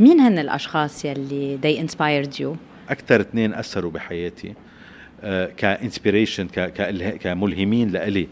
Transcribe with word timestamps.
مين 0.00 0.20
هن 0.20 0.38
الأشخاص 0.38 1.04
يلي 1.04 1.58
they 1.62 1.88
inspired 1.88 2.40
you 2.40 2.56
أكثر 2.90 3.20
اثنين 3.20 3.54
أثروا 3.54 3.90
بحياتي 3.90 4.54
آه، 5.22 5.46
كانسبيريشن 5.56 6.46
كملهمين 7.20 7.88
لإلي 7.88 8.28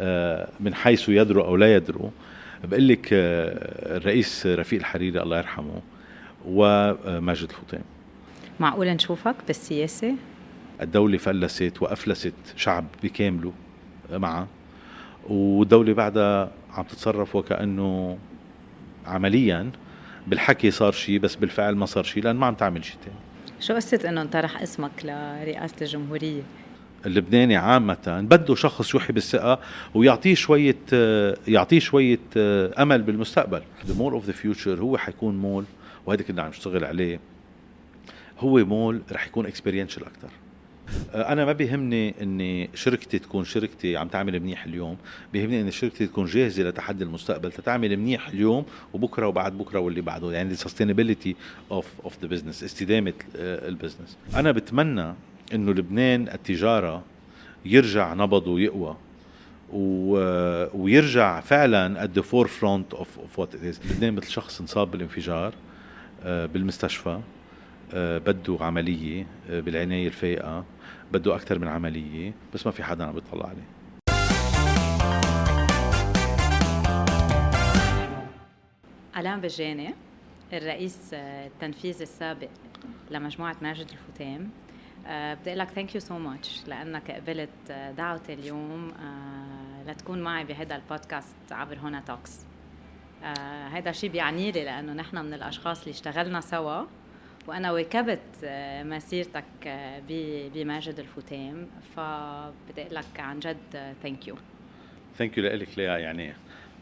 آه، 0.00 0.48
من 0.60 0.74
حيث 0.74 1.08
يدروا 1.08 1.44
أو 1.44 1.56
لا 1.56 1.76
يدروا. 1.76 2.10
بقول 2.64 2.88
لك 2.88 3.08
آه، 3.12 3.96
الرئيس 3.96 4.46
رفيق 4.46 4.78
الحريري 4.78 5.22
الله 5.22 5.38
يرحمه 5.38 5.80
وماجد 6.46 7.48
الفطيم 7.50 7.82
معقول 8.60 8.86
نشوفك 8.86 9.34
بالسياسة؟ 9.46 10.14
الدولة 10.82 11.18
فلست 11.18 11.82
وأفلست 11.82 12.34
شعب 12.56 12.84
بكامله 13.02 13.52
معها 14.10 14.46
والدولة 15.28 15.92
بعدها 15.92 16.50
عم 16.72 16.84
تتصرف 16.84 17.36
وكأنه 17.36 18.18
عمليا 19.06 19.70
بالحكي 20.26 20.70
صار 20.70 20.92
شيء 20.92 21.18
بس 21.18 21.34
بالفعل 21.34 21.76
ما 21.76 21.86
صار 21.86 22.04
شيء 22.04 22.22
لأن 22.22 22.36
ما 22.36 22.46
عم 22.46 22.54
تعمل 22.54 22.84
شيء 22.84 22.96
تاني 23.04 23.16
شو 23.60 23.74
قصة 23.74 24.00
إنه 24.08 24.22
انطرح 24.22 24.62
اسمك 24.62 24.90
لرئاسة 25.04 25.76
الجمهورية؟ 25.82 26.42
اللبناني 27.06 27.56
عامة 27.56 28.26
بده 28.30 28.54
شخص 28.54 28.94
يوحي 28.94 29.12
بالثقة 29.12 29.60
ويعطيه 29.94 30.34
شوية 30.34 30.76
يعطيه 31.48 31.78
شوية 31.78 32.18
أمل 32.78 33.02
بالمستقبل. 33.02 33.62
The 33.86 33.92
mall 33.98 34.22
of 34.22 34.30
the 34.30 34.34
future 34.44 34.68
هو 34.68 34.98
حيكون 34.98 35.36
مول 35.38 35.64
وهذا 36.06 36.22
كنا 36.22 36.42
عم 36.42 36.48
نشتغل 36.48 36.84
عليه 36.84 37.20
هو 38.38 38.64
مول 38.64 39.02
رح 39.12 39.26
يكون 39.26 39.46
اكسبيرينشال 39.46 40.04
أكثر. 40.04 40.28
أنا 41.14 41.44
ما 41.44 41.52
بيهمني 41.52 42.14
إني 42.22 42.70
شركتي 42.74 43.18
تكون 43.18 43.44
شركتي 43.44 43.96
عم 43.96 44.08
تعمل 44.08 44.40
منيح 44.40 44.64
اليوم 44.64 44.96
بيهمني 45.32 45.60
ان 45.60 45.70
شركتي 45.70 46.06
تكون 46.06 46.26
جاهزة 46.26 46.62
لتحدي 46.62 47.04
المستقبل 47.04 47.52
تتعمل 47.52 47.96
منيح 47.96 48.28
اليوم 48.28 48.64
وبكرة 48.92 49.26
وبعد 49.26 49.58
بكرة 49.58 49.78
واللي 49.78 50.00
بعده 50.00 50.32
يعني 50.32 50.50
ال 50.50 50.56
sustainability 50.56 51.36
of 51.70 51.86
of 52.04 52.18
the 52.22 52.28
business 52.28 52.64
استدامة 52.64 53.14
ال 53.36 53.44
business. 53.44 54.16
أنا 54.34 54.52
بتمنى 54.52 55.14
إنه 55.54 55.72
لبنان 55.72 56.28
التجارة 56.28 57.02
يرجع 57.64 58.14
نبضه 58.14 58.50
ويقوى 58.50 58.96
و... 59.72 60.16
ويرجع 60.74 61.40
فعلا 61.40 62.10
the 62.16 62.22
forefront 62.22 62.98
of, 62.98 63.06
of 63.06 63.38
what 63.40 63.48
it 63.54 63.62
is. 63.74 63.92
لبنان 63.92 64.14
مثل 64.14 64.30
شخص 64.30 64.60
انصاب 64.60 64.90
بالانفجار 64.90 65.54
آه، 66.24 66.46
بالمستشفى 66.46 67.20
آه، 67.94 68.18
بده 68.18 68.58
عملية 68.60 69.26
آه، 69.50 69.60
بالعناية 69.60 70.06
الفائقة. 70.06 70.64
بده 71.12 71.34
أكثر 71.34 71.58
من 71.58 71.68
عملية 71.68 72.34
بس 72.54 72.66
ما 72.66 72.72
في 72.72 72.84
حدا 72.84 73.04
عم 73.04 73.12
بيطلع 73.12 73.46
عليه 73.46 73.76
ألان 79.16 79.40
بجاني 79.40 79.94
الرئيس 80.52 81.10
التنفيذي 81.14 82.02
السابق 82.02 82.48
لمجموعة 83.10 83.56
ماجد 83.62 83.90
الفطيم 83.90 84.50
بدي 85.06 85.50
أقول 85.50 85.58
لك 85.58 85.68
thank 85.68 85.94
you 85.94 86.00
so 86.00 86.18
much 86.18 86.68
لأنك 86.68 87.10
قبلت 87.10 87.72
دعوتي 87.96 88.34
اليوم 88.34 88.92
لتكون 89.86 90.22
معي 90.22 90.44
بهذا 90.44 90.76
البودكاست 90.76 91.36
عبر 91.50 91.78
هنا 91.78 92.00
Talks. 92.00 92.46
هذا 93.72 93.92
شيء 93.92 94.10
بيعني 94.10 94.52
لي 94.52 94.64
لأنه 94.64 94.92
نحن 94.92 95.18
من 95.18 95.34
الأشخاص 95.34 95.80
اللي 95.80 95.90
اشتغلنا 95.90 96.40
سوا. 96.40 96.84
وأنا 97.46 97.72
واكبت 97.72 98.18
آه، 98.44 98.82
مسيرتك 98.82 99.44
آه، 99.66 100.02
بماجد 100.54 100.98
الفطيم 100.98 101.66
فبدي 101.96 102.82
أقول 102.82 102.94
لك 102.94 103.20
عن 103.20 103.40
جد 103.40 103.94
ثانك 104.02 104.28
يو 104.28 104.36
ثانك 105.18 105.38
يو 105.38 105.44
لك 105.44 105.68
ليا 105.78 105.98
يعني 105.98 106.34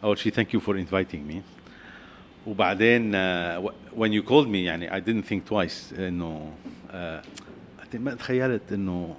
أول 0.04 0.18
شيء 0.18 0.32
thank 0.32 0.54
you 0.54 0.60
for 0.60 0.78
inviting 0.78 1.32
me 1.32 1.42
وبعدين 2.46 3.12
uh, 3.12 3.70
when 3.96 4.12
you 4.12 4.28
called 4.28 4.48
me 4.48 4.56
يعني 4.56 4.90
I 4.90 5.00
didn't 5.04 5.26
think 5.32 5.54
twice 5.54 5.98
إنه 5.98 6.52
ما 7.94 8.14
تخيلت 8.14 8.72
إنه 8.72 9.16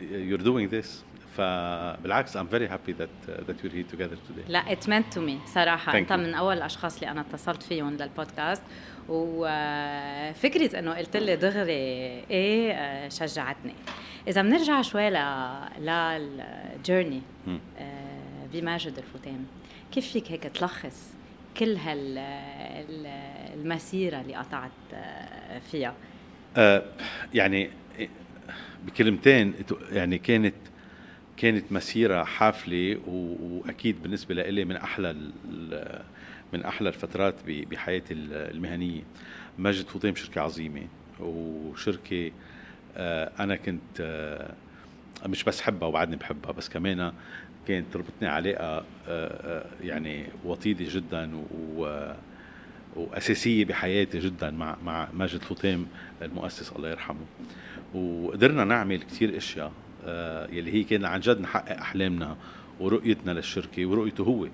you're 0.00 0.38
doing 0.38 0.68
this. 0.68 1.04
فبالعكس 1.36 2.36
I'm 2.36 2.46
very 2.46 2.68
happy 2.68 2.92
that 2.92 3.28
uh, 3.28 3.44
that 3.46 3.62
we're 3.62 3.74
here 3.74 3.96
together 3.96 4.16
today. 4.16 4.48
لا 4.48 4.74
it 4.74 4.86
meant 4.88 5.14
to 5.14 5.18
me. 5.18 5.48
صراحة 5.48 5.92
Thank 5.92 6.10
you. 6.10 6.16
من 6.16 6.34
أول 6.34 6.56
الأشخاص 6.56 6.94
اللي 6.94 7.10
أنا 7.10 7.20
اتصلت 7.20 7.62
فيهم 7.62 7.96
للبودكاست 7.96 8.62
وفكرة 9.08 10.78
إنه 10.78 10.94
قلت 10.94 11.16
لي 11.16 11.36
دغري 11.36 11.72
إيه 12.30 12.72
آه، 12.72 13.08
شجعتني. 13.08 13.74
إذا 14.28 14.42
بنرجع 14.42 14.82
شوي 14.82 15.10
ل 15.10 15.18
للجيرني 15.78 17.22
بماجد 18.52 18.98
الفتام 18.98 19.46
كيف 19.92 20.12
فيك 20.12 20.32
هيك 20.32 20.42
تلخص 20.42 21.12
كل 21.56 21.76
هال 21.76 22.18
المسيرة 23.54 24.20
اللي 24.20 24.34
قطعت 24.34 24.70
فيها؟ 25.70 25.94
يعني 27.34 27.70
بكلمتين 28.86 29.54
يعني 29.92 30.18
كانت 30.18 30.54
كانت 31.42 31.72
مسيرة 31.72 32.24
حافلة 32.24 32.98
وأكيد 33.06 34.02
بالنسبة 34.02 34.34
لي 34.34 34.64
من 34.64 34.76
أحلى 34.76 35.12
من 36.52 36.64
أحلى 36.64 36.88
الفترات 36.88 37.34
بحياتي 37.46 38.14
المهنية. 38.14 39.02
ماجد 39.58 39.86
فوطيم 39.86 40.14
شركة 40.14 40.40
عظيمة 40.40 40.82
وشركة 41.20 42.30
آه، 42.96 43.32
أنا 43.40 43.56
كنت 43.56 44.00
آه، 44.00 44.54
مش 45.26 45.44
بس 45.44 45.60
حبها 45.60 45.88
وبعدني 45.88 46.16
بحبها 46.16 46.52
بس 46.52 46.68
كمان 46.68 47.12
كانت 47.68 47.86
تربطني 47.92 48.28
علاقه 48.28 48.84
آه، 49.08 49.66
يعني 49.82 50.24
وطيدة 50.44 50.84
جدا 50.88 51.44
و 51.76 52.12
وأساسية 52.96 53.64
بحياتي 53.64 54.18
جدا 54.18 54.50
مع 54.50 54.76
مع 54.84 55.08
ماجد 55.12 55.42
فوطيم 55.42 55.88
المؤسس 56.22 56.72
الله 56.72 56.90
يرحمه. 56.90 57.26
وقدرنا 57.94 58.64
نعمل 58.64 59.02
كثير 59.02 59.36
أشياء 59.36 59.72
يلي 60.52 60.72
هي 60.74 60.84
كان 60.84 61.04
عن 61.04 61.20
جد 61.20 61.40
نحقق 61.40 61.78
أحلامنا 61.78 62.36
ورؤيتنا 62.80 63.30
للشركة 63.30 63.86
ورؤيته 63.86 64.24
هو 64.24 64.48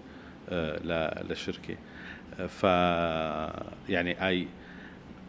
للشركة. 1.29 1.77
ف 2.49 2.63
يعني 3.89 4.29
أي 4.29 4.49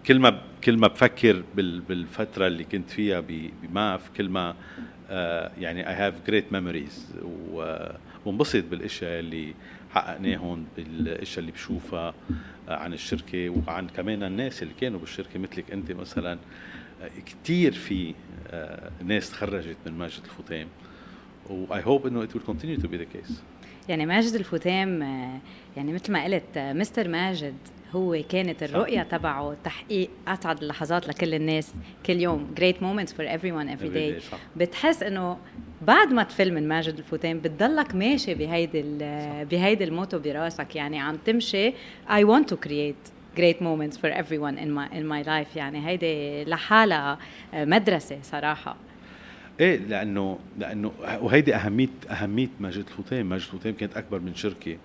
كل 0.06 0.20
ما 0.20 0.42
كل 0.64 0.78
ما 0.78 0.88
بفكر 0.88 1.44
بالفترة 1.56 2.48
اللي 2.48 2.64
كنت 2.64 2.90
فيها 2.90 3.24
بماف 3.64 4.10
كل 4.18 4.30
ما 4.30 4.56
آه، 5.10 5.52
يعني 5.58 5.90
I 5.90 5.94
have 5.94 6.14
great 6.28 6.54
memories 6.54 7.16
وانبسط 8.26 8.64
بالأشياء 8.72 9.20
اللي 9.20 9.54
حققناهم 9.92 10.66
بالأشياء 10.78 11.40
اللي 11.40 11.52
بشوفها 11.52 12.14
آه، 12.70 12.76
عن 12.76 12.94
الشركة 12.94 13.50
وعن 13.50 13.88
كمان 13.88 14.24
الناس 14.24 14.64
اللي 14.64 14.74
كانوا 14.82 15.00
بالشركة 15.00 15.40
مثلك 15.40 15.72
أنت 15.72 15.92
مثلا. 15.92 16.34
آه، 16.34 16.38
كثير 17.26 17.72
في 17.72 18.14
ناس 19.06 19.32
تخرجت 19.32 19.78
من 19.86 19.98
ماجد 19.98 20.22
الفطيم 20.24 20.68
و 21.50 21.84
I 21.86 21.90
hope 21.90 22.08
إنه 22.08 22.24
it 22.24 22.36
will 22.36 22.46
continue 22.46 22.78
to 22.78 22.88
be 22.88 22.98
the 22.98 23.04
case 23.04 23.42
يعني 23.90 24.06
ماجد 24.06 24.34
الفطيم 24.34 25.02
يعني 25.78 25.94
مثل 25.94 26.12
ما 26.12 26.24
قلت 26.24 26.58
Mr. 26.58 27.08
ماجد 27.08 27.56
هو 27.92 28.24
كانت 28.30 28.64
الرؤية 28.64 29.04
تبعه 29.04 29.56
تحقيق 29.64 30.10
أسعد 30.28 30.62
اللحظات 30.62 31.08
لكل 31.08 31.34
الناس. 31.34 31.74
كل 32.06 32.20
يوم 32.22 32.56
great 32.60 32.76
moments 32.76 33.10
for 33.10 33.26
everyone 33.38 33.80
every 33.80 33.90
day, 33.96 34.36
بتحس 34.58 35.04
إنه 35.04 35.38
بعد 35.82 36.14
ما 36.14 36.24
تفل 36.24 36.54
من 36.54 36.68
ماجد 36.68 36.98
الفطيم 36.98 37.40
بتضلك 37.40 37.96
ماشي 37.96 38.34
بهيدي 38.34 38.84
بهيدي 39.46 39.84
ال 39.84 39.90
motto 39.90 40.20
براسك. 40.20 40.76
يعني 40.76 41.00
عم 41.00 41.16
تمشي 41.26 41.72
I 42.08 42.24
want 42.24 42.54
to 42.54 42.56
create. 42.68 43.19
Great 43.36 43.62
moments 43.62 43.98
for 43.98 44.10
everyone 44.10 44.58
in 44.58 44.72
my 44.72 44.88
in 45.00 45.06
my 45.06 45.22
life. 45.24 45.56
يعني 45.56 45.88
هيدي 45.88 46.44
لحالها 46.46 47.18
مدرسة 47.54 48.18
صراحة. 48.24 48.76
إيه 49.60 49.78
لأنه 49.78 50.40
لأنه 50.60 50.92
وهيدي 51.22 51.56
أهمية 51.56 51.88
أهمية 52.10 52.48
ماجد 52.60 52.86
الفطيم 52.88 53.30
ماجد 53.30 53.44
الفطيم 53.44 53.76
كانت 53.76 53.98
أكبر 53.98 54.20
من 54.20 54.36
شركه 54.36 54.78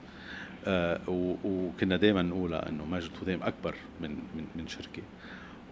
آه 0.67 1.01
وكنا 1.45 1.97
دائما 1.97 2.23
نقولها 2.23 2.69
إنه 2.69 2.85
ماجد 2.85 3.11
الفطيم 3.11 3.43
أكبر 3.43 3.75
من 4.01 4.11
من 4.11 4.45
من 4.57 4.69
شركه 4.69 5.03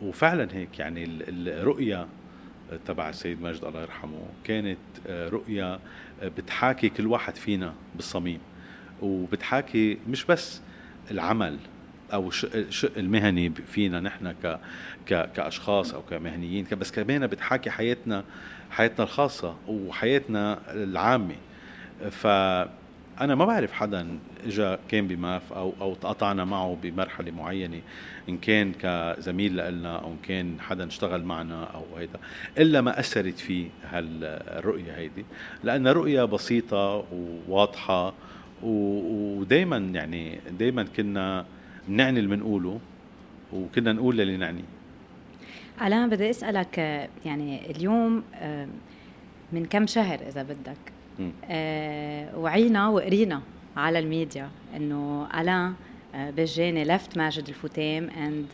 وفعلا 0.02 0.48
هيك 0.52 0.78
يعني 0.78 1.04
الرؤية 1.28 2.06
تبع 2.86 3.08
السيد 3.08 3.42
ماجد 3.42 3.64
الله 3.64 3.82
يرحمه 3.82 4.18
كانت 4.44 4.78
آه، 5.06 5.28
رؤية 5.28 5.78
بتحاكي 6.22 6.88
كل 6.88 7.06
واحد 7.06 7.36
فينا 7.36 7.74
بالصميم. 7.94 8.38
وبتحاكي 9.02 9.98
مش 10.08 10.24
بس 10.24 10.60
العمل 11.10 11.58
أو 12.12 12.28
الشق 12.54 12.98
المهني 12.98 13.52
فينا 13.66 14.00
نحن 14.00 14.34
ك 14.42 14.58
كأشخاص 15.08 15.94
أو 15.94 16.02
كمهنيين 16.02 16.66
بس 16.72 16.92
كمان 16.92 17.26
بتحاكي 17.26 17.70
حياتنا 17.70 18.24
حياتنا 18.70 19.04
الخاصة 19.04 19.56
وحياتنا 19.68 20.58
العامة. 20.68 21.34
فانا 22.10 23.34
ما 23.34 23.44
بعرف 23.44 23.72
حدا 23.72 24.18
اجى 24.46 24.76
كان 24.88 25.08
بماف 25.08 25.52
أو 25.52 25.74
أو 25.80 25.94
تقاطعنا 25.94 26.44
معه 26.44 26.78
بمرحلة 26.82 27.30
معينة 27.30 27.80
إن 28.28 28.38
كان 28.38 28.72
كزميل 28.72 29.56
لنا 29.56 29.96
أو 29.96 30.10
إن 30.10 30.16
كان 30.28 30.60
حدا 30.60 30.86
اشتغل 30.86 31.24
معنا 31.24 31.64
أو 31.64 31.96
هيدا 31.96 32.18
إلا 32.58 32.80
ما 32.80 33.00
أثرت 33.00 33.38
فيه 33.38 33.68
هالرؤية 33.90 34.92
هيدي. 34.96 35.24
لانها 35.64 35.92
رؤية 35.92 36.24
بسيطة 36.24 37.04
وواضحة 37.12 38.14
ودائما 38.62 39.76
يعني 39.76 40.40
دائما 40.58 40.86
كنا 40.96 41.44
بنعني 41.88 42.18
اللي 42.18 42.36
بنقوله 42.36 42.80
وكنا 43.52 43.92
نقول 43.92 44.16
للي 44.16 44.36
نعنيه 44.36 44.64
ألان 45.82 46.08
بدي 46.08 46.30
أسألك 46.30 46.78
يعني 47.24 47.70
اليوم 47.70 48.22
من 49.52 49.66
كم 49.70 49.86
شهر 49.86 50.18
إذا 50.28 50.42
بدك؟ 50.42 50.92
آه 51.44 52.38
وعينا 52.38 52.88
وقرينا 52.88 53.42
على 53.76 53.98
الميديا 53.98 54.48
إنه 54.76 55.28
ألان 55.40 55.74
بجاني 56.14 56.84
left 56.84 57.18
ماجد 57.18 57.48
الفطيم 57.48 58.10
in 58.10 58.46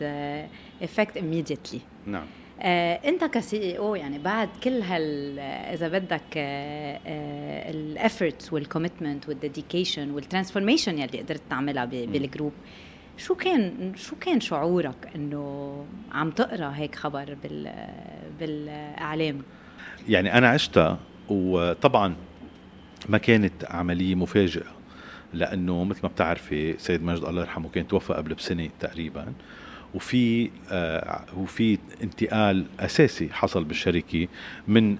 effect 0.81 1.17
immediately. 1.17 1.79
نعم. 2.07 2.25
آه 2.61 2.93
أنت 2.93 3.23
ك 3.23 3.77
CEO 3.77 3.95
يعني 3.95 4.19
بعد 4.19 4.49
كل 4.63 4.81
هال 4.81 5.39
إذا 5.73 5.87
بدك 5.87 6.37
الافورتس 7.69 8.53
والكوميتمنت 8.53 9.29
والديديكيشن 9.29 10.11
والترانسفورميشن 10.11 10.97
يلي 10.99 11.19
قدرت 11.19 11.41
تعملها 11.49 11.85
بال 11.85 12.04
group 12.04 12.53
شو 13.19 13.35
كان 13.35 13.93
شو 13.95 14.15
كان 14.15 14.39
شعورك 14.39 15.09
إنه 15.15 15.85
عم 16.11 16.31
تقرأ 16.31 16.71
هيك 16.75 16.95
خبر 16.95 17.37
بال 17.43 17.73
بالإعلام؟ 18.39 19.41
يعني 20.09 20.37
أنا 20.37 20.49
عشتها 20.49 20.99
وطبعا 21.29 22.15
ما 23.09 23.17
كانت 23.17 23.65
عملية 23.65 24.15
مفاجئة 24.15 24.71
لأنه 25.33 25.83
مثل 25.83 25.99
ما 26.03 26.09
بتعرفي 26.09 26.77
سيد 26.77 27.03
ماجد 27.03 27.23
الله 27.23 27.41
يرحمه 27.41 27.69
كان 27.69 27.87
توفى 27.87 28.13
قبل 28.13 28.33
بسنة 28.33 28.69
تقريبا 28.79 29.33
وفي 29.93 30.49
آه 30.71 31.25
وفي 31.37 31.77
انتقال 32.03 32.65
أساسي 32.79 33.29
حصل 33.33 33.63
بالشركة 33.63 34.27
من 34.67 34.97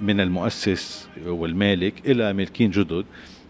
من 0.00 0.20
المؤسس 0.20 1.08
والمالك 1.26 2.10
إلى 2.10 2.32
مالكين 2.32 2.70
جدد 2.70 3.04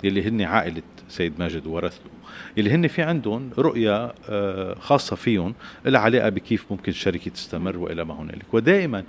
يلي 0.05 0.29
هن 0.29 0.43
عائلة 0.43 0.83
سيد 1.09 1.33
ماجد 1.39 1.67
وورثته 1.67 2.16
اللي 2.59 2.71
هن 2.71 2.87
في 2.87 3.03
عندهم 3.03 3.51
رؤية 3.59 4.15
آه، 4.29 4.75
خاصة 4.75 5.17
فيهم 5.17 5.55
لها 5.85 6.01
علاقة 6.01 6.29
بكيف 6.29 6.67
ممكن 6.71 6.93
الشركة 6.93 7.31
تستمر 7.31 7.77
وإلى 7.77 8.05
ما 8.05 8.15
هنالك. 8.15 8.55
ودائما 8.55 9.05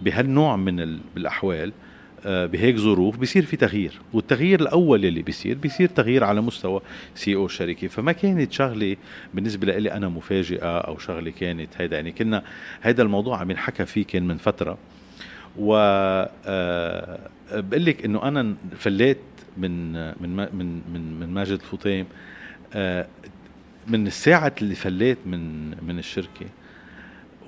بهالنوع 0.00 0.56
من 0.56 0.80
الأحوال 1.16 1.72
آه، 2.26 2.46
بهيك 2.46 2.76
ظروف 2.76 3.16
بيصير 3.16 3.44
في 3.44 3.56
تغيير. 3.56 4.00
والتغيير 4.12 4.60
الأول 4.60 5.04
اللي 5.04 5.22
بيصير 5.22 5.58
بيصير 5.58 5.88
تغيير 5.88 6.24
على 6.24 6.40
مستوى 6.40 6.80
سي 7.14 7.34
أو 7.34 7.46
الشركة. 7.46 7.88
فما 7.88 8.12
كانت 8.12 8.52
شغلة 8.52 8.96
بالنسبة 9.34 9.78
لي 9.78 9.92
أنا 9.92 10.08
مفاجئة 10.08 10.78
أو 10.78 10.98
شغلة 10.98 11.30
كانت 11.30 11.68
هيدا. 11.76 11.96
يعني 11.96 12.12
كنا 12.12 12.42
هيدا 12.82 13.02
الموضوع 13.02 13.38
عم 13.38 13.50
ينحكى 13.50 13.86
فيه 13.86 14.04
كان 14.04 14.26
من 14.26 14.36
فترة. 14.36 14.78
و 15.58 15.74
آه، 16.46 17.18
بقول 17.52 17.84
لك 17.84 18.04
إنه 18.04 18.22
أنا 18.28 18.54
فليت 18.76 19.18
من 19.56 19.92
من 19.92 20.36
من 20.36 20.82
من, 20.92 21.20
من 21.20 21.34
ماجد 21.34 21.52
الفطيم 21.52 22.06
من 23.86 24.06
الساعة 24.06 24.54
اللي 24.62 24.74
فليت 24.74 25.18
من 25.26 25.68
من 25.84 25.98
الشركة 25.98 26.46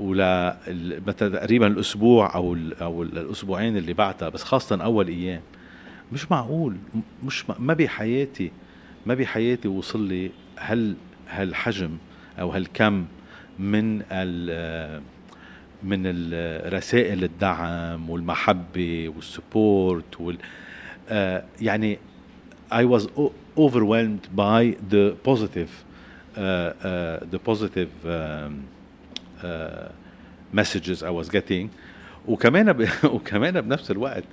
ولا 0.00 0.56
تقريبا 1.16 1.66
الأسبوع 1.66 2.34
أو 2.34 2.56
أو 2.80 3.02
الأسبوعين 3.02 3.76
اللي 3.76 3.92
بعدها 3.92 4.28
بس 4.28 4.42
خاصة 4.42 4.84
أول 4.84 5.08
أيام. 5.08 5.40
مش 6.12 6.30
معقول 6.30 6.76
مش 7.24 7.50
ما 7.50 7.74
بحياتي 7.74 8.50
ما 9.06 9.14
بحياتي 9.14 9.68
وصل 9.68 10.08
لي 10.08 10.30
هال 10.58 10.94
هالحجم 11.28 11.96
أو 12.40 12.50
هالكم 12.50 13.06
من 13.58 14.02
ال 14.12 15.02
من 15.82 16.06
رسائل 16.74 17.24
الدعم 17.24 18.10
والمحبة 18.10 19.12
والسبورت 19.16 20.20
وال 20.20 20.38
آه، 21.08 21.44
يعني 21.60 21.98
I 22.72 22.84
was 22.84 23.08
overwhelmed 23.56 24.28
by 24.34 24.76
the 24.88 25.16
positive, 25.22 25.84
uh, 26.36 26.40
uh, 26.40 27.20
the 27.30 27.38
positive 27.38 27.92
um, 28.06 28.68
uh, 29.42 29.88
messages 30.52 31.02
I 31.02 31.10
was 31.10 31.28
getting. 31.28 31.70
وكمان 32.28 32.72
ب... 32.72 32.88
وكمان 33.14 33.60
بنفس 33.60 33.90
الوقت 33.90 34.24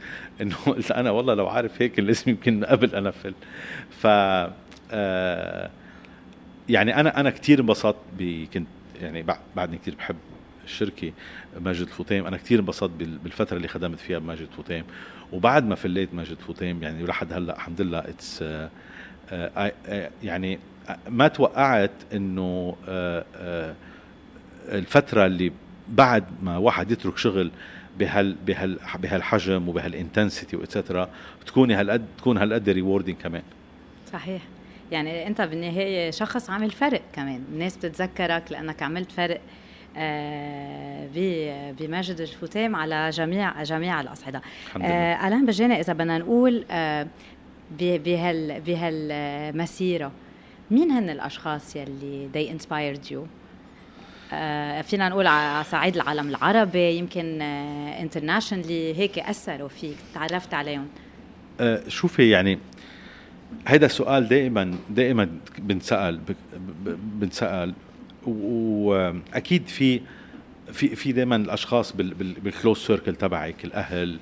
إنه 0.42 0.56
قلت 0.66 0.92
أنا 0.92 1.12
والله 1.12 1.34
لو 1.34 1.48
عارف 1.48 1.82
هيك 1.82 2.00
لازم 2.00 2.32
يمكن 2.32 2.64
قبل 2.66 2.96
انفل 2.96 3.34
ف 3.90 4.08
آه 4.92 5.70
يعني 6.70 7.00
أنا 7.00 7.20
أنا 7.20 7.30
كثير 7.30 7.60
انبسطت 7.60 7.98
كنت 8.54 8.68
يعني 9.02 9.26
بعدني 9.56 9.78
كثير 9.78 9.96
بحب 9.96 10.16
الشركة 10.66 11.12
ماجد 11.60 11.82
الفطيم 11.82 12.26
أنا 12.26 12.38
كثير 12.38 12.60
انبسطت 12.60 12.92
بالفترة 13.24 13.58
اللي 13.58 13.68
خدمت 13.68 14.00
فيها 14.00 14.20
بماجد 14.20 14.42
الفطيم 14.42 14.84
وبعد 15.32 15.66
ما 15.66 15.76
فليت 15.76 16.14
ماجد 16.14 16.32
الفطيم 16.32 16.84
يعني 16.84 17.04
لحد 17.04 17.34
هلأ 17.34 17.56
الحمد 17.56 17.82
لله 17.82 18.00
it's 18.00 18.40
uh, 18.40 18.44
يعني 20.24 20.60
ما 21.10 21.28
توقعت 21.28 21.92
إنه 22.14 22.76
الفترة 24.72 25.26
اللي 25.26 25.52
بعد 25.88 26.24
ما 26.44 26.58
واحد 26.58 26.92
يترك 26.92 27.18
شغل 27.18 27.52
بهال 28.00 28.36
بهال 28.48 28.80
بهالحجم 29.00 29.70
وبهال 29.70 29.97
intensity 29.97 30.58
و 30.58 30.64
et 30.64 30.75
cetera 30.75 31.10
تكوني 31.46 31.74
هالقد 31.76 32.06
تكون 32.18 32.38
هالقد 32.38 32.70
rewarding 32.70 33.18
كمان. 33.18 33.42
صحيح. 34.14 34.42
يعني 34.92 35.28
أنت 35.28 35.42
بالنهاية 35.42 36.12
شخص 36.12 36.50
عامل 36.50 36.72
فرق 36.72 37.02
كمان. 37.14 37.44
الناس 37.52 37.78
بتتذكرك 37.78 38.52
لأنك 38.52 38.84
عملت 38.84 39.12
فرق 39.12 39.42
آه، 39.98 41.08
بماجد 41.80 42.22
الفطيم 42.22 42.76
على 42.76 43.10
جميع 43.10 43.64
جميع 43.64 44.02
الأصعدة. 44.02 44.42
آه 44.82 45.28
آلان 45.28 45.46
بجاني 45.46 45.80
إذا 45.80 45.94
بدنا 45.94 46.18
نقول 46.18 46.66
آه 46.72 47.08
بهال 47.78 48.62
بهالمسيرة. 48.62 50.12
مين 50.72 50.92
هن 50.92 51.10
الأشخاص 51.10 51.76
يلي 51.76 52.30
they 52.34 52.60
inspired 52.60 53.12
you 53.12 53.18
آه 54.34 54.82
فينا 54.82 55.10
نقول 55.10 55.28
على 55.28 55.64
صعيد 55.64 55.96
العالم 55.96 56.30
العربي 56.30 56.92
يمكن 56.92 57.42
internationally 57.42 58.92
آه 58.92 58.96
هيك 58.96 59.20
أثروا 59.20 59.68
فيك 59.68 59.96
تعرفت 60.14 60.54
عليهم. 60.54 60.88
آه 61.60 61.82
شوفي 61.88 62.30
يعني 62.30 62.60
هذا 63.66 63.86
السؤال 63.86 64.28
دائما 64.28 64.76
دائما 64.90 65.30
بنسأل 65.58 66.20
بنسأل. 67.20 67.74
وأكيد 68.28 69.68
في 69.68 70.02
في 70.72 70.96
في 70.96 71.12
دائما 71.12 71.36
الأشخاص 71.36 71.96
بال 71.96 72.19
close 72.19 72.78
circle 72.78 73.16
تبعك 73.16 73.66
الأهل 73.66 74.20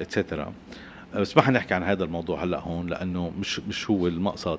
et 0.00 0.13
cetera 0.13 0.52
بس 1.14 1.36
ما 1.36 1.42
حنحكي 1.42 1.74
عن 1.74 1.82
هذا 1.82 2.04
الموضوع 2.04 2.44
هلا 2.44 2.60
هون 2.60 2.86
لأنه 2.86 3.32
مش 3.40 3.60
مش 3.60 3.90
هو 3.90 4.06
المقصد. 4.06 4.58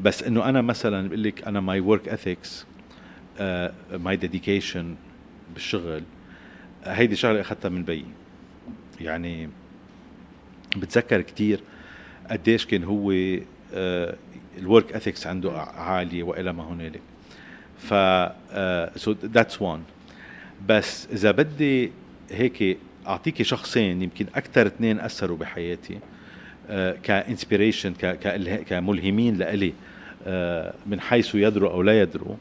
بس 0.00 0.22
إنه 0.22 0.48
أنا 0.48 0.60
مثلا 0.60 1.08
بقول 1.08 1.22
لك 1.22 1.48
أنا 1.48 1.60
my 1.60 1.80
work 1.80 2.08
ethics 2.08 2.66
my 3.92 4.16
dedication 4.16 4.94
بالشغل 5.54 6.02
هيدي 6.84 7.16
شغلة 7.16 7.40
أخذتها 7.40 7.68
من 7.68 7.84
بيي 7.84 8.04
يعني 9.00 9.50
بتذكر 10.76 11.20
كثير 11.20 11.60
قديش 12.30 12.66
كان 12.66 12.84
هو 12.84 13.14
ال 14.58 14.65
work 14.65 14.92
ethics 14.92 15.26
عنده 15.26 15.52
عالية 15.62 16.22
وإلى 16.22 16.52
ما 16.52 16.62
هنالك. 16.62 17.00
ف 17.78 17.94
so 18.98 19.14
that's 19.24 19.62
one 19.62 19.82
بس 20.68 21.06
إذا 21.12 21.30
بدي 21.30 21.92
هيك 22.30 22.78
اعطيكي 23.10 23.44
شخصين 23.44 24.02
يمكن 24.02 24.26
أكثر 24.34 24.66
اثنين 24.66 25.00
أثروا 25.00 25.36
بحياتي 25.36 25.98
uh, 25.98 26.72
كإنسبيريشن 27.02 27.92
كملهمين 28.68 29.36
لإلي 29.36 29.72
uh, 29.72 30.26
من 30.86 31.00
حيث 31.00 31.34
يدروا 31.34 31.70
أو 31.70 31.82
لا 31.82 32.02
يدروا. 32.02 32.36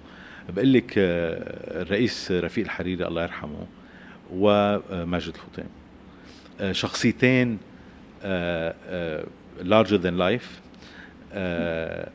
بقول 0.49 0.73
لك 0.73 0.91
uh, 0.91 0.95
الرئيس 0.95 2.31
رفيق 2.31 2.63
الحريري 2.63 3.07
الله 3.07 3.23
يرحمه 3.23 3.67
وماجد 4.33 5.33
الفطيم 5.35 5.69
شخصيتين 6.71 7.57
larger 9.61 9.97
than 9.97 10.17
life 10.17 10.49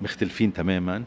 مختلفين 0.03 0.53
تماما 0.53 1.05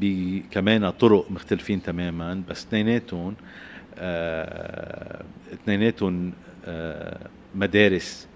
بكمان 0.00 0.90
طرق 0.90 1.30
مختلفين 1.30 1.82
تماما 1.82 2.42
بس 2.48 2.64
اثنيناتهم 2.64 3.28
آه، 3.28 3.34
اثنيناتهم 5.52 6.32
آه، 6.66 7.18
مدارس 7.54 8.28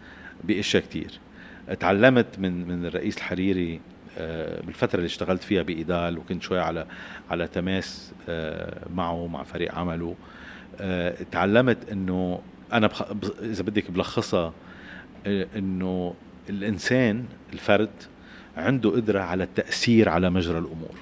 باشياء 0.45 0.83
كثير 0.83 1.21
تعلمت 1.81 2.39
من 2.39 2.69
من 2.69 2.87
الرئيس 2.87 3.17
الحريري 3.17 3.81
آه، 4.19 4.61
بالفترة 4.63 4.97
اللي 4.97 5.07
اشتغلت 5.07 5.43
فيها 5.43 5.63
بإيدال 5.63 6.19
وكنت 6.19 6.43
شوي 6.43 6.61
على 6.61 6.87
على 7.31 7.47
تماس 7.49 8.13
معه 8.95 9.27
مع 9.27 9.43
فريق 9.43 9.75
عمله. 9.75 10.15
تعلمت 11.31 11.91
إنه 11.93 12.41
أنا 12.73 12.87
بخ... 12.87 13.03
إذا 13.43 13.63
بدك 13.63 13.91
بلخصها 13.91 14.53
إنه 15.27 16.15
الإنسان 16.51 17.25
الفرد 17.53 17.91
عنده 18.57 18.91
قدرة 18.91 19.21
على 19.21 19.45
التأثير 19.45 20.09
على 20.09 20.31
مجرى 20.31 20.59
الأمور. 20.59 20.95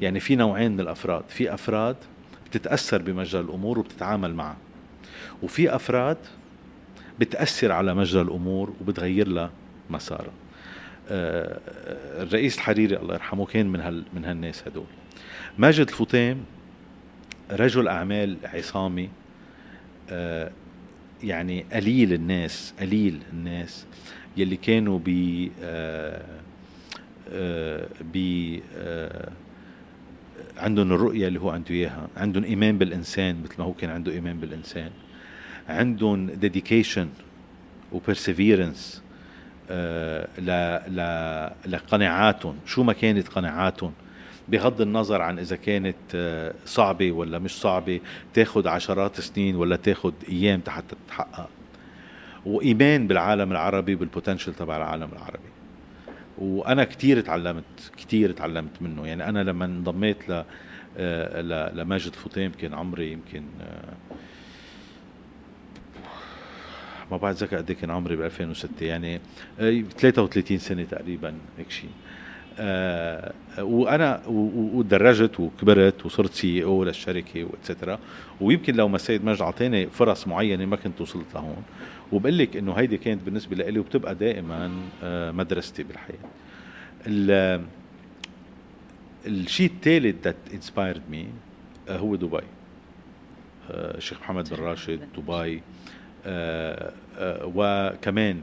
يعني 0.00 0.20
في 0.20 0.36
نوعين 0.36 0.72
من 0.72 0.80
الأفراد. 0.80 1.24
في 1.28 1.54
أفراد 1.54 1.96
بتتأثر 2.50 3.02
بمجرى 3.02 3.40
الأمور 3.40 3.78
وبتتعامل 3.78 4.34
معها. 4.34 4.56
وفي 5.42 5.74
أفراد 5.74 6.16
بتأثر 7.20 7.72
على 7.72 7.94
مجرى 7.94 8.22
الأمور 8.22 8.74
وبتغير 8.80 9.28
لها 9.28 9.50
مسارها. 9.90 10.32
آه، 11.08 11.60
الرئيس 12.22 12.56
الحريري 12.56 12.96
الله 12.96 13.14
يرحمه 13.14 13.46
كان 13.46 13.66
من 13.66 13.80
هال 13.80 14.04
من 14.14 14.24
هالناس 14.24 14.62
هدول. 14.66 14.86
ماجد 15.58 15.88
الفوتيم 15.88 16.44
رجل 17.50 17.88
أعمال 17.88 18.36
عصامي 18.44 19.08
آه، 20.10 20.50
يعني 21.22 21.64
قليل 21.72 22.12
الناس 22.12 22.74
قليل 22.80 23.20
الناس 23.32 23.86
يلي 24.36 24.56
كانوا 24.56 25.00
ب 25.04 25.48
ب 28.00 28.56
عندهم 30.60 30.92
الرؤية 30.92 31.28
اللي 31.28 31.40
هو 31.40 31.50
عنده 31.50 31.70
إياها. 31.70 32.08
عندهم 32.16 32.44
إيمان 32.44 32.78
بالإنسان 32.78 33.42
مثل 33.42 33.54
ما 33.58 33.64
هو 33.64 33.72
كان 33.72 33.90
عنده 33.90 34.12
إيمان 34.12 34.40
بالإنسان. 34.40 34.90
عندهم 35.68 36.26
dedication 36.26 37.08
و 37.92 38.00
perseverance 38.00 39.02
لقناعاتهم. 41.66 42.56
شو 42.66 42.82
ما 42.82 42.92
كانت 42.92 43.28
قناعاتهم. 43.28 43.92
بغض 44.48 44.80
النظر 44.80 45.22
عن 45.22 45.38
إذا 45.38 45.56
كانت 45.56 45.96
آه، 46.14 46.54
صعبة 46.66 47.12
ولا 47.12 47.38
مش 47.38 47.60
صعبة 47.60 48.00
تاخذ 48.34 48.68
عشرات 48.68 49.20
سنين 49.20 49.56
ولا 49.56 49.76
تاخذ 49.76 50.12
أيام 50.28 50.60
حتى 50.68 50.96
تتحقق 51.06 51.48
وإيمان 52.46 53.06
بالعالم 53.06 53.52
العربي 53.52 53.94
بالبوتنشل 53.94 54.54
تبع 54.54 54.76
العالم 54.76 55.08
العربي. 55.12 55.49
وأنا 56.40 56.84
كثير 56.84 57.20
تعلمت 57.20 57.92
كثير 57.96 58.32
تعلمت 58.32 58.82
منه. 58.82 59.06
يعني 59.06 59.28
أنا 59.28 59.42
لما 59.42 59.64
انضميت 59.64 60.28
ل 60.28 60.44
آه، 60.98 61.40
لماجد 61.72 62.06
الفطيم 62.06 62.52
كان 62.52 62.74
عمري 62.74 63.12
يمكن 63.12 63.42
آه، 63.60 63.92
ما 67.10 67.16
بعد 67.16 67.34
ذكر 67.34 67.56
قد 67.56 67.70
إيه 67.70 67.76
كان 67.76 67.90
عمري 67.90 68.16
ب 68.16 68.22
2006 68.22 68.86
يعني 68.86 69.20
33 69.58 70.58
سنة 70.58 70.84
تقريبا 70.84 71.34
هيك 71.58 71.70
شيء. 71.70 71.90
آه 72.58 73.32
وأنا 73.58 74.22
وتدرجت 74.26 75.40
وكبرت 75.40 76.06
وصرت 76.06 76.32
CEO 76.32 76.84
للشركة 76.84 77.44
و 77.44 77.50
et 77.50 77.62
cetera 77.62 77.98
ويمكن 78.40 78.74
لو 78.74 78.88
ما 78.88 78.96
السيد 78.96 79.24
ماجد 79.24 79.42
أعطاني 79.42 79.86
فرص 79.86 80.28
معينة 80.28 80.64
ما 80.64 80.76
كنت 80.76 81.00
وصلت 81.00 81.34
لهون. 81.34 81.62
وبقول 82.12 82.38
لك 82.38 82.56
إنه 82.56 82.72
هيدي 82.72 82.98
كانت 82.98 83.22
بالنسبة 83.22 83.56
لي 83.56 83.78
وبتبقى 83.78 84.14
دائما 84.14 84.70
آه 85.02 85.30
مدرستي 85.30 85.82
بالحياة. 85.82 86.18
الشيء 89.26 89.70
الثالث 89.70 90.24
that 90.24 90.36
inspired 90.54 91.02
me 91.10 91.26
هو 91.88 92.14
دبي. 92.16 92.40
آه، 93.70 93.98
محمد 94.20 94.48
بن 94.48 94.56
راشد 94.56 95.00
دبي. 95.16 95.62
آه، 96.26 96.92
آه، 97.18 97.52
وكمان 97.54 98.40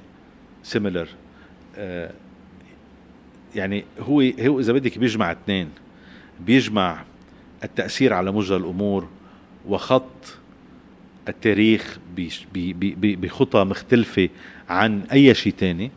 similar 0.63 1.07
يعني 3.57 3.83
هو 3.99 4.21
هو 4.39 4.59
إذا 4.59 4.73
بدك 4.73 4.97
بيجمع 4.97 5.31
اثنين 5.31 5.69
بيجمع 6.39 7.03
التأثير 7.63 8.13
على 8.13 8.31
مجرى 8.31 8.57
الأمور 8.57 9.07
وخط 9.67 10.37
التاريخ 11.27 11.99
بخطى 12.93 13.63
مختلفة 13.63 14.29
عن 14.69 15.01
أي 15.01 15.33
شيء 15.33 15.53
تاني 15.53 15.91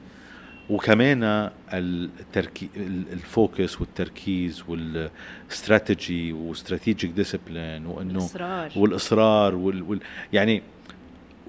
وكمان 0.70 1.50
التركي 1.72 2.68
ال 3.12 3.24
focus 3.24 3.80
والتركيز 3.80 4.64
وال 4.68 5.01
strategy 5.01 6.32
و 6.32 6.40
strategic 6.40 7.10
discipline 7.10 7.86
وإنه 7.86 8.18
الإصرار. 8.18 8.72
والإصرار 8.76 9.54
وال, 9.54 9.82
وال 9.82 10.00
يعني 10.32 10.62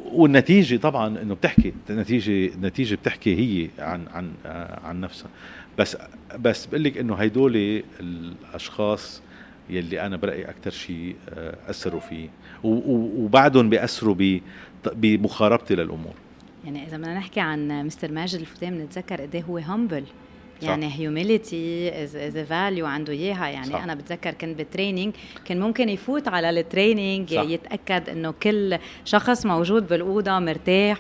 والنتيجة 0.05 0.77
طبعا 0.77 1.21
إنه 1.21 1.33
بتحكي 1.33 1.73
النتيجة 1.89 2.53
النتيجة 2.53 2.95
بتحكي 2.95 3.35
هي 3.35 3.69
عن 3.79 4.07
عن 4.13 4.31
عن 4.83 5.01
نفسها 5.01 5.29
بس 5.77 5.97
بس 6.39 6.65
بقول 6.65 6.83
لك 6.83 6.97
إنه 6.97 7.15
هدول 7.15 7.83
الأشخاص 7.99 9.21
يلي 9.69 10.05
أنا 10.05 10.17
برأيي 10.17 10.49
أكثر 10.49 10.71
شيء 10.71 11.15
آه، 11.29 11.55
أثروا 11.69 11.99
فيه. 11.99 12.29
وبعدهم 12.63 13.69
بيأثروا 13.69 14.15
بمقاربتي 14.85 15.75
للأمور. 15.75 16.13
يعني 16.65 16.87
إذا 16.87 16.97
بدنا 16.97 17.13
نحكي 17.17 17.39
عن 17.39 17.85
مستر 17.85 18.11
ماجد 18.11 18.39
الفطيم 18.39 18.77
بنتذكر 18.77 19.21
قد 19.21 19.35
إيه 19.35 19.43
هو 19.43 19.57
humble 19.57 20.03
يعني 20.63 20.99
humility 20.99 21.91
as 22.03 22.37
value 22.37 22.85
عنده 22.85 23.13
إياها. 23.13 23.47
يعني 23.47 23.65
صح. 23.65 23.83
أنا 23.83 23.95
بتذكر 23.95 24.31
كنت 24.31 24.57
بال 24.57 24.68
training 24.68 25.13
كان 25.45 25.59
ممكن 25.59 25.89
يفوت 25.89 26.27
على 26.27 26.49
ال 26.49 26.58
training 26.58 27.31
يتأكد 27.31 28.09
إنه 28.09 28.31
كل 28.43 28.77
شخص 29.05 29.45
موجود 29.45 29.87
بالأوضة 29.87 30.39
مرتاح 30.39 30.97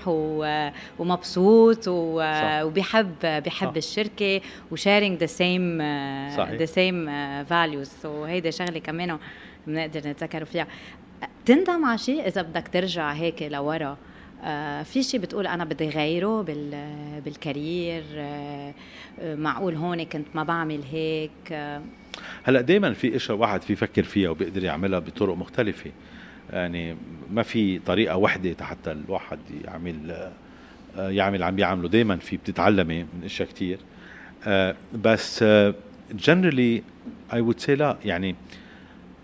ومبسوط 0.99 1.83
وبيحب 1.87 3.15
بيحب 3.23 3.77
الشركة 3.77 4.41
و 4.71 4.77
sharing 4.77 5.19
the 5.19 5.25
same 5.25 5.81
the 6.37 6.65
same 6.65 7.05
values 7.43 7.91
so 8.01 8.23
هيدي 8.23 8.51
شغلة 8.51 8.79
كمان 8.79 9.17
بنقدر 9.67 10.09
نتذكر 10.09 10.45
فيها. 10.45 10.67
تندم 11.45 11.85
على 11.85 11.97
شيء 11.97 12.27
إذا 12.27 12.41
بدك 12.41 12.67
ترجع 12.67 13.11
هيك 13.11 13.41
لورا. 13.41 13.97
في 14.83 15.03
شيء 15.03 15.19
بتقول 15.19 15.47
أنا 15.47 15.65
بدي 15.65 15.89
غيره 15.89 16.41
بال 17.25 17.45
career 17.45 18.03
آه 18.15 18.73
معقول 19.23 19.75
هون 19.75 20.03
كنت 20.03 20.27
ما 20.35 20.43
بعمل 20.43 20.81
هيك 20.91 21.31
آه. 21.51 21.81
هلا 22.43 22.61
دائما 22.61 22.93
في 22.93 23.15
اشياء 23.15 23.37
واحد 23.37 23.61
في 23.61 23.73
يفكر 23.73 24.03
فيها 24.03 24.29
وبيقدر 24.29 24.63
يعملها 24.63 24.99
بطرق 24.99 25.35
مختلفة. 25.35 25.91
يعني 26.53 26.95
ما 27.31 27.43
في 27.43 27.79
طريقة 27.79 28.17
وحدة 28.17 28.65
حتى 28.65 28.91
الواحد 28.91 29.39
يعمل 29.65 30.29
آه، 30.97 31.09
يعمل 31.09 31.43
عم 31.43 31.55
بيعمله. 31.55 31.89
دائما 31.89 32.15
في 32.17 32.37
بتتعلمي 32.37 33.03
من 33.03 33.21
إشياء 33.25 33.49
كثير 33.49 33.79
آه، 34.47 34.75
بس 34.93 35.45
generally 36.11 36.83
I 37.33 37.41
would 37.41 37.59
say 37.59 37.75
لا. 37.75 37.97
يعني 38.05 38.35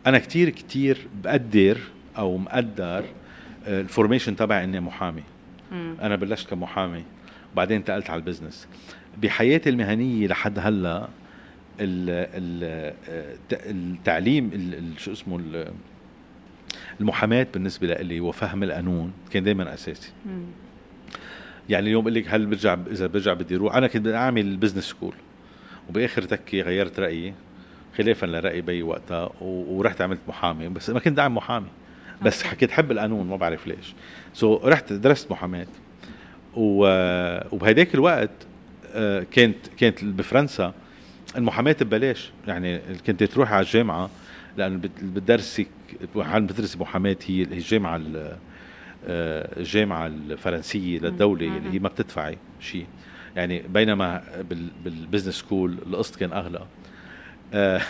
أنا 0.08 0.18
كثير 0.18 0.50
كثير 0.50 1.08
بقدر 1.24 1.78
أو 2.18 2.38
مقدر 2.38 3.06
ال 3.68 3.75
formation 3.75 4.36
تبعي 4.36 4.64
إني 4.64 4.80
محامي. 4.80 5.24
مم. 5.72 5.96
أنا 6.02 6.16
بلشت 6.16 6.50
كمحامي 6.50 7.04
وبعدين 7.54 7.78
انتقلت 7.78 8.10
على 8.10 8.20
البزنس 8.20 8.68
بحياتي 9.22 9.70
المهنية 9.70 10.28
لحد 10.28 10.60
هلأ 10.60 11.08
التعليم 13.52 14.52
شو 14.98 15.12
اسمه 15.12 15.66
المحاماة 17.00 17.48
بالنسبة 17.54 17.94
لي 17.94 18.20
وفهم 18.20 18.64
القانون 18.64 19.12
كان 19.32 19.44
دائما 19.44 19.74
أساسي. 19.74 20.12
مم. 20.26 20.46
يعني 21.70 21.88
اليوم 21.88 22.04
بقول 22.04 22.16
لك 22.16 22.26
هل 22.28 22.46
برجع 22.46 22.78
إذا 22.92 23.08
برجع 23.08 23.34
بدي 23.34 23.56
أروح 23.56 23.76
أنا 23.76 23.88
كنت 23.88 24.02
بدي 24.02 24.16
أعمل 24.16 24.58
business 24.58 24.84
school 24.84 25.14
وبآخر 25.90 26.22
تكة 26.22 26.62
غيرت 26.62 27.00
رأيي 27.00 27.34
خلافا 27.98 28.26
لرأي 28.26 28.62
بي 28.62 28.84
وقتها 28.84 29.30
ورحت 29.42 30.02
عملت 30.02 30.20
محامي. 30.28 30.70
بس 30.70 30.90
ما 30.90 31.00
كنت 31.00 31.20
أعمل 31.20 31.36
محامي. 31.36 31.68
بس 32.22 32.44
حكيت 32.44 32.72
حب 32.72 32.92
القانون 32.92 33.28
ما 33.28 33.36
بعرف 33.36 33.68
ليش. 33.68 33.94
so, 34.34 34.66
رحت 34.66 34.94
درست 34.94 35.32
محاماة 35.32 35.68
وبهداك 36.54 37.96
الوقت 37.96 38.30
آه، 38.94 39.26
كانت 39.32 39.68
كانت 39.78 40.04
بفرنسا 40.04 40.74
المحاماة 41.38 41.76
ببلاش 41.82 42.32
يعني 42.48 42.80
كنت 43.08 43.24
تروحي 43.24 43.54
على 43.56 43.66
الجامعة 43.66 44.10
لأنه 44.58 44.78
بتدرسك 45.02 45.68
بتدرسي 46.16 46.80
محاماة؟ 46.80 47.18
هي 47.28 47.44
الجامعة 47.44 48.02
آه، 49.08 49.60
الجامعة 49.60 50.08
الفرنسية 50.08 51.00
للدولة 51.00 51.48
اللي 51.48 51.74
هي 51.74 51.80
ما 51.80 51.90
بتدفعي 51.90 52.38
شيء. 52.60 52.86
يعني 53.36 53.64
بينما 53.70 54.24
بال 54.84 54.94
business 54.94 55.36
school 55.36 55.78
القسط 55.88 56.16
كان 56.16 56.34
أغلى. 56.34 56.66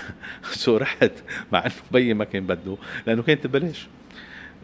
so 0.44 0.78
رحت 0.78 1.12
مع 1.52 1.66
إنه 1.66 1.74
بيي 1.92 2.14
ما 2.14 2.24
كان 2.24 2.48
بده 2.48 2.78
لأنه 3.08 3.24
كانت 3.24 3.48
ببلاش 3.48 3.88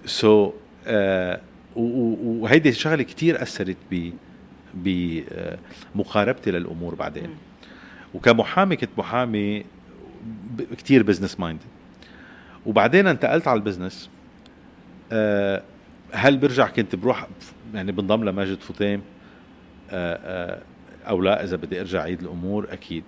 so, 0.06 0.54
uh, 0.88 1.40
وهيدي 1.76 2.70
الشغله 2.70 3.04
كثير 3.04 3.42
أثرت 3.42 3.78
ب 3.92 4.12
بمقاربتي 4.74 6.52
للأمور 6.52 6.96
بعدين. 6.96 7.30
وكمحامي 8.14 8.76
كنت 8.76 8.90
محامي 8.98 9.66
كثير 10.78 11.04
business 11.04 11.40
mind 11.40 11.60
وبعدين 12.66 13.08
انتقلت 13.08 13.48
على 13.48 13.58
ال 13.58 13.63
business 13.63 14.10
أه 15.12 15.64
هل 16.12 16.38
برجع 16.38 16.68
كنت 16.68 16.96
بروح 16.96 17.28
يعني 17.74 17.92
بنضم 17.92 18.24
لماجد 18.24 18.62
فطيم 18.62 19.02
أه 19.92 20.16
أه 20.16 20.62
أو 21.10 21.22
لا 21.22 21.44
إذا 21.44 21.56
بدي 21.58 21.82
أرجع 21.82 22.02
عيد 22.02 22.22
الأمور 22.22 22.68
أكيد. 22.72 23.04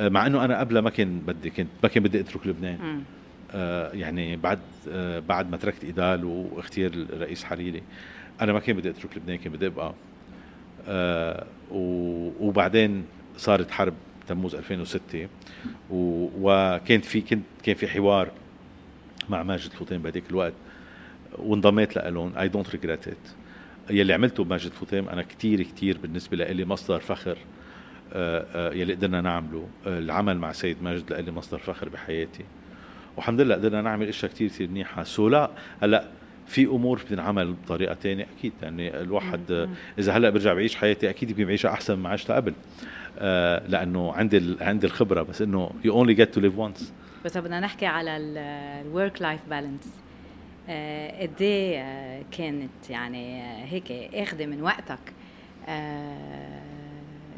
مع 0.00 0.26
إنه 0.26 0.44
أنا 0.44 0.60
قبل 0.60 0.78
ما 0.78 0.90
كان 0.90 1.18
بدي 1.18 1.50
كنت 1.50 1.68
ما 1.82 1.88
كان 1.88 2.02
بدي 2.02 2.20
أترك 2.20 2.46
لبنان. 2.46 3.02
آه، 3.54 3.92
يعني 3.92 4.36
بعد 4.36 4.58
آه، 4.58 4.77
بعد 5.28 5.50
ما 5.50 5.56
تركت 5.56 5.84
ايدال 5.84 6.24
واختيار 6.24 6.90
الرئيس 6.92 7.44
حريري 7.44 7.82
أنا 8.40 8.52
ما 8.52 8.60
كان 8.60 8.76
بدي 8.76 8.90
أترك 8.90 9.16
لبنان 9.16 9.36
كان 9.38 9.52
بدي 9.52 9.66
أبقى. 9.66 9.94
آه، 10.88 11.46
وبعدين 12.40 13.04
صارت 13.36 13.70
حرب 13.70 13.94
تموز 14.28 14.54
2006 14.54 15.28
وكان 15.90 17.00
في 17.00 17.20
كنت 17.20 17.42
كان 17.62 17.74
في 17.74 17.88
حوار 17.88 18.30
مع 19.28 19.42
ماجد 19.42 19.72
فطيم 19.72 20.02
بهذيك 20.02 20.24
الوقت. 20.30 20.52
وانضميت 21.38 21.96
لهم 21.96 22.38
I 22.38 22.48
don't 22.48 22.70
regret 22.70 23.08
it 23.08 23.16
يلي 23.90 24.12
عملته 24.12 24.44
بماجد 24.44 24.72
فطيم 24.72 25.08
أنا 25.08 25.22
كثير 25.22 25.62
كثير 25.62 25.98
بالنسبة 25.98 26.36
لي 26.36 26.64
مصدر 26.64 27.00
فخر 27.00 27.38
يلي 28.54 28.94
قدرنا 28.94 29.20
نعمله. 29.20 29.68
العمل 29.86 30.38
مع 30.38 30.52
سيد 30.52 30.82
ماجد 30.82 31.12
لإلي 31.12 31.30
مصدر 31.30 31.58
فخر 31.58 31.88
بحياتي. 31.88 32.44
والحمد 33.18 33.40
لله 33.40 33.54
قدرنا 33.54 33.82
نعمل 33.82 34.08
إشياء 34.08 34.32
كثير 34.32 34.48
كثير 34.48 34.68
منيحة. 34.68 35.04
so 35.04 35.28
لا 35.28 35.50
هلأ 35.82 36.04
في 36.46 36.64
أمور 36.64 36.98
بتنعمل 36.98 37.52
بطريقة 37.52 37.94
ثانية 37.94 38.26
أكيد. 38.38 38.52
يعني 38.62 39.00
الواحد 39.00 39.68
إذا 39.98 40.12
هلأ 40.12 40.30
برجع 40.30 40.54
بعيش 40.54 40.76
حياتي 40.76 41.10
أكيد 41.10 41.30
يمكن 41.30 41.44
بعيشها 41.44 41.70
أحسن 41.70 41.94
ما 41.94 42.08
عشتها 42.08 42.36
قبل. 42.36 42.52
آه 43.18 43.62
لأنه 43.68 44.12
عندي 44.12 44.56
عندي 44.60 44.86
الخبرة 44.86 45.22
بس 45.22 45.42
إنه 45.42 45.70
you 45.84 45.92
only 45.92 46.14
get 46.14 46.34
to 46.34 46.40
live 46.40 46.58
once 46.58 46.92
بس 47.24 47.36
بدنا 47.36 47.60
نحكي 47.60 47.86
على 47.86 48.16
ال 48.16 49.22
work-life 49.22 49.40
balance 49.50 50.00
قد 51.20 51.34
إيه 51.40 51.78
آه، 51.78 52.22
كانت 52.32 52.90
يعني 52.90 53.42
آه، 53.42 53.64
هيك 53.64 53.92
آخذة 54.14 54.46
من 54.46 54.62
وقتك؟ 54.62 54.98
آه، 55.68 56.60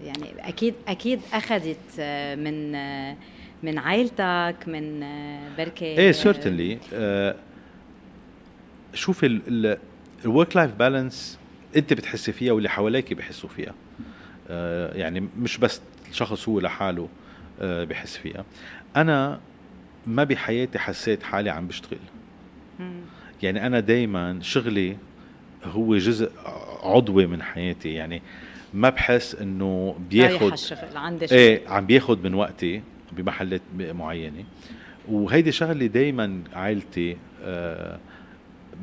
يعني 0.04 0.48
أكيد 0.48 0.74
أكيد 0.88 1.20
أخذت 1.32 2.00
من 2.38 2.76
من 3.62 3.78
عائلتك 3.78 4.56
من 4.66 5.00
بركي 5.58 5.84
إيه 5.84 6.12
certainly 6.12 6.78
شوفي 8.94 9.40
ال 10.24 10.56
work-life 10.56 10.74
balance 10.74 11.38
أنت 11.76 11.92
بتحسي 11.92 12.32
فيها 12.32 12.52
واللي 12.52 12.68
حواليك 12.68 13.14
بيحسوا 13.14 13.48
فيها. 13.48 13.74
آه، 14.48 14.96
يعني 14.96 15.28
مش 15.38 15.58
بس 15.58 15.80
الشخص 16.10 16.48
هو 16.48 16.60
لحاله 16.60 17.08
آه، 17.60 17.84
بحس 17.84 18.16
فيها. 18.16 18.44
أنا 18.96 19.40
ما 20.06 20.24
بحياتي 20.24 20.78
حسيت 20.78 21.22
حالي 21.22 21.50
عم 21.50 21.66
بشتغل. 21.66 21.98
يعني 23.42 23.66
أنا 23.66 23.80
دايما 23.80 24.38
شغلي 24.42 24.96
هو 25.64 25.96
جزء 25.96 26.30
عضوي 26.82 27.26
من 27.26 27.42
حياتي. 27.42 27.92
يعني 27.92 28.22
ما 28.74 28.88
بحس 28.90 29.34
إنه 29.34 29.96
بياخد 30.10 30.52
الشغل 30.52 30.96
عندي 30.96 31.26
شغل. 31.28 31.38
إيه 31.38 31.68
عم 31.68 31.86
بياخد 31.86 32.24
من 32.24 32.34
وقتي. 32.34 32.82
بمحلات 33.12 33.62
معينة. 33.78 34.44
وهيدي 35.08 35.52
شغلة 35.52 35.86
دايما 35.86 36.42
عائلتي 36.52 37.16
آه 37.42 37.98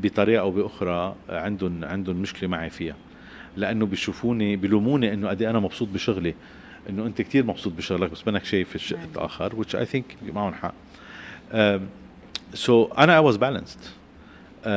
بطريقة 0.04 0.42
أو 0.42 0.52
بأخرى 0.52 1.16
عندهم 1.30 1.86
عندهم 1.86 2.16
مشكلة 2.16 2.50
معي 2.50 2.70
فيها. 2.70 2.96
لأنه 3.58 3.86
بيشوفوني 3.86 4.56
بيلوموني 4.56 5.14
إنه 5.14 5.30
قد 5.30 5.42
إيه 5.42 5.50
أنا 5.50 5.60
مبسوط 5.60 5.88
بشغلي. 5.88 6.34
إنه 6.90 7.06
أنت 7.06 7.22
كتير 7.22 7.46
مبسوط 7.46 7.74
بشغلك 7.74 8.12
بس 8.12 8.28
منك 8.28 8.46
شايف 8.46 8.94
نعم. 8.94 9.08
الآخر 9.16 9.64
which 9.64 9.76
I 9.76 9.86
think 9.94 10.34
معهم 10.34 10.54
حق. 10.54 10.74
سو 12.54 12.88
so 12.88 13.00
أنا 13.00 13.22
I 13.22 13.34
was 13.34 13.38
balanced. 13.38 13.80
uh, 14.64 14.68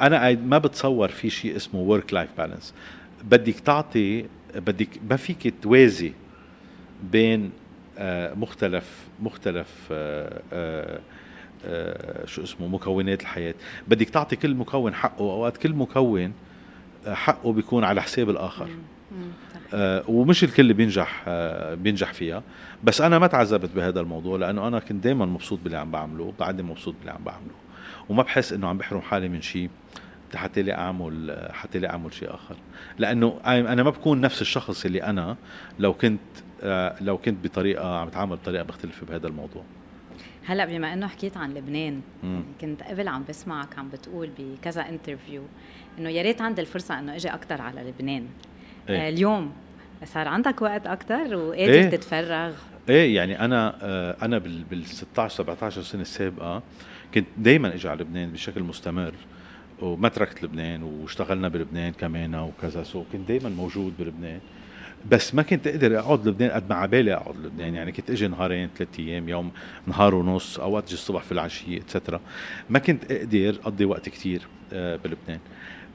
أنا 0.00 0.32
ما 0.32 0.58
بتصور 0.58 1.08
في 1.08 1.30
شيء 1.30 1.56
اسمه 1.56 2.00
work 2.00 2.14
life 2.14 2.40
balance. 2.40 2.72
بدك 3.24 3.60
تعطي 3.60 4.24
بدك 4.56 4.88
ما 5.10 5.16
فيك 5.16 5.54
توازي 5.62 6.12
بين 7.12 7.50
مختلف 8.34 9.08
مختلف 9.20 9.68
uh, 9.88 9.92
uh, 10.52 11.00
آه، 11.64 12.26
شو 12.26 12.42
اسمه 12.42 12.68
مكونات 12.68 13.20
الحياة. 13.20 13.54
بدك 13.88 14.08
تعطي 14.08 14.36
كل 14.36 14.54
مكون 14.54 14.94
حقه 14.94 15.20
أوقات 15.20 15.56
كل 15.56 15.72
مكون 15.72 16.32
آه، 17.06 17.14
حقه 17.14 17.52
بيكون 17.52 17.84
على 17.84 18.02
حساب 18.02 18.30
الآخر. 18.30 18.68
آه 19.74 20.04
ومش 20.08 20.44
الكل 20.44 20.74
بينجح 20.74 21.24
آه 21.28 21.74
بينجح 21.74 22.12
فيها. 22.12 22.42
بس 22.84 23.00
أنا 23.00 23.18
ما 23.18 23.26
تعذبت 23.26 23.70
بهذا 23.70 24.00
الموضوع 24.00 24.38
لأنه 24.38 24.68
أنا 24.68 24.78
كنت 24.78 25.04
دائما 25.04 25.26
مبسوط 25.26 25.58
باللي 25.64 25.78
عم 25.78 25.90
بعمله 25.90 26.32
بعدني 26.40 26.62
مبسوط 26.62 26.94
باللي 26.98 27.10
عم 27.10 27.24
بعمله. 27.24 27.54
وما 28.08 28.22
بحس 28.22 28.52
إنه 28.52 28.68
عم 28.68 28.78
بحرم 28.78 29.00
حالي 29.00 29.28
من 29.28 29.42
شيء 29.42 29.70
حتى 30.34 30.62
لي 30.62 30.74
أعمل 30.74 31.48
حتى 31.52 31.78
لي 31.78 31.88
أعمل 31.88 32.14
شيء 32.14 32.34
آخر. 32.34 32.56
لأنه 32.98 33.40
أنا 33.46 33.82
ما 33.82 33.90
بكون 33.90 34.20
نفس 34.20 34.40
الشخص 34.42 34.84
اللي 34.84 35.02
أنا 35.02 35.36
لو 35.78 35.94
كنت 35.94 36.20
آه 36.36 36.51
لو 37.00 37.18
كنت 37.18 37.44
بطريقة 37.44 37.98
عم 37.98 38.08
بتعامل 38.08 38.36
بطريقة 38.36 38.64
مختلفة 38.68 39.06
بهذا 39.06 39.26
الموضوع. 39.26 39.62
هلا 40.44 40.64
بما 40.64 40.92
إنه 40.92 41.06
حكيت 41.06 41.36
عن 41.36 41.54
لبنان 41.54 42.00
يعني 42.22 42.42
كنت 42.60 42.82
قبل 42.82 43.08
عم 43.08 43.24
بسمعك 43.28 43.78
عم 43.78 43.88
بتقول 43.88 44.30
بكذا 44.38 44.88
interview 44.88 45.42
إنه 45.98 46.08
يا 46.08 46.22
ريت 46.22 46.40
عندي 46.40 46.60
الفرصة 46.60 46.98
إنه 46.98 47.16
إجي 47.16 47.28
أكثر 47.28 47.62
على 47.62 47.80
لبنان. 47.80 48.26
إيه؟ 48.88 49.06
آه 49.06 49.08
اليوم 49.08 49.52
صار 50.04 50.28
عندك 50.28 50.62
وقت 50.62 50.86
أكثر 50.86 51.36
وقادر 51.36 51.72
إيه؟ 51.72 51.90
تتفرغ؟ 51.90 52.52
إيه 52.88 53.16
يعني 53.16 53.44
أنا 53.44 53.76
آه 53.82 54.16
أنا 54.22 54.38
بال 54.38 54.86
16 54.86 55.34
17 55.34 55.82
سنة 55.82 56.02
السابقة 56.02 56.62
كنت 57.14 57.26
دائما 57.38 57.74
إجي 57.74 57.88
على 57.88 58.00
لبنان 58.00 58.32
بشكل 58.32 58.62
مستمر 58.62 59.14
وما 59.80 60.08
تركت 60.08 60.42
لبنان 60.42 60.82
واشتغلنا 60.82 61.48
بلبنان 61.48 61.92
كمان 61.92 62.34
وكذا 62.34 62.82
سو 62.82 63.04
كنت 63.12 63.28
دائما 63.28 63.48
موجود 63.48 63.94
بلبنان. 63.98 64.40
بس 65.10 65.34
ما 65.34 65.42
كنت 65.42 65.66
أقدر 65.66 65.98
أقعد 65.98 66.28
لبنان 66.28 66.50
قد 66.50 66.70
ما 66.70 66.74
عبالي 66.74 67.14
أقعد 67.14 67.36
لبنان. 67.36 67.74
يعني 67.74 67.92
كنت 67.92 68.10
أجي 68.10 68.28
نهارين 68.28 68.68
ثلاث 68.76 68.88
أيام 68.98 69.28
يوم 69.28 69.50
نهار 69.86 70.14
ونص 70.14 70.58
أوقات 70.58 70.84
أجي 70.84 70.94
الصبح 70.94 71.22
في 71.22 71.32
العشية 71.32 71.78
اتسترا 71.78 72.20
ما 72.70 72.78
كنت 72.78 73.12
أقدر 73.12 73.56
أقضي 73.62 73.84
وقت 73.84 74.08
كتير 74.08 74.46
آه، 74.72 74.96
بلبنان. 74.96 75.38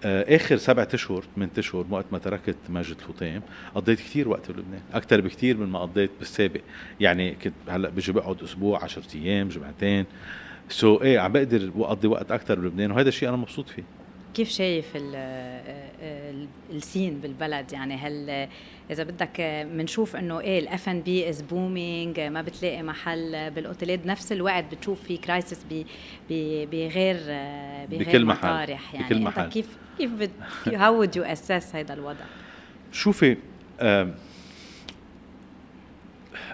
آه، 0.03 0.35
آخر 0.35 0.57
سبعة 0.57 0.87
أشهر 0.93 1.23
ثمان 1.35 1.49
أشهر 1.57 1.85
وقت 1.89 2.05
ما 2.11 2.17
تركت 2.17 2.55
ماجد 2.69 2.95
الفطيم 2.99 3.41
قضيت 3.75 3.99
كثير 3.99 4.29
وقت 4.29 4.51
بلبنان. 4.51 4.81
أكثر 4.93 5.21
بكثير 5.21 5.57
من 5.57 5.67
ما 5.67 5.79
قضيت 5.79 6.11
بالسابق. 6.19 6.61
يعني 6.99 7.31
كنت 7.31 7.53
هلأ 7.67 7.89
بجي 7.89 8.11
بقعد 8.11 8.43
أسبوع 8.43 8.83
10 8.83 9.03
أيام 9.15 9.49
جمعتين. 9.49 10.05
so, 10.69 11.01
إيه 11.01 11.19
عم 11.19 11.31
بقدر 11.31 11.71
أقضي 11.75 12.07
وقت 12.07 12.31
أكثر 12.31 12.59
بلبنان 12.59 12.91
وهذا 12.91 13.09
الشيء 13.09 13.29
أنا 13.29 13.37
مبسوط 13.37 13.69
فيه. 13.69 13.83
كيف 14.37 14.49
شايف 14.49 14.97
ال 16.71 16.79
scene 16.79 17.19
بالبلد؟ 17.19 17.73
يعني 17.73 17.95
هل 17.95 18.47
إذا 18.91 19.03
بدك 19.03 19.41
بنشوف 19.71 20.15
إنه 20.15 20.39
إيه 20.39 20.59
ال 20.59 20.89
F&B 20.89 21.29
is 21.29 21.41
booming 21.41 22.19
ما 22.19 22.41
بتلاقي 22.41 22.83
محل 22.83 23.51
بالأوتيلات 23.51 23.99
بنفس 23.99 24.31
الوقت 24.31 24.75
بتشوف 24.75 25.03
في 25.03 25.17
crisis 25.17 25.59
بغير 26.29 27.17
بغير 27.89 28.05
بكل 28.05 28.25
مطارح 28.25 28.93
يعني. 28.93 29.05
بكل 29.05 29.21
محل. 29.21 29.49
كيف 29.49 29.77
كيف 29.97 30.11
how 30.67 30.97
would 30.97 31.15
you 31.15 31.23
assess 31.23 31.75
هذا 31.75 31.93
الوضع؟ 31.93 32.25
شوفي 32.91 33.37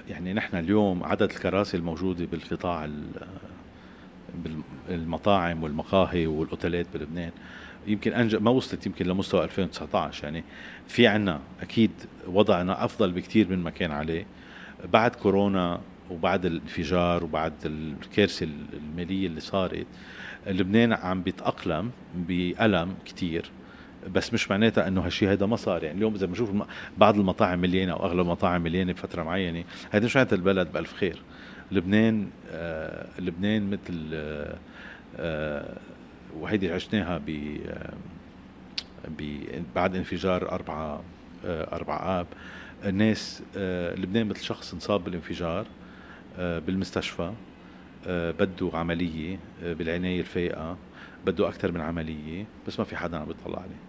يعني 0.09 0.33
نحن 0.33 0.57
اليوم 0.57 1.03
عدد 1.03 1.31
الكراسي 1.31 1.77
الموجودة 1.77 2.25
بالقطاع 2.25 2.89
بالمطاعم 4.89 5.63
والمقاهي 5.63 6.27
والأوتيلات 6.27 6.85
بلبنان 6.93 7.31
يمكن 7.87 8.13
أنج... 8.13 8.35
ما 8.35 8.51
وصلت 8.51 8.85
يمكن 8.85 9.05
لمستوى 9.05 9.43
2019 9.43 10.23
يعني 10.23 10.43
في 10.87 11.07
عنا 11.07 11.39
أكيد 11.61 11.91
وضعنا 12.27 12.85
أفضل 12.85 13.11
بكثير 13.11 13.49
من 13.49 13.59
ما 13.59 13.69
كان 13.69 13.91
عليه. 13.91 14.25
بعد 14.93 15.15
كورونا 15.15 15.81
وبعد 16.11 16.45
الانفجار 16.45 17.23
وبعد 17.23 17.53
الكارثة 17.65 18.47
المالية 18.73 19.27
اللي 19.27 19.39
صارت 19.39 19.87
لبنان 20.47 20.93
عم 20.93 21.21
بيتأقلم 21.21 21.91
بألم 22.15 22.95
كثير 23.05 23.51
بس 24.11 24.33
مش 24.33 24.51
معناتها 24.51 24.87
إنه 24.87 25.01
هالشيء 25.01 25.31
هذا 25.31 25.45
ما 25.45 25.55
صار. 25.55 25.83
يعني 25.83 25.97
اليوم 25.97 26.15
إذا 26.15 26.25
بنشوف 26.25 26.49
بعض 26.97 27.17
المطاعم 27.17 27.59
مليانة 27.59 27.93
أو 27.93 28.05
أغلب 28.05 28.19
المطاعم 28.19 28.61
مليانة 28.61 28.93
بفترة 28.93 29.23
معينة 29.23 29.63
هذا 29.91 30.05
مش 30.05 30.15
معناتها 30.15 30.35
البلد 30.35 30.71
بألف 30.71 30.93
خير. 30.93 31.21
لبنان 31.71 32.27
آه 32.51 33.07
لبنان 33.19 33.69
مثل 33.69 34.09
آه 34.13 34.57
آه 35.17 35.77
وهيدي 36.39 36.71
عشناها 36.71 37.21
ب 37.27 37.57
بعد 39.75 39.95
انفجار 39.95 40.51
أربعة 40.51 41.03
أربعة 41.45 42.19
آب. 42.19 42.27
الناس 42.85 43.43
لبنان 43.97 44.27
مثل 44.27 44.43
شخص 44.43 44.73
انصاب 44.73 45.03
بالانفجار 45.03 45.65
بالمستشفى 46.37 47.33
بده 48.07 48.69
عملية 48.73 49.39
بالعناية 49.61 50.19
الفائقة 50.19 50.77
بده 51.25 51.47
أكثر 51.47 51.71
من 51.71 51.81
عملية 51.81 52.45
بس 52.67 52.79
ما 52.79 52.85
في 52.85 52.95
حدا 52.95 53.17
عم 53.17 53.25
بيطلع 53.25 53.59
عليه. 53.59 53.81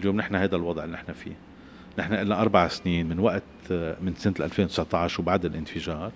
اليوم 0.00 0.16
نحن 0.16 0.34
هذا 0.34 0.56
الوضع 0.56 0.84
اللي 0.84 0.94
نحن 0.94 1.12
فيه. 1.12 1.36
نحن 1.98 2.14
لنا 2.14 2.40
أربع 2.40 2.68
سنين 2.68 3.08
من 3.08 3.18
وقت 3.18 3.42
من 3.70 4.14
سنة 4.16 4.34
2019 4.40 5.20
وبعد 5.20 5.44
الانفجار. 5.44 6.12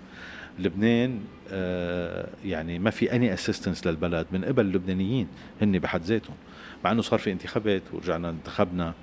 لبنان 0.61 1.21
آه، 1.53 2.29
يعني 2.45 2.79
ما 2.79 2.91
في 2.91 3.13
اني 3.13 3.35
اسيستنس 3.35 3.87
للبلد 3.87 4.27
من 4.33 4.45
قبل 4.45 4.67
اللبنانيين 4.67 5.29
هن 5.63 5.79
بحد 5.79 6.03
ذاتهم. 6.03 6.37
مع 6.85 6.93
إنه 6.93 7.03
صار 7.03 7.19
في 7.19 7.33
انتخابات 7.33 7.83
ورجعنا 7.93 8.31
انتخبنا 8.31 8.95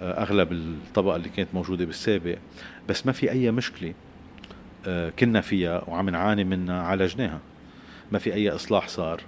آه، 0.00 0.22
أغلب 0.22 0.52
الطبقة 0.52 1.16
اللي 1.16 1.28
كانت 1.28 1.48
موجودة 1.54 1.84
بالسابق. 1.84 2.38
بس 2.88 3.06
ما 3.06 3.12
في 3.12 3.30
أي 3.30 3.50
مشكلة 3.50 3.94
آه، 4.86 5.10
كنا 5.10 5.40
فيها 5.40 5.84
وعم 5.88 6.10
نعاني 6.10 6.44
منها 6.44 6.82
عالجناها. 6.82 7.40
ما 8.12 8.18
في 8.18 8.34
أي 8.34 8.50
إصلاح 8.50 8.88
صار. 8.88 9.20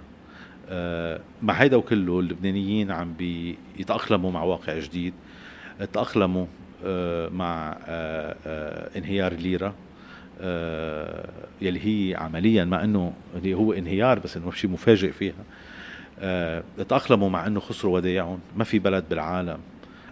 مع 1.41 1.53
هيدا 1.53 1.77
وكله 1.77 2.19
اللبنانيين 2.19 2.91
عم 2.91 3.13
بيتأقلموا 3.13 4.31
مع 4.31 4.43
واقع 4.43 4.79
جديد. 4.79 5.13
تأقلموا 5.93 6.45
مع 7.29 7.77
انهيار 8.95 9.31
الليرة. 9.31 9.75
يلي 11.61 11.79
هي 11.85 12.15
عمليا 12.15 12.65
مع 12.65 12.83
إنه 12.83 13.13
هو 13.45 13.73
انهيار 13.73 14.19
بس 14.19 14.37
إنه 14.37 14.51
شيء 14.51 14.69
مفاجئ 14.69 15.11
فيها. 15.11 15.43
آه، 16.21 16.63
تأقلموا 16.89 17.29
مع 17.29 17.47
إنه 17.47 17.59
خسروا 17.59 17.95
ودايعهم 17.95 18.39
ما 18.55 18.63
في 18.63 18.79
بلد 18.79 19.05
بالعالم 19.09 19.59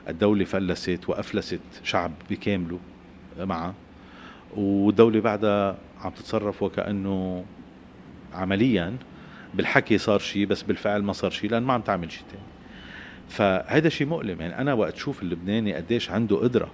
الدولة 0.10 0.46
فلست 0.46 1.00
وأفلست 1.08 1.60
شعب 1.84 2.12
بكامله 2.30 2.80
معها 3.40 3.74
والدولة 4.56 5.20
بعدها 5.20 5.78
عم 6.02 6.12
تتصرف 6.12 6.64
وكأنه 6.64 7.46
عمليا 8.34 8.96
بالحكي 9.54 9.98
صار 9.98 10.20
شيء 10.20 10.46
بس 10.46 10.62
بالفعل 10.62 11.04
ما 11.04 11.14
صار 11.14 11.32
شيء 11.32 11.50
لأن 11.50 11.64
ما 11.64 11.74
عم 11.74 11.82
تعمل 11.82 12.12
شيء 12.12 12.24
ثاني 12.32 12.44
فهذا 13.30 13.90
شيء 13.90 14.08
مؤلم. 14.08 14.42
يعني 14.42 14.62
أنا 14.62 14.74
وقت 14.74 14.94
أشوف 14.94 15.24
اللبناني 15.24 15.74
قديش 15.74 16.10
عنده 16.12 16.36
قدرة 16.36 16.72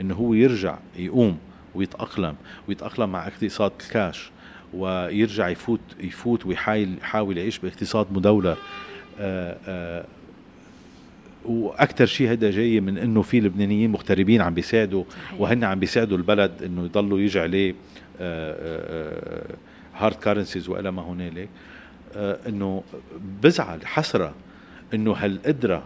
إنه 0.00 0.14
هو 0.14 0.34
يرجع 0.34 0.78
يقوم 0.96 1.38
ويتأقلم 1.76 2.34
ويتأقلم 2.68 3.12
مع 3.12 3.26
اقتصاد 3.26 3.72
الكاش 3.80 4.30
ويرجع 4.74 5.48
يفوت 5.48 5.80
يفوت 6.00 6.46
ويحاول 6.46 6.98
يحاول 6.98 7.38
يعيش 7.38 7.58
باقتصاد 7.58 8.06
مدولر 8.12 8.56
آه، 9.20 9.56
آه، 9.66 10.04
وأكثر 11.44 12.06
شيء 12.06 12.30
هذا 12.30 12.50
جاي 12.50 12.80
من 12.80 12.98
إنه 12.98 13.22
في 13.22 13.40
لبنانيين 13.40 13.90
مغتربين 13.92 14.40
عم 14.40 14.54
بيساعدوا 14.54 15.04
وهن 15.38 15.64
عم 15.64 15.80
بيساعدوا 15.80 16.16
البلد 16.16 16.62
إنه 16.62 16.84
يضلوا 16.84 17.20
يجي 17.20 17.40
عليه 17.40 17.74
hard 19.94 20.16
currencies 20.16 20.68
وإلى 20.68 20.90
ما 20.90 21.02
هنالك. 21.02 21.48
إنه 22.16 22.82
بزعل 23.42 23.86
حسرة 23.86 24.34
إنه 24.94 25.12
هالقدرة 25.12 25.82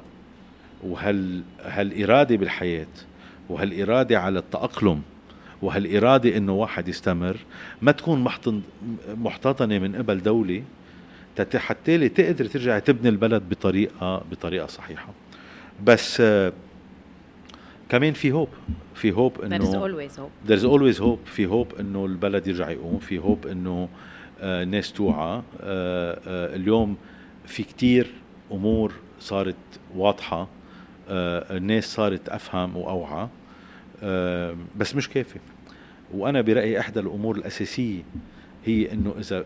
وهال 0.83 1.43
هالإرادة 1.63 2.37
بالحياة 2.37 2.87
وهالإرادة 3.49 4.21
على 4.21 4.39
التأقلم 4.39 5.03
وهالإرادة 5.63 6.37
إنه 6.37 6.53
واحد 6.53 6.89
يستمر 6.89 7.37
ما 7.83 7.93
تكون 7.93 8.29
محتضنه 9.09 9.79
من 9.79 9.97
قبل 9.97 10.23
دولة 10.23 10.63
حتى 11.57 12.09
تقدر 12.09 12.47
ترجع 12.47 12.79
تبني 12.79 13.09
البلد 13.09 13.43
بطريقه 13.49 14.23
بطريقة 14.31 14.67
صحيحة. 14.67 15.13
بس 15.85 16.23
كمان 17.89 18.13
في 18.13 18.33
هوب 18.33 18.49
في 18.95 19.13
هوب 19.13 19.41
إنه 19.41 19.59
there's 19.59 19.75
always 19.75 20.17
hope. 20.17 20.51
there's 20.51 20.65
always 20.65 21.01
hope. 21.01 21.29
في 21.29 21.47
هوب 21.47 21.75
إنه 21.81 22.07
البلد 22.07 22.47
يرجع 22.47 22.71
يقوم. 22.71 22.99
في 22.99 23.19
هوب 23.19 23.47
إنه 23.47 23.89
آه، 24.41 24.63
الناس 24.63 24.93
توعى. 24.93 25.43
آه، 25.61 26.21
آه، 26.27 26.57
اليوم 26.57 26.97
في 27.47 27.63
كتير 27.63 28.11
أمور 28.53 28.93
صارت 29.21 29.57
واضحة. 29.97 30.49
الناس 31.51 31.95
صارت 31.95 32.29
أفهم 32.29 32.77
وأوعى. 32.77 33.29
بس 34.77 34.97
مش 34.97 35.09
كافي. 35.09 35.39
وأنا 36.15 36.41
برأيي 36.41 36.81
أحدى 36.81 37.01
الأمور 37.01 37.37
الأساسية 37.37 38.03
هي 38.65 38.93
إنه 38.93 39.15
إذا 39.19 39.45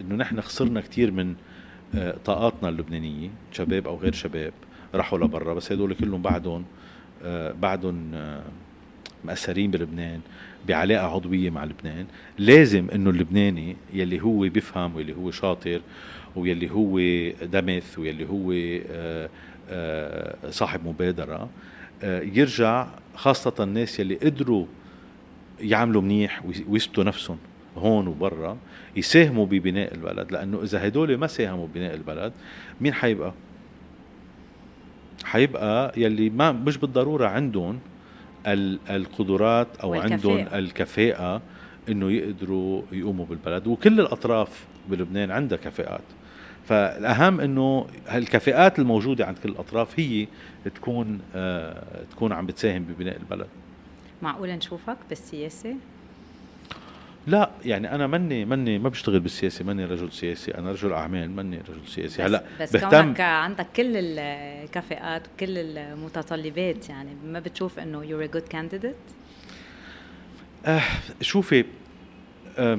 إنه 0.00 0.14
نحن 0.14 0.40
خسرنا 0.40 0.80
كثير 0.80 1.10
من 1.10 1.34
طاقاتنا 2.24 2.68
اللبنانية 2.68 3.28
شباب 3.52 3.86
أو 3.86 3.96
غير 3.96 4.12
شباب 4.12 4.52
راحوا 4.94 5.18
لبرا 5.18 5.54
بس 5.54 5.72
هدول 5.72 5.94
كلهم 5.94 6.22
بعدهم 6.22 6.64
بعدهم 7.60 8.10
مأثرين 9.24 9.70
بلبنان 9.70 10.20
بعلاقة 10.68 11.06
عضوية 11.06 11.50
مع 11.50 11.64
لبنان. 11.64 12.06
لازم 12.38 12.86
إنه 12.94 13.10
اللبناني 13.10 13.76
يلي 13.92 14.22
هو 14.22 14.38
بيفهم 14.38 14.96
واللي 14.96 15.16
هو 15.16 15.30
شاطر 15.30 15.80
ويلي 16.36 16.70
هو 16.70 16.98
دمث 17.46 17.98
ويلي 17.98 18.26
هو 18.28 18.52
صاحب 20.50 20.86
مبادرة 20.86 21.48
يرجع 22.04 22.86
خاصة 23.18 23.54
الناس 23.60 24.00
يلي 24.00 24.14
قدروا 24.14 24.66
يعملوا 25.60 26.02
منيح 26.02 26.42
ويثبتوا 26.68 27.04
نفسهم 27.04 27.38
هون 27.76 28.08
وبرا 28.08 28.56
يساهموا 28.96 29.46
ببناء 29.46 29.94
البلد 29.94 30.32
لأنه 30.32 30.62
إذا 30.62 30.86
هدول 30.86 31.16
ما 31.16 31.26
ساهموا 31.26 31.66
ببناء 31.66 31.94
البلد 31.94 32.32
مين 32.80 32.94
حيبقى؟ 32.94 33.32
حيبقى 35.24 35.92
يلي 35.96 36.30
ما 36.30 36.52
مش 36.52 36.76
بالضرورة 36.76 37.26
عندهم 37.26 37.78
القدرات 38.90 39.76
أو 39.76 39.90
والكفاءة. 39.90 40.12
عندهم 40.12 40.58
الكفاءة 40.58 41.42
إنه 41.88 42.10
يقدروا 42.12 42.82
يقوموا 42.92 43.26
بالبلد 43.26 43.66
وكل 43.66 44.00
الأطراف 44.00 44.66
بلبنان 44.90 45.30
عندها 45.30 45.58
كفاءات 45.58 46.04
فالأهم 46.68 47.40
إنه 47.40 47.86
هالكفاءات 48.08 48.78
الموجودة 48.78 49.26
عند 49.26 49.38
كل 49.38 49.48
الأطراف 49.48 50.00
هي 50.00 50.26
تكون 50.74 51.20
آه 51.34 52.04
تكون 52.10 52.32
عم 52.32 52.46
بتساهم 52.46 52.82
ببناء 52.82 53.16
البلد. 53.16 53.46
معقول 54.22 54.48
نشوفك 54.50 54.96
بالسياسة؟ 55.08 55.74
لا 57.26 57.50
يعني 57.64 57.94
أنا 57.94 58.06
مني 58.06 58.44
مني 58.44 58.78
ما 58.78 58.88
بشتغل 58.88 59.20
بالسياسة 59.20 59.64
ماني 59.64 59.84
رجل 59.84 60.12
سياسي 60.12 60.54
أنا 60.54 60.70
رجل 60.72 60.92
أعمال 60.92 61.30
ماني 61.30 61.58
رجل 61.58 61.88
سياسي. 61.88 62.22
هلأ 62.22 62.44
بس 62.60 62.72
بهتم 62.72 62.88
كونك 62.90 63.20
عندك 63.20 63.66
كل 63.76 63.92
الكفاءات 63.96 65.22
وكل 65.34 65.58
المتطلبات 65.58 66.88
يعني 66.88 67.10
ما 67.26 67.40
بتشوف 67.40 67.78
إنه 67.78 68.04
you're 68.04 68.24
a 68.24 68.26
good 68.26 68.42
candidate 68.42 68.94
آه 70.66 70.82
شوفي 71.20 71.64
آه 72.58 72.78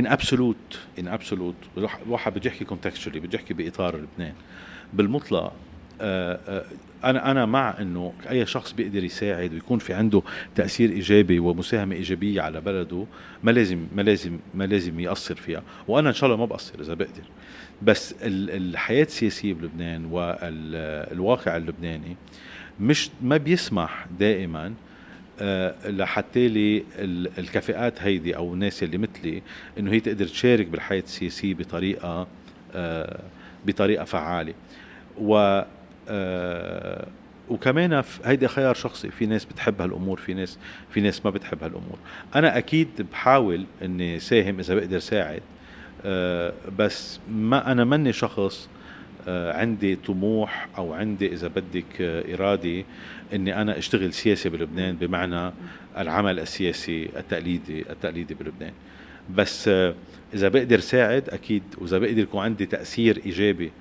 en 0.00 0.06
absolu, 0.06 0.78
en 0.98 1.08
absolu 1.08 1.54
الواحد 2.06 2.34
بده 2.34 2.50
يحكي 2.50 2.64
contextually 2.64 3.20
بده 3.20 3.38
يحكي 3.38 3.54
بإطار 3.54 3.96
لبنان. 3.96 4.32
بالمطلق 4.92 5.52
آه 6.00 6.40
آه 6.48 6.64
أنا 7.04 7.30
أنا 7.30 7.46
مع 7.46 7.74
إنه 7.80 8.12
أي 8.30 8.46
شخص 8.46 8.72
بيقدر 8.72 9.04
يساعد 9.04 9.52
ويكون 9.52 9.78
في 9.78 9.94
عنده 9.94 10.22
تأثير 10.54 10.90
إيجابي 10.90 11.38
ومساهمة 11.38 11.94
إيجابية 11.96 12.42
على 12.42 12.60
بلده 12.60 13.06
ما 13.44 13.50
لازم 13.50 13.86
ما 13.94 14.02
لازم 14.02 14.38
ما 14.54 14.64
لازم 14.64 15.00
يقصر 15.00 15.34
فيها. 15.34 15.62
وأنا 15.88 16.08
إن 16.08 16.14
شاء 16.14 16.26
الله 16.26 16.38
ما 16.38 16.44
بقصر 16.46 16.80
إذا 16.80 16.94
بقدر. 16.94 17.22
بس 17.82 18.14
الحياة 18.22 19.02
السياسية 19.04 19.54
بلبنان 19.54 20.04
والواقع 20.04 21.56
اللبناني 21.56 22.16
مش 22.80 23.10
ما 23.22 23.36
بيسمح 23.36 24.06
دائما 24.18 24.72
لحتى 25.84 26.48
لي 26.48 26.84
الكفاءات 27.38 28.02
هيدي 28.02 28.36
أو 28.36 28.54
الناس 28.54 28.82
اللي 28.82 28.98
مثلي 28.98 29.42
إنه 29.78 29.92
هي 29.92 30.00
تقدر 30.00 30.26
تشارك 30.26 30.66
بالحياة 30.66 31.00
السياسية 31.02 31.54
بطريقة 31.54 32.26
آه، 32.74 33.20
بطريقة 33.66 34.04
فعالة. 34.04 34.54
و 35.18 35.62
آه 36.08 37.06
وكمان 37.48 38.02
هيدي 38.24 38.48
خيار 38.48 38.74
شخصي. 38.74 39.10
في 39.10 39.26
ناس 39.26 39.44
بتحب 39.44 39.80
هالأمور 39.82 40.16
في 40.18 40.34
ناس 40.34 40.58
في 40.90 41.00
ناس 41.00 41.24
ما 41.24 41.30
بتحب 41.30 41.62
هالأمور. 41.64 41.98
أنا 42.34 42.58
أكيد 42.58 42.88
بحاول 43.12 43.64
إني 43.82 44.18
ساهم 44.20 44.58
إذا 44.58 44.74
بقدر 44.74 44.98
ساعد 44.98 45.42
آه 46.04 46.52
بس 46.78 47.20
ما 47.30 47.72
أنا 47.72 47.84
مني 47.84 48.12
شخص 48.12 48.68
آه 49.28 49.52
عندي 49.52 49.96
طموح 49.96 50.68
أو 50.78 50.92
عندي 50.92 51.32
إذا 51.32 51.48
بدك 51.48 52.00
آه 52.00 52.34
ارادي 52.34 52.84
إني 53.32 53.62
أنا 53.62 53.78
أشتغل 53.78 54.12
سياسي 54.12 54.48
بلبنان 54.48 54.96
بمعنى 54.96 55.52
العمل 55.98 56.40
السياسي 56.40 57.08
التقليدي 57.16 57.90
التقليدي 57.90 58.34
بلبنان. 58.34 58.72
بس 59.34 59.68
آه 59.68 59.94
إذا 60.34 60.48
بقدر 60.48 60.80
ساعد 60.80 61.28
أكيد 61.28 61.62
وإذا 61.78 61.98
بقدر 61.98 62.18
يكون 62.18 62.42
عندي 62.42 62.66
تأثير 62.66 63.22
إيجابي 63.26 63.72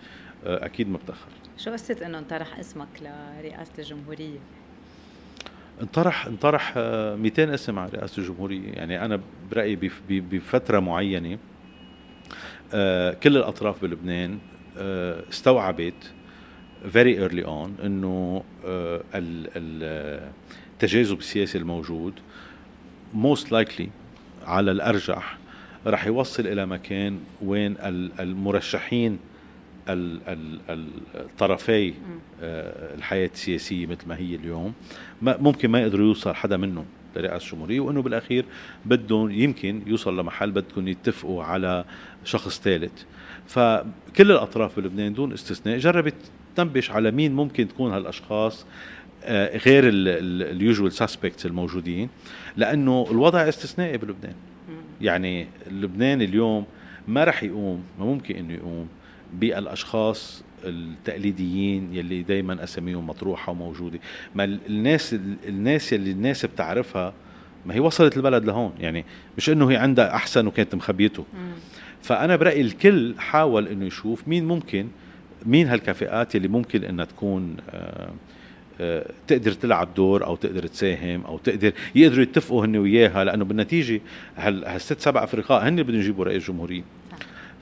آه 0.45 0.65
أكيد 0.65 0.89
ما 0.89 0.97
بتاخر 0.97 1.29
شو 1.57 1.71
قصة 1.71 1.97
إنه 2.05 2.19
انطرح 2.19 2.59
اسمك 2.59 2.87
لرئاسة 3.01 3.71
الجمهورية؟ 3.79 4.39
انطرح 5.81 6.25
انطرح 6.25 6.73
200 6.77 7.43
آه، 7.43 7.53
اسم 7.53 7.79
على 7.79 7.91
رئاسة 7.91 8.21
الجمهورية، 8.21 8.71
يعني 8.71 9.05
أنا 9.05 9.19
برأيي 9.51 9.79
بفترة 10.09 10.79
معينة 10.79 11.37
آه، 12.73 13.13
كل 13.13 13.37
الأطراف 13.37 13.81
بلبنان 13.81 14.39
استوعبت 15.29 16.13
very 16.85 17.17
early 17.17 17.43
on 17.45 17.69
إنه 17.85 18.43
التجاذب 20.75 21.19
السياسي 21.19 21.57
الموجود 21.57 22.13
most 23.13 23.45
likely 23.51 23.87
على 24.45 24.71
الأرجح 24.71 25.37
رح 25.87 26.07
يوصل 26.07 26.47
إلى 26.47 26.65
مكان 26.65 27.19
وين 27.41 27.75
المرشحين 28.19 29.19
الطرفي 31.15 31.93
آه، 32.41 32.95
الحياة 32.95 33.29
السياسية 33.33 33.85
مثل 33.85 34.07
ما 34.07 34.17
هي 34.17 34.35
اليوم 34.35 34.73
ممكن 35.21 35.69
ما 35.69 35.81
يقدروا 35.81 36.07
يوصل 36.07 36.33
حدا 36.33 36.57
منهم 36.57 36.85
لرئاسة 37.15 37.45
الجمهورية 37.45 37.79
وإنه 37.79 38.01
بالأخير 38.01 38.45
بدهم 38.85 39.31
يمكن 39.31 39.81
يوصل 39.87 40.19
لمحل 40.19 40.51
بدكم 40.51 40.87
يتفقوا 40.87 41.43
على 41.43 41.85
شخص 42.23 42.61
ثالث. 42.61 43.03
فكل 43.47 44.31
الأطراف 44.31 44.79
بلبنان 44.79 45.13
دون 45.13 45.33
استثناء 45.33 45.77
جربت 45.77 46.15
تنبش 46.55 46.91
على 46.91 47.11
مين 47.11 47.33
ممكن 47.35 47.67
تكون 47.67 47.91
هالأشخاص 47.91 48.65
آه، 49.23 49.57
غير 49.57 49.83
اليوجوال 49.87 50.91
ساسبكتس 50.91 51.45
الموجودين 51.45 52.09
لأنه 52.57 53.07
الوضع 53.11 53.49
استثنائي 53.49 53.97
بلبنان. 53.97 54.33
يعني 55.01 55.47
لبنان 55.71 56.21
اليوم 56.21 56.65
ما 57.07 57.23
رح 57.23 57.43
يقوم 57.43 57.83
ما 57.99 58.05
ممكن 58.05 58.35
إنه 58.35 58.53
يقوم 58.53 58.87
بالاشخاص 59.33 60.43
التقليديين 60.65 61.93
يلي 61.93 62.23
دائما 62.23 62.63
أساميهم 62.63 63.07
مطروحة 63.07 63.51
وموجودة. 63.51 63.99
ما 64.35 64.43
الناس 64.43 65.15
الناس 65.47 65.93
يلي 65.93 66.11
الناس 66.11 66.45
بتعرفها 66.45 67.13
ما 67.65 67.73
هي 67.73 67.79
وصلت 67.79 68.17
البلد 68.17 68.45
لهون. 68.45 68.73
يعني 68.79 69.05
مش 69.37 69.49
إنه 69.49 69.71
هي 69.71 69.75
عندها 69.75 70.15
أحسن 70.15 70.47
وكانت 70.47 70.75
مخبيته. 70.75 71.25
فأنا 72.01 72.35
برأيي 72.35 72.61
الكل 72.61 73.15
حاول 73.17 73.67
إنه 73.67 73.85
يشوف 73.85 74.27
مين 74.27 74.45
ممكن 74.47 74.87
مين 75.45 75.67
هالكفاءات 75.67 76.35
اللي 76.35 76.47
ممكن 76.47 76.83
إنها 76.83 77.05
تكون 77.05 77.57
آه، 77.69 78.09
آه، 78.81 79.05
تقدر 79.27 79.51
تلعب 79.51 79.93
دور 79.93 80.25
أو 80.25 80.35
تقدر 80.35 80.67
تساهم 80.67 81.25
أو 81.25 81.37
تقدر 81.37 81.71
يقدروا 81.95 82.23
يتفقوا 82.23 82.65
هن 82.65 82.77
وياها؟ 82.77 83.23
لأنه 83.23 83.45
بالنتيجة 83.45 84.01
هالست 84.37 84.99
سبع 84.99 85.23
افرقاء 85.23 85.67
هن 85.67 85.83
بدهم 85.83 85.99
يجيبوا 85.99 86.25
رئيس 86.25 86.47
جمهورية. 86.47 86.83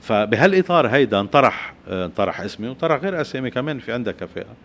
فبهالإطار 0.02 0.86
هيدا 0.86 1.20
انطرح 1.20 1.74
آه، 1.88 2.06
انطرح 2.06 2.40
اسمي 2.40 2.68
وانطرح 2.68 3.00
غير 3.00 3.20
أسامي 3.20 3.50
كمان 3.50 3.78
في 3.78 3.92
عندها 3.92 4.12
كفاءه 4.12 4.56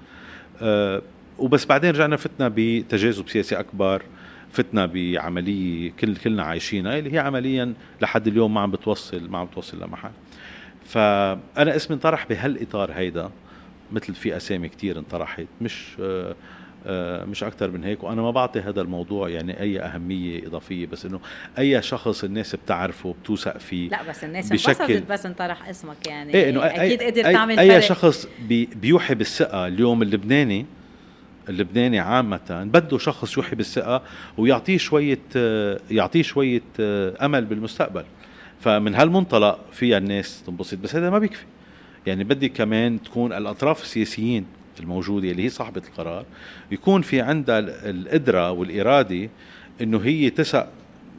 أه 0.61 1.01
وبس 1.39 1.65
بعدين 1.65 1.89
رجعنا 1.89 2.17
فتنا 2.17 2.51
بتجاذب 2.55 3.29
سياسي 3.29 3.59
أكبر 3.59 4.01
فتنا 4.51 4.85
بعملية 4.85 5.91
كل 5.99 6.15
كلنا 6.15 6.43
عايشينها 6.43 6.99
اللي 6.99 7.13
هي 7.13 7.19
عمليا 7.19 7.73
لحد 8.01 8.27
اليوم 8.27 8.53
ما 8.53 8.61
عم 8.61 8.71
بتوصل 8.71 9.29
ما 9.29 9.37
عم 9.37 9.45
بتوصل 9.45 9.83
لمحل. 9.83 10.09
فأنا 10.85 11.75
اسمي 11.75 11.95
انطرح 11.95 12.25
بهالإطار 12.27 12.91
هيدا 12.91 13.29
مثل 13.91 14.15
في 14.15 14.37
أسامي 14.37 14.69
كتير 14.69 14.99
انطرحت 14.99 15.45
مش 15.61 15.97
آه 16.01 16.35
آه 16.85 17.25
مش 17.25 17.43
أكثر 17.43 17.71
من 17.71 17.83
هيك 17.83 18.03
وأنا 18.03 18.21
ما 18.21 18.31
بعطي 18.31 18.59
هذا 18.59 18.81
الموضوع 18.81 19.29
يعني 19.29 19.59
أي 19.59 19.79
أهمية 19.79 20.47
إضافية 20.47 20.85
بس 20.85 21.05
إنه 21.05 21.19
أي 21.59 21.81
شخص 21.81 22.23
الناس 22.23 22.55
بتعرفه 22.55 23.15
بتوثق 23.23 23.57
فيه 23.57 23.89
لا 23.89 24.09
بس 24.09 24.23
الناس 24.23 24.49
بشكل 24.53 24.99
بس 24.99 25.25
انطرح 25.25 25.69
اسمك 25.69 26.07
يعني. 26.07 26.33
إيه 26.33 26.49
إنه 26.49 26.65
أكيد 26.65 27.03
قدر 27.03 27.23
تعمل 27.33 27.59
أي, 27.59 27.75
أي 27.75 27.81
شخص 27.81 28.27
بي 28.47 28.69
بيوحي 28.75 29.15
بالثقة 29.15 29.67
اليوم 29.67 30.01
اللبناني 30.01 30.65
اللبناني 31.49 31.99
عامة 31.99 32.69
بده 32.73 32.97
شخص 32.97 33.37
يوحي 33.37 33.55
بالثقة 33.55 34.01
ويعطيه 34.37 34.77
شوية 34.77 35.19
آه، 35.35 35.79
يعطيه 35.91 36.21
شوية 36.21 36.61
آه، 36.79 37.25
أمل 37.25 37.45
بالمستقبل. 37.45 38.03
فمن 38.63 38.95
هالمنطلق 38.95 39.59
فيها 39.71 39.97
الناس 39.97 40.43
تنبسط 40.43 40.77
بس 40.77 40.95
هذا 40.95 41.09
ما 41.09 41.19
بيكفي. 41.19 41.45
يعني 42.07 42.23
بدي 42.23 42.49
كمان 42.49 43.03
تكون 43.03 43.33
الأطراف 43.33 43.81
السياسيين 43.81 44.45
الموجودة 44.79 45.31
اللي 45.31 45.43
هي 45.43 45.49
صاحبة 45.49 45.81
القرار 45.87 46.25
يكون 46.71 47.01
في 47.01 47.21
عندها 47.21 47.59
القدرة 47.89 48.51
والإرادة 48.51 49.29
إنه 49.81 49.97
هي 49.97 50.29
تثق 50.29 50.67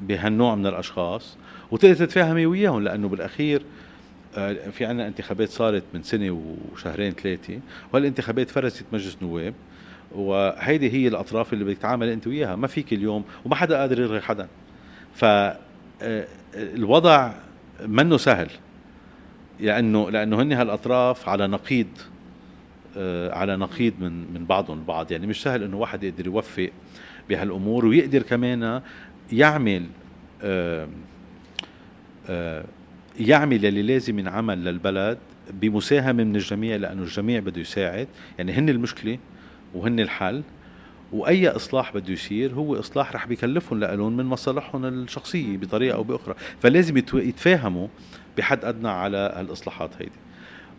بهالنوع 0.03 0.55
من 0.55 0.67
الأشخاص 0.67 1.37
وتقدر 1.71 1.95
تتفاهمي 1.95 2.47
وياهم 2.47 2.83
لأنه 2.83 3.09
بالأخير 3.09 3.63
آه، 4.37 4.71
في 4.71 4.85
عنا 4.85 5.07
انتخابات 5.07 5.49
صارت 5.49 5.83
من 5.95 6.03
سنة 6.03 6.57
وشهرين 6.73 7.13
ثلاثة 7.13 7.61
وهالانتخابات 7.93 8.51
فرست 8.51 8.85
مجلس 8.93 9.17
نواب 9.23 9.55
وهيدي 10.13 10.93
هي 10.93 11.09
الأطراف 11.09 11.53
اللي 11.53 11.65
بدك 11.65 11.77
تتعامل 11.77 12.09
أنت 12.09 12.27
وياها. 12.27 12.57
ما 12.57 12.67
فيك 12.67 12.93
اليوم 12.93 13.25
وما 13.45 13.55
حدا 13.55 13.79
قادر 13.79 14.01
يلغي 14.01 14.21
حدا. 14.21 14.49
ف 15.15 15.25
آه، 15.25 16.27
الوضع 16.55 17.33
منه 17.87 18.17
سهل. 18.17 18.49
لأنه 19.61 20.11
لأنه 20.11 20.43
هن 20.43 20.53
هالأطراف 20.53 21.29
على 21.29 21.47
نقيض 21.47 21.87
آه، 22.97 23.33
على 23.35 23.57
نقيض 23.57 23.93
من 24.01 24.33
من 24.35 24.45
بعضهم 24.45 24.79
البعض. 24.79 25.13
يعني 25.13 25.27
مش 25.27 25.43
سهل 25.43 25.63
إنه 25.63 25.77
واحد 25.77 26.05
يقدر 26.05 26.27
يوفق 26.27 26.71
بهالأمور 27.29 27.87
ويقدر 27.87 28.23
كمان 28.23 28.83
يعمل 29.33 29.87
آه، 30.43 30.89
يعمل 33.21 33.67
اللي 33.67 33.83
لازم 33.83 34.19
ينعمل 34.19 34.65
للبلد 34.65 35.19
بمساهمة 35.51 36.25
من 36.25 36.37
الجميع 36.37 36.77
لأنه 36.77 37.03
الجميع 37.03 37.41
بده 37.41 37.61
يساعد. 37.61 38.09
يعني 38.39 38.53
هن 38.53 38.69
المشكلة 38.69 39.19
وهن 39.75 40.01
الحل. 40.01 40.43
وأي 41.15 41.49
إصلاح 41.49 41.95
بده 41.95 42.13
يصير 42.13 42.55
هو 42.55 42.79
إصلاح 42.79 43.13
رح 43.13 43.27
بيكلفهم 43.27 43.81
لهم 43.81 44.17
من 44.17 44.25
مصالحهم 44.25 44.85
الشخصية 44.85 45.57
بطريقة 45.57 45.95
أو 45.95 46.03
بأخرى. 46.03 46.35
فلازم 46.63 46.97
يتفاهموا 46.97 47.89
بحد 48.39 48.65
أدنى 48.65 48.89
على 48.89 49.17
هالإصلاحات 49.37 49.91
هيدي. 49.99 50.13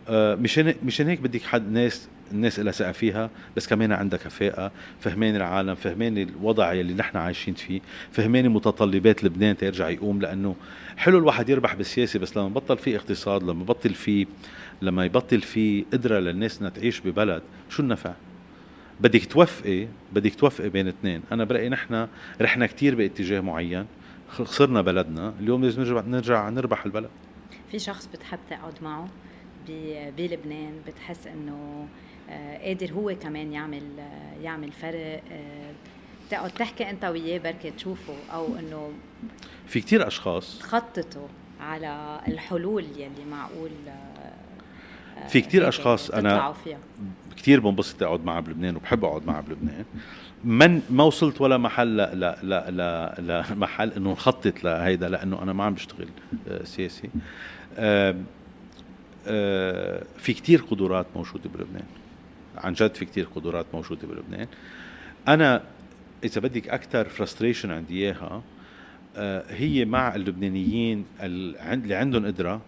آه، 0.08 0.34
مشان 0.34 0.74
مشان 0.84 1.08
هيك 1.08 1.20
بدك 1.20 1.42
حد 1.42 1.72
ناس 1.72 2.08
الناس 2.32 2.60
لها 2.60 2.72
ثقة 2.72 2.92
فيها 2.92 3.30
بس 3.56 3.66
كمان 3.66 3.92
عندها 3.92 4.18
كفاءة. 4.18 4.72
فهمان 5.00 5.36
العالم 5.36 5.74
فهمان 5.74 6.18
الوضع 6.18 6.72
يلي 6.72 6.94
نحن 6.94 7.16
عايشين 7.16 7.54
فيه. 7.54 7.80
فهمان 8.12 8.48
متطلبات 8.48 9.24
لبنان 9.24 9.56
تيرجع 9.56 9.88
يقوم 9.88 10.20
لأنه 10.20 10.56
حلو 10.96 11.18
الواحد 11.18 11.48
يربح 11.48 11.74
بالسياسة 11.74 12.18
بس 12.18 12.36
لما 12.36 12.48
بطل 12.48 12.78
في 12.78 12.96
اقتصاد 12.96 13.42
لما 13.42 13.64
بطل 13.64 13.94
في 13.94 14.26
لما 14.82 15.04
يبطل 15.04 15.40
في 15.40 15.84
قدرة 15.92 16.18
للناس 16.18 16.58
إنها 16.58 16.70
تعيش 16.70 17.00
ببلد 17.00 17.42
شو 17.68 17.82
النفع؟ 17.82 18.12
بدك 19.00 19.26
توفقي 19.26 19.88
بدك 20.12 20.34
توفقي 20.34 20.68
بين 20.68 20.88
اثنين. 20.88 21.22
أنا 21.32 21.44
برأيي 21.44 21.68
نحن 21.68 22.08
رحنا 22.40 22.66
كثير 22.66 22.94
باتجاه 22.94 23.40
معين. 23.40 23.86
خسرنا 24.28 24.82
بلدنا. 24.82 25.34
اليوم 25.40 25.64
لازم 25.64 25.82
نرجع 25.82 26.00
نرجع 26.00 26.48
نربح 26.48 26.84
البلد. 26.84 27.10
في 27.70 27.78
شخص 27.78 28.06
بتحب 28.06 28.38
تقعد 28.50 28.74
معه 28.82 29.08
بلبنان 30.18 30.72
بتحس 30.86 31.26
إنه 31.26 31.88
آه، 32.30 32.66
قادر 32.66 32.92
هو 32.92 33.14
كمان 33.22 33.52
يعمل 33.52 33.82
آه، 33.98 34.42
يعمل 34.42 34.72
فرق 34.72 35.22
آه، 35.30 35.72
تقعد 36.30 36.50
تحكي 36.50 36.90
أنت 36.90 37.04
وياه 37.04 37.38
بركي 37.38 37.70
تشوفه 37.70 38.14
أو 38.32 38.58
إنه 38.58 38.92
في 39.66 39.80
كثير 39.80 40.06
أشخاص. 40.06 40.58
تخططوا 40.58 41.28
على 41.60 42.20
الحلول 42.28 42.84
يلي 42.84 43.24
معقول 43.30 43.70
في 45.28 45.40
كثير 45.40 45.68
أشخاص 45.68 46.10
أنا 46.10 46.52
فيها. 46.52 46.78
كثير 47.36 47.60
بنبسط 47.60 48.02
أقعد 48.02 48.24
معها 48.24 48.40
بلبنان 48.40 48.76
وبحب 48.76 49.04
أقعد 49.04 49.26
معها 49.26 49.40
بلبنان. 49.40 49.84
من 50.44 50.82
ما 50.90 51.04
وصلت 51.04 51.40
ولا 51.40 51.58
محل 51.58 51.96
لا 51.96 52.14
لا 52.14 52.38
لا 52.42 52.70
لا, 52.70 53.20
لا 53.20 53.54
محل 53.54 53.92
إنه 53.92 54.12
نخطط 54.12 54.64
لهيدا 54.64 55.08
لأنه 55.08 55.42
أنا 55.42 55.52
ما 55.52 55.64
عم 55.64 55.74
بشتغل 55.74 56.08
آه، 56.48 56.64
سياسي. 56.64 57.10
آه، 57.78 58.16
آه، 59.26 60.02
في 60.18 60.32
كثير 60.32 60.62
قدرات 60.70 61.06
موجودة 61.16 61.50
بلبنان. 61.54 61.86
عن 62.56 62.72
جد 62.72 62.94
في 62.94 63.04
كثير 63.04 63.28
قدرات 63.34 63.66
موجودة 63.74 64.08
بلبنان. 64.08 64.46
أنا 65.28 65.62
إذا 66.24 66.40
بدك 66.40 66.68
أكثر 66.68 67.08
فرستريشن 67.08 67.70
عندي 67.70 67.94
إياها 67.94 68.42
هي 69.48 69.84
مع 69.84 70.14
اللبنانيين 70.14 71.04
اللي 71.20 71.94
عندهم 71.94 72.26
قدره 72.26 72.60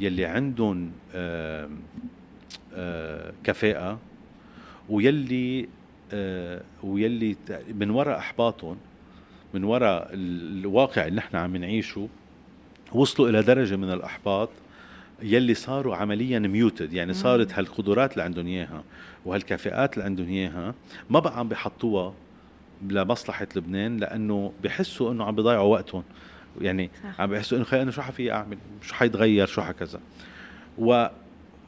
يلي 0.00 0.24
عندهم 0.24 0.92
آه، 1.14 1.68
كفاءة 3.44 3.98
ويلي 4.88 5.68
آه، 6.12 6.62
ويلي 6.82 7.36
من 7.74 7.90
وراء 7.90 8.18
أحباطهم 8.18 8.76
من 9.54 9.64
وراء 9.64 10.08
الواقع 10.12 11.06
اللي 11.06 11.16
نحن 11.16 11.36
عم 11.36 11.56
نعيشه 11.56 12.08
وصلوا 12.92 13.28
إلى 13.28 13.42
درجة 13.42 13.76
من 13.76 13.92
الأحباط 13.92 14.50
يلي 15.22 15.54
صاروا 15.54 15.96
عمليا 15.96 16.38
ميوتد 16.38 16.92
يعني 16.92 17.12
صارت 17.12 17.52
هالقدرات 17.52 18.12
اللي 18.12 18.22
عندهم 18.22 18.46
إياها 18.46 18.84
وهالكفاءات 19.24 19.94
اللي 19.94 20.04
عندهم 20.04 20.28
إياها 20.28 20.74
ما 21.10 21.20
بقى 21.20 21.38
عم 21.38 21.48
بيحطوها 21.48 22.14
لمصلحة 22.88 23.46
لبنان 23.56 23.96
لأنه 23.96 24.52
بحسوا 24.64 25.12
إنه 25.12 25.24
عم 25.24 25.34
بيضيعوا 25.34 25.72
وقتهم. 25.72 26.02
يعني 26.60 26.90
صح. 27.02 27.20
عم 27.20 27.30
بيحسوا 27.30 27.58
إنه 27.58 27.82
إنه 27.82 27.90
شو 27.90 28.02
حفي 28.02 28.32
أعمل؟ 28.32 28.58
شو 28.82 28.94
حيتغير؟ 28.94 29.46
شو 29.46 29.62
حكذا؟ 29.62 30.00
و 30.78 31.06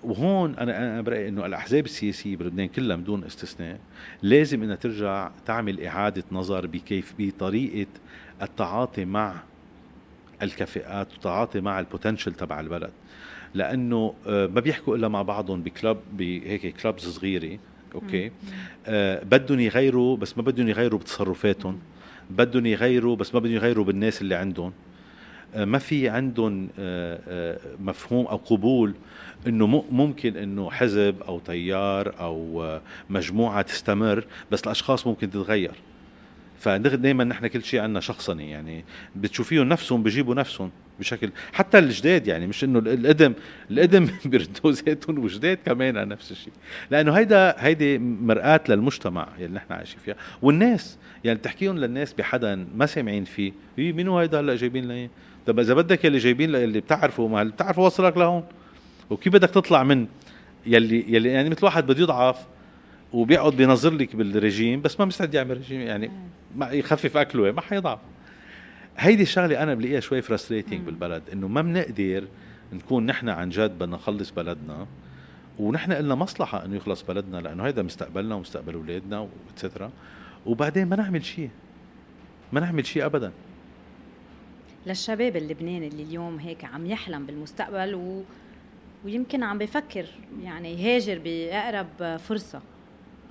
وهون 0.02 0.54
أنا 0.54 0.78
أنا 0.78 1.00
برأيي 1.00 1.28
إنه 1.28 1.46
الأحزاب 1.46 1.84
السياسية 1.84 2.36
بلبنان 2.36 2.68
كلها 2.68 2.96
بدون 2.96 3.24
استثناء 3.24 3.78
لازم 4.22 4.62
إنها 4.62 4.76
ترجع 4.76 5.30
تعمل 5.46 5.84
إعادة 5.84 6.24
نظر 6.32 6.66
بكيف 6.66 7.14
بطريقة 7.18 7.90
التعاطي 8.42 9.04
مع 9.04 9.34
الكفاءات 10.42 11.12
والتعاطي 11.12 11.60
مع 11.60 11.80
ال 11.80 11.86
potential 11.86 12.34
تبع 12.34 12.60
البلد. 12.60 12.90
لأنه 13.54 14.14
آه، 14.26 14.46
ما 14.46 14.60
بيحكوا 14.60 14.96
إلا 14.96 15.08
مع 15.08 15.22
بعضهم 15.22 15.62
ب 15.62 15.70
club 15.70 15.98
بهيك 16.12 16.76
clubs 16.76 17.08
صغيرة 17.08 17.58
أوكي؟ 17.94 18.30
آه 18.86 19.24
بدهم 19.24 19.60
يغيروا 19.60 20.16
بس 20.16 20.36
ما 20.38 20.42
بدهم 20.42 20.68
يغيروا 20.68 20.98
بتصرفاتهم. 20.98 21.78
بدهم 22.30 22.66
يغيروا 22.66 23.16
بس 23.16 23.34
ما 23.34 23.40
بدهم 23.40 23.52
يغيروا 23.52 23.84
بالناس 23.84 24.22
اللي 24.22 24.34
عندهم. 24.34 24.72
ما 25.64 25.78
في 25.78 26.08
عندهم 26.08 26.68
آه 26.78 27.20
آه 27.28 27.58
مفهوم 27.80 28.26
أو 28.26 28.36
قبول 28.36 28.94
إنه 29.46 29.66
ممكن 29.90 30.36
إنه 30.36 30.70
حزب 30.70 31.14
أو 31.28 31.38
تيار 31.38 32.14
أو 32.20 32.78
مجموعة 33.10 33.62
تستمر 33.62 34.24
بس 34.50 34.62
الأشخاص 34.62 35.06
ممكن 35.06 35.30
تتغير. 35.30 35.74
فدائما 36.58 37.24
نحن 37.24 37.46
كل 37.46 37.64
شيء 37.64 37.80
عندنا 37.80 38.00
شخصني 38.00 38.50
يعني 38.50 38.84
بتشوفيهم 39.16 39.68
نفسهم 39.68 40.02
بجيبوا 40.02 40.34
نفسهم 40.34 40.70
بشكل 40.98 41.30
حتى 41.52 41.78
الجداد 41.78 42.26
يعني 42.26 42.46
مش 42.46 42.64
إنه 42.64 42.78
القدم 42.78 43.32
القدم 43.70 44.08
بيردوا 44.24 44.72
ذاتهم 44.72 45.18
وجداد 45.18 45.58
كمان 45.66 46.08
نفس 46.08 46.30
الشيء. 46.30 46.52
لأنه 46.90 47.12
هيدا 47.12 47.54
هيدي 47.58 47.98
مرآة 47.98 48.60
للمجتمع 48.68 49.28
اللي 49.38 49.48
نحن 49.48 49.72
عايشين 49.72 49.98
فيها. 50.04 50.16
والناس 50.42 50.98
يعني 51.24 51.38
تحكيهم 51.38 51.78
للناس 51.78 52.12
بحدا 52.12 52.66
ما 52.76 52.86
سامعين 52.86 53.24
فيه 53.24 53.52
مين 53.78 54.08
هو 54.08 54.18
هيدا 54.18 54.40
هلأ 54.40 54.56
جايبين 54.56 54.88
لي 54.88 55.10
طب 55.46 55.58
إذا 55.58 55.74
بدك 55.74 56.06
اللي 56.06 56.18
جايبين 56.18 56.54
اللي 56.54 56.80
بتعرفه 56.80 57.26
ما 57.26 57.44
بتعرفه 57.44 57.82
وصلك 57.82 58.16
لهون؟ 58.16 58.44
وكيف 59.10 59.32
بدك 59.32 59.50
تطلع 59.50 59.82
من 59.82 60.06
يلي 60.66 61.04
يلي 61.08 61.28
يعني 61.28 61.50
مثل 61.50 61.64
واحد 61.64 61.86
بده 61.86 62.02
يضعف 62.02 62.46
وبيقعد 63.12 63.52
بينظر 63.52 63.94
لك 63.94 64.16
بالرجيم 64.16 64.82
بس 64.82 65.00
ما 65.00 65.06
مستعد 65.06 65.34
يعمل 65.34 65.56
رجيم 65.56 65.80
يعني 65.80 66.10
ما 66.56 66.70
يخفف 66.70 67.16
أكله 67.16 67.52
ما 67.52 67.60
حيضعف. 67.60 67.98
هيدي 68.98 69.22
الشغلة 69.22 69.62
أنا 69.62 69.74
بلاقيها 69.74 70.00
شوي 70.00 70.22
فرستريتنج 70.22 70.80
بالبلد 70.80 71.22
إنه 71.32 71.48
ما 71.48 71.62
بنقدر 71.62 72.24
نكون 72.72 73.06
نحن 73.06 73.28
عن 73.28 73.48
جد 73.50 73.78
بدنا 73.78 73.96
نخلص 73.96 74.30
بلدنا 74.30 74.86
ونحن 75.58 75.92
لنا 75.92 76.14
مصلحة 76.14 76.64
إنه 76.64 76.76
يخلص 76.76 77.02
بلدنا 77.02 77.36
لأنه 77.36 77.66
هذا 77.66 77.82
مستقبلنا 77.82 78.34
ومستقبل 78.34 78.74
أولادنا 78.74 79.28
وإتسترا. 79.48 79.90
وبعدين 80.46 80.88
ما 80.88 80.96
نعمل 80.96 81.24
شيء. 81.24 81.50
ما 82.52 82.60
نعمل 82.60 82.86
شيء 82.86 83.04
ابدا. 83.06 83.32
للشباب 84.86 85.36
اللبناني 85.36 85.88
اللي 85.88 86.02
اليوم 86.02 86.38
هيك 86.38 86.64
عم 86.64 86.86
يحلم 86.86 87.26
بالمستقبل 87.26 87.94
و... 87.94 88.22
ويمكن 89.04 89.42
عم 89.42 89.58
بفكر 89.58 90.06
يعني 90.42 90.82
يهاجر 90.82 91.18
بأقرب 91.24 92.16
فرصة. 92.16 92.62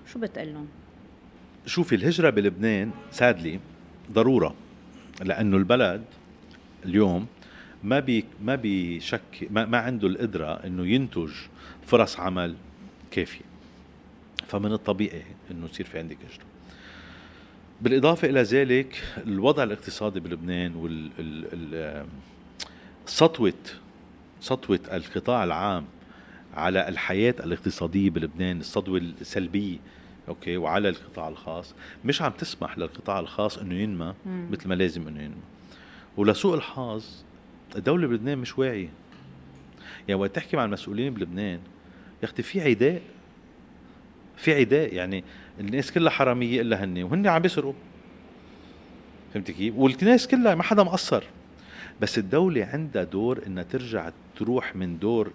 شو 0.07 0.19
بتقول 0.19 0.53
لهم؟ 0.53 0.67
شوفي 1.65 1.95
الهجرة 1.95 2.29
بلبنان 2.29 2.91
سادلي 3.11 3.59
ضرورة 4.11 4.55
لأنه 5.21 5.57
البلد 5.57 6.03
اليوم 6.85 7.27
ما 7.83 7.99
بي 7.99 8.25
ما 8.41 8.55
بيشك 8.55 9.47
ما, 9.51 9.65
ما 9.65 9.77
عنده 9.77 10.07
القدرة 10.07 10.53
إنه 10.53 10.87
ينتج 10.87 11.31
فرص 11.85 12.19
عمل 12.19 12.55
كافية. 13.11 13.45
فمن 14.47 14.71
الطبيعي 14.71 15.23
إنه 15.51 15.65
يصير 15.65 15.85
في 15.85 15.99
عندك 15.99 16.17
هجرة. 16.17 16.45
بالإضافة 17.85 18.29
إلى 18.29 18.41
ذلك 18.41 19.03
الوضع 19.27 19.63
الاقتصادي 19.63 20.19
بلبنان 20.19 20.75
وال 20.75 22.05
سطوة 23.05 23.53
سطوة 24.41 24.79
القطاع 24.93 25.43
العام 25.43 25.85
على 26.53 26.87
الحياة 26.87 27.35
الاقتصادية 27.39 28.09
بلبنان 28.09 28.59
الصدوة 28.59 28.97
السلبية 28.97 29.77
أوكي 30.27 30.57
وعلى 30.57 30.89
القطاع 30.89 31.27
الخاص 31.27 31.73
مش 32.05 32.21
عم 32.21 32.31
تسمح 32.31 32.77
للقطاع 32.77 33.19
الخاص 33.19 33.57
إنه 33.57 33.75
ينمى 33.75 34.13
مثل 34.25 34.69
ما 34.69 34.73
لازم 34.73 35.07
إنه 35.07 35.21
ينمى. 35.21 35.43
ولسوء 36.17 36.55
الحظ 36.55 37.05
الدولة 37.75 38.07
بلبنان 38.07 38.37
مش 38.37 38.57
واعية. 38.57 38.89
يعني 40.07 40.21
وقت 40.21 40.35
تحكي 40.35 40.57
مع 40.57 40.65
المسؤولين 40.65 41.13
بلبنان 41.13 41.59
يا 42.23 42.23
أختي 42.23 42.43
في 42.43 42.61
عداء 42.61 43.01
في 44.37 44.53
عداء 44.53 44.93
يعني 44.93 45.23
الناس 45.59 45.91
كلها 45.91 46.11
حرامية 46.11 46.61
إلا 46.61 46.83
هن 46.83 47.03
وهن 47.03 47.27
عم 47.27 47.41
بيسرقوا. 47.41 47.73
فهمت 49.33 49.51
كيف؟ 49.51 49.75
والناس 49.75 50.27
كلها 50.27 50.55
ما 50.55 50.63
حدا 50.63 50.83
مقصر. 50.83 51.23
بس 52.01 52.17
الدولة 52.17 52.65
عندها 52.65 53.03
دور 53.03 53.43
إنها 53.47 53.63
ترجع 53.63 54.09
تروح 54.35 54.75
من 54.75 54.99
دور 54.99 55.31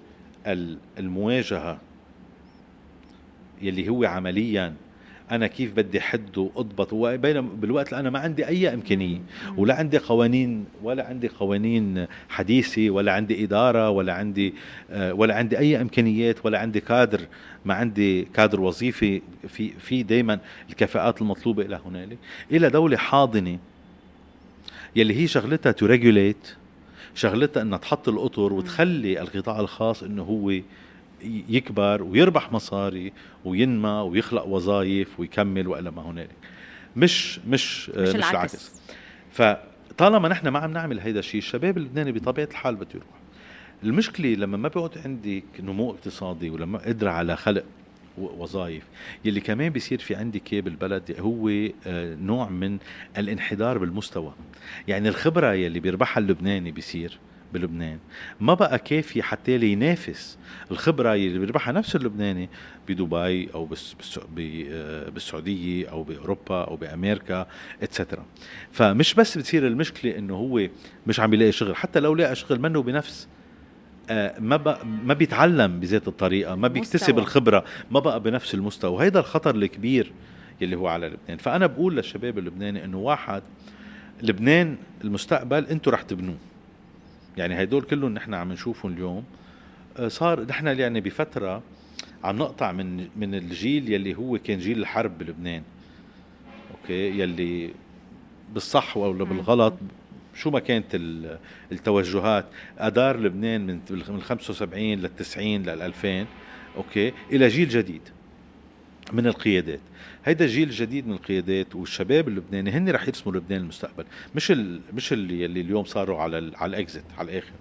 المواجهة 0.98 1.80
يلي 3.62 3.88
هو 3.88 4.04
عمليا. 4.04 4.74
أنا 5.30 5.46
كيف 5.46 5.74
بدي 5.74 6.00
حد 6.00 6.38
وأضبط؟ 6.38 6.94
بالوقت 6.94 7.88
اللي 7.88 8.00
أنا 8.00 8.10
ما 8.10 8.18
عندي 8.18 8.48
أي 8.48 8.74
إمكانية 8.74 9.18
ولا 9.56 9.74
عندي 9.74 9.98
قوانين 9.98 10.64
ولا 10.82 11.06
عندي 11.06 11.28
قوانين 11.28 12.06
حديثة 12.28 12.90
ولا 12.90 13.12
عندي 13.12 13.44
إدارة 13.44 13.90
ولا 13.90 14.12
عندي 14.12 14.54
آه، 14.90 15.14
ولا 15.14 15.34
عندي 15.34 15.58
أي 15.58 15.80
إمكانيات 15.80 16.46
ولا 16.46 16.58
عندي 16.58 16.80
كادر 16.80 17.20
ما 17.64 17.74
عندي 17.74 18.22
كادر 18.22 18.60
وظيفي 18.60 19.22
في 19.48 19.68
في 19.68 20.02
دائما 20.02 20.38
الكفاءات 20.70 21.22
المطلوبة 21.22 21.62
إلى 21.62 21.80
هنالك. 21.86 22.18
إلى 22.52 22.70
دولة 22.70 22.96
حاضنة 22.96 23.58
يلي 24.96 25.16
هي 25.16 25.26
شغلتها 25.26 25.72
تو 25.72 25.86
شغلتها 27.14 27.62
إنها 27.62 27.78
تحط 27.78 28.08
الأطر 28.08 28.52
وتخلي 28.52 29.20
القطاع 29.20 29.60
الخاص 29.60 30.02
إنه 30.02 30.22
هو 30.22 30.60
يكبر 31.48 32.02
ويربح 32.02 32.52
مصاري 32.52 33.12
وينمى 33.44 33.88
ويخلق 33.88 34.46
وظائف 34.46 35.20
ويكمل 35.20 35.68
وإلى 35.68 35.90
ما 35.90 36.02
هنالك. 36.02 36.36
مش 36.96 37.38
مش 37.38 37.90
مش, 37.90 37.98
مش 37.98 38.14
العكس, 38.14 38.30
العكس. 38.30 38.70
فطالما 39.32 40.28
نحن 40.28 40.48
ما 40.48 40.58
عم 40.58 40.72
نعمل 40.72 41.00
هيدا 41.00 41.18
الشيء 41.18 41.38
الشباب 41.38 41.78
اللبناني 41.78 42.12
بطبيعة 42.12 42.48
الحال 42.50 42.76
بده 42.76 42.88
يروح. 42.94 43.20
المشكلة 43.84 44.28
لما 44.34 44.56
ما 44.56 44.68
بيقعد 44.68 44.98
عندك 45.04 45.44
نمو 45.60 45.90
اقتصادي 45.90 46.50
ولما 46.50 46.78
قدرة 46.78 47.10
على 47.10 47.36
خلق 47.36 47.64
وظائف 48.18 48.82
يلي 49.24 49.40
كمان 49.40 49.68
بيصير 49.72 49.98
في 49.98 50.14
عندك 50.14 50.54
بالبلد 50.54 51.16
هو 51.18 51.48
آه، 51.86 52.14
نوع 52.14 52.48
من 52.48 52.78
الانحدار 53.18 53.78
بالمستوى. 53.78 54.32
يعني 54.88 55.08
الخبرة 55.08 55.52
يلي 55.52 55.80
بيربحها 55.80 56.20
اللبناني 56.20 56.70
بيصير 56.70 57.18
بلبنان. 57.54 57.98
ما 58.40 58.54
بقى 58.54 58.78
كافي 58.78 59.22
حتى 59.22 59.54
ينافس 59.54 60.38
الخبرة 60.70 61.14
اللي 61.14 61.38
بيربحها 61.38 61.72
نفس 61.72 61.96
اللبناني 61.96 62.48
بدبي 62.88 63.48
أو 63.54 63.68
آه، 64.38 65.08
بالسعودية 65.08 65.90
أو 65.90 66.02
بأوروبا 66.02 66.64
أو 66.64 66.76
بأمريكا 66.76 67.46
اتسترا 67.82 68.24
فمش 68.72 69.14
بس 69.14 69.38
بتصير 69.38 69.66
المشكلة 69.66 70.18
إنه 70.18 70.34
هو 70.34 70.68
مش 71.06 71.20
عم 71.20 71.34
يلاقي 71.34 71.52
شغل 71.52 71.76
حتى 71.76 72.00
لو 72.00 72.14
لاقى 72.14 72.36
شغل 72.36 72.60
منه 72.60 72.82
بنفس. 72.82 73.28
آه، 74.10 74.40
ما 74.40 74.56
بقى 74.56 74.86
ما 74.86 75.14
بيتعلم 75.14 75.80
بذات 75.80 76.08
الطريقة 76.08 76.54
ما 76.54 76.68
بيكتسب 76.68 76.96
مستوى. 76.96 77.18
الخبرة 77.18 77.64
ما 77.90 78.00
بقى 78.00 78.20
بنفس 78.20 78.54
المستوى. 78.54 78.90
وهيدا 78.90 79.20
الخطر 79.20 79.54
الكبير 79.54 80.12
يلي 80.60 80.76
هو 80.76 80.86
على 80.88 81.06
لبنان. 81.06 81.38
فأنا 81.38 81.66
بقول 81.66 81.96
للشباب 81.96 82.38
اللبناني 82.38 82.84
إنه 82.84 82.98
واحد 82.98 83.42
لبنان 84.22 84.76
المستقبل 85.04 85.66
أنتم 85.66 85.90
رح 85.90 86.02
تبنوه. 86.02 86.36
يعني 87.36 87.62
هدول 87.62 87.82
كلهم 87.82 88.14
نحن 88.14 88.34
عم 88.34 88.52
نشوفهم 88.52 88.92
اليوم. 88.92 89.24
آه، 89.96 90.08
صار 90.08 90.44
نحن 90.44 90.66
يعني 90.66 91.00
بفترة 91.00 91.62
عم 92.24 92.36
نقطع 92.36 92.72
من 92.72 93.08
من 93.16 93.34
الجيل 93.34 93.92
يلي 93.92 94.14
هو 94.14 94.38
كان 94.38 94.58
جيل 94.58 94.78
الحرب 94.78 95.18
بلبنان. 95.18 95.62
أوكي؟ 96.70 97.20
يلي 97.20 97.70
بالصح 98.54 98.96
ولا 98.96 99.24
بالغلط 99.24 99.74
شو 100.34 100.50
ما 100.50 100.58
كانت 100.60 100.86
التوجهات. 101.72 102.46
أدار 102.78 103.20
لبنان 103.20 103.66
من 103.66 103.80
من 103.90 104.20
75 104.22 104.98
لل 104.98 105.16
90 105.16 105.62
لل 105.62 105.82
2000 105.82 106.26
أوكي؟ 106.76 107.12
إلى 107.32 107.48
جيل 107.48 107.68
جديد. 107.68 108.02
من 109.12 109.26
القيادات. 109.26 109.80
هيدا 110.24 110.44
الجيل 110.44 110.68
الجديد 110.68 111.06
من 111.06 111.12
القيادات 111.12 111.76
والشباب 111.76 112.28
اللبناني 112.28 112.70
هن 112.70 112.90
رح 112.90 113.08
يرسموا 113.08 113.34
لبنان 113.36 113.60
المستقبل 113.60 114.04
مش 114.34 114.50
ال 114.50 114.80
مش 114.94 115.12
اللي, 115.12 115.44
اللي 115.44 115.60
اليوم 115.60 115.84
صاروا 115.84 116.18
على 116.18 116.38
ال 116.38 116.56
على 116.56 116.70
ال 116.70 116.77
exit 116.77 117.04
على 117.18 117.30
الآخر. 117.30 117.52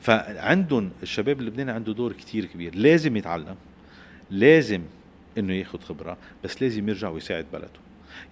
فعندهم 0.00 0.90
الشباب 1.02 1.40
اللبناني 1.40 1.72
عنده 1.72 1.92
دور 1.92 2.12
كتير 2.12 2.44
كبير. 2.44 2.74
لازم 2.74 3.16
يتعلم 3.16 3.56
لازم 4.30 4.82
إنه 5.38 5.54
ياخذ 5.54 5.80
خبرة 5.80 6.16
بس 6.44 6.62
لازم 6.62 6.88
يرجع 6.88 7.08
ويساعد 7.08 7.46
بلده. 7.52 7.68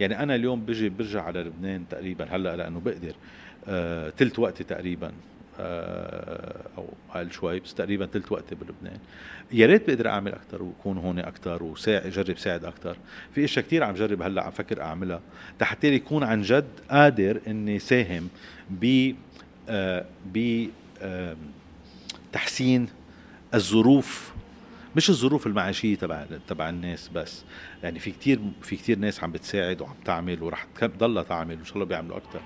يعني 0.00 0.22
أنا 0.22 0.35
اليوم 0.35 0.61
بجي 0.61 0.88
برجع 0.88 1.22
على 1.22 1.40
لبنان 1.40 1.85
تقريبا 1.90 2.24
هلأ 2.30 2.56
لأنه 2.56 2.80
بقدر 2.80 3.14
آه 3.68 4.11
تلت 4.11 4.38
وقتي 4.38 4.64
تقريبا. 4.64 5.12
أو 5.58 6.88
أقل 7.10 7.30
شوي 7.30 7.60
بس 7.60 7.74
تقريبا 7.74 8.06
ثلث 8.06 8.32
وقتي 8.32 8.54
بلبنان. 8.54 8.98
يا 9.52 9.66
ريت 9.66 9.90
بقدر 9.90 10.08
أعمل 10.08 10.32
أكثر 10.32 10.62
وأكون 10.62 10.98
هون 10.98 11.18
أكثر 11.18 11.62
وساعد 11.62 12.10
جرب 12.10 12.38
ساعد 12.38 12.64
أكثر 12.64 12.96
في 13.34 13.44
إشياء 13.44 13.64
كثير 13.64 13.84
عم 13.84 13.94
جرب 13.94 14.22
هلأ 14.22 14.44
عم 14.44 14.50
فكر 14.50 14.82
أعملها. 14.82 15.20
حتى 15.62 15.88
يكون 15.88 16.22
عن 16.22 16.42
جد 16.42 16.68
قادر 16.90 17.40
إني 17.46 17.78
ساهم 17.78 18.28
ب 18.70 19.12
آه 19.68 20.04
ب 20.34 20.66
آه 21.02 21.36
تحسين 22.32 22.88
الظروف 23.54 24.32
مش 24.96 25.10
الظروف 25.10 25.46
المعيشية 25.46 25.96
تبع 25.96 26.26
تبع 26.48 26.68
الناس 26.68 27.08
بس. 27.08 27.44
يعني 27.82 27.98
في 27.98 28.10
كتير 28.10 28.40
في 28.62 28.76
كتير 28.76 28.98
ناس 28.98 29.24
عم 29.24 29.32
بتساعد 29.32 29.80
وعم 29.80 29.94
تعمل 30.04 30.42
ورح 30.42 30.66
تضلها 30.80 31.22
تعمل 31.22 31.56
وان 31.56 31.64
شاء 31.64 31.74
الله 31.74 31.86
بيعملوا 31.86 32.16
أكثر 32.16 32.40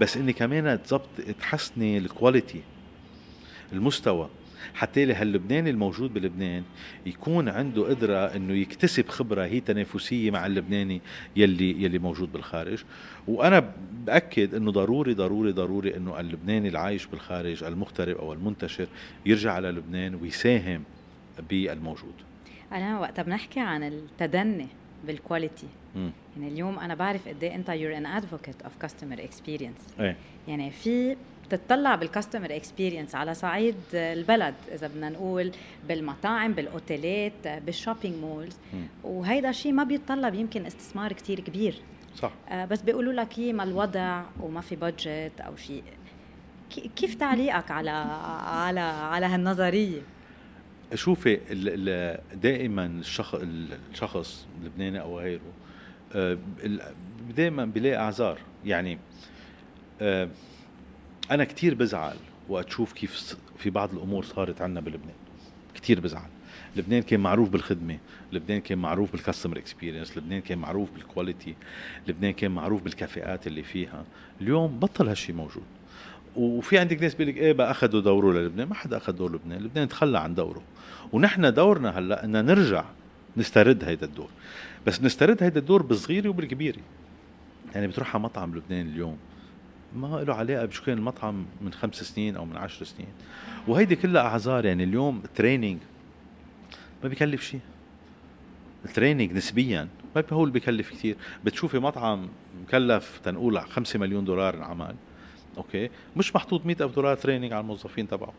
بس 0.00 0.16
إني 0.16 0.32
كمان 0.32 0.82
تظبط 0.82 1.08
تحسني 1.40 1.98
الكواليتي 1.98 2.60
المستوى 3.72 4.28
حتى 4.74 5.12
هاللبناني 5.12 5.70
الموجود 5.70 6.14
بلبنان 6.14 6.62
يكون 7.06 7.48
عنده 7.48 7.88
قدرة 7.88 8.16
إنه 8.16 8.52
يكتسب 8.52 9.08
خبرة 9.08 9.44
هي 9.44 9.60
تنافسية 9.60 10.30
مع 10.30 10.46
اللبناني 10.46 11.00
يلي 11.36 11.82
يلي 11.82 11.98
موجود 11.98 12.32
بالخارج. 12.32 12.84
وأنا 13.28 13.72
بأكد 13.92 14.54
إنه 14.54 14.70
ضروري 14.70 15.14
ضروري 15.14 15.52
ضروري 15.52 15.96
إنه 15.96 16.20
اللبناني 16.20 16.68
العايش 16.68 17.06
بالخارج 17.06 17.64
المغترب 17.64 18.16
أو 18.16 18.32
المنتشر 18.32 18.86
يرجع 19.26 19.52
على 19.52 19.70
لبنان 19.70 20.14
ويساهم 20.14 20.82
بالموجود. 21.50 22.14
أنا 22.72 23.00
وقتها 23.00 23.22
بنحكي 23.22 23.60
عن 23.60 23.82
التدني 23.82 24.66
بال 25.06 25.19
quality 25.19 25.66
يعني 26.36 26.52
اليوم 26.52 26.78
أنا 26.78 26.94
بعرف 26.94 27.28
قد 27.28 27.44
إيه 27.44 27.54
أنت 27.54 27.68
you're 27.68 27.96
an 27.96 28.06
advocate 28.06 28.62
of 28.62 28.72
customer 28.80 29.24
experience 29.24 29.94
يعني 30.48 30.70
في 30.70 31.16
بتطلع 31.52 31.94
بال 31.94 32.06
customer 32.06 32.56
experience 32.56 33.14
على 33.14 33.34
صعيد 33.34 33.74
البلد 33.94 34.54
إذا 34.74 34.86
بدنا 34.86 35.08
نقول 35.08 35.52
بالمطاعم 35.88 36.52
بالأوتيلات 36.52 37.48
بال 37.66 37.76
shopping 37.76 38.14
malls 38.16 38.56
وهيدا 39.04 39.52
شيء 39.52 39.72
ما 39.72 39.84
بيتطلب 39.84 40.34
يمكن 40.34 40.66
استثمار 40.66 41.12
كتير 41.12 41.40
كبير. 41.40 41.74
صح. 42.16 42.32
آه 42.48 42.64
بس 42.64 42.82
بيقولوا 42.82 43.12
لك 43.12 43.38
هي 43.38 43.52
ما 43.52 43.62
الوضع 43.62 44.22
وما 44.40 44.60
في 44.60 44.76
بادجت 44.76 45.40
أو 45.40 45.56
شيء. 45.56 45.82
كيف 46.96 47.14
تعليقك 47.14 47.70
على 47.70 47.90
على 48.46 48.80
على 48.80 49.26
هالنظرية؟ 49.26 50.00
شوفي 50.94 51.36
دائما 52.42 52.86
الشخص 52.86 53.40
الشخص 53.92 54.46
اللبناني 54.60 55.00
أو 55.00 55.18
غيره 55.18 55.52
آه، 56.14 56.38
دائما 57.36 57.64
بلاقي 57.64 57.96
أعذار. 57.96 58.38
يعني 58.64 58.98
آه، 60.00 60.28
أنا 61.30 61.44
كثير 61.44 61.74
بزعل 61.74 62.16
وقت 62.48 62.66
أشوف 62.66 62.92
كيف 62.92 63.36
في 63.58 63.70
بعض 63.70 63.92
الأمور 63.92 64.24
صارت 64.24 64.62
عندنا 64.62 64.80
بلبنان. 64.80 65.14
كثير 65.74 66.00
بزعل. 66.00 66.28
لبنان 66.76 67.02
كان 67.02 67.20
معروف 67.20 67.48
بالخدمة 67.48 67.98
لبنان 68.32 68.60
كان 68.60 68.78
معروف 68.78 69.12
بال 69.12 69.21
customer 69.21 69.58
experience 69.58 70.18
لبنان 70.18 70.40
كان 70.40 70.58
معروف 70.58 70.90
بال 70.90 71.04
quality 71.04 71.54
لبنان 72.08 72.32
كان 72.32 72.50
معروف 72.50 72.82
بالكفاءات 72.82 73.46
اللي 73.46 73.62
فيها. 73.62 74.04
اليوم 74.40 74.78
بطل 74.78 75.08
هالشيء 75.08 75.34
موجود. 75.34 75.64
وفي 76.36 76.78
عندك 76.78 77.02
ناس 77.02 77.14
بيقول 77.14 77.34
لك 77.34 77.40
إيه 77.40 77.52
بقى 77.52 77.70
أخذوا 77.70 78.00
دوره 78.00 78.32
للبنان. 78.32 78.68
ما 78.68 78.74
حدا 78.74 78.96
أخذ 78.96 79.12
دور 79.12 79.32
لبنان. 79.32 79.62
لبنان 79.62 79.88
تخلى 79.88 80.18
عن 80.18 80.34
دوره. 80.34 80.62
ونحن 81.12 81.52
دورنا 81.54 81.98
هلأ 81.98 82.24
ان 82.24 82.44
نرجع 82.44 82.84
نسترد 83.36 83.84
هيدا 83.84 84.06
الدور. 84.06 84.28
بس 84.86 85.02
نسترد 85.02 85.42
هيدا 85.42 85.60
الدور 85.60 85.82
بالصغيرة 85.82 86.28
وبالكبيرة. 86.28 86.80
يعني 87.74 87.86
بتروح 87.86 88.14
على 88.14 88.24
مطعم 88.24 88.56
لبنان 88.56 88.86
اليوم 88.86 89.16
ما 89.96 90.24
له 90.26 90.34
علاقة 90.34 90.64
بشو 90.64 90.84
كان 90.84 90.98
المطعم 90.98 91.46
من 91.60 91.72
خمس 91.72 91.94
سنين 91.94 92.36
أو 92.36 92.44
من 92.44 92.56
عشر 92.56 92.84
سنين. 92.84 93.08
وهيدي 93.68 93.96
كلها 93.96 94.22
أعذار. 94.22 94.64
يعني 94.64 94.84
اليوم 94.84 95.22
training 95.34 95.78
ما 97.02 97.08
بيكلف 97.08 97.42
شيء. 97.42 97.60
ال 98.84 98.89
training 98.89 99.32
نسبيا 99.32 99.88
ما 100.16 100.24
هو 100.32 100.42
اللي 100.42 100.52
بيكلف 100.52 100.90
كثير 100.90 101.16
بتشوفي 101.44 101.78
مطعم 101.78 102.28
مكلف 102.62 103.20
تنقول 103.24 103.60
5 103.60 103.98
مليون 103.98 104.24
دولار 104.24 104.54
العمل 104.54 104.94
أوكي؟ 105.56 105.90
مش 106.16 106.36
محطوط 106.36 106.66
100 106.66 106.76
ألف 106.80 106.94
دولار 106.94 107.16
training 107.16 107.52
على 107.52 107.60
الموظفين 107.60 108.08
تبعه. 108.08 108.32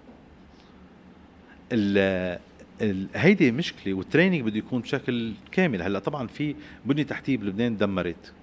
هيدي 3.16 3.52
مشكلة 3.52 3.94
وال 3.94 4.04
training 4.04 4.42
بده 4.42 4.58
يكون 4.58 4.82
بشكل 4.82 5.34
كامل. 5.52 5.82
هلأ 5.82 6.00
طبعا 6.00 6.28
في 6.28 6.56
بنية 6.86 7.04
تحتية 7.04 7.38
بلبنان 7.38 7.78
دمرت 7.78 8.34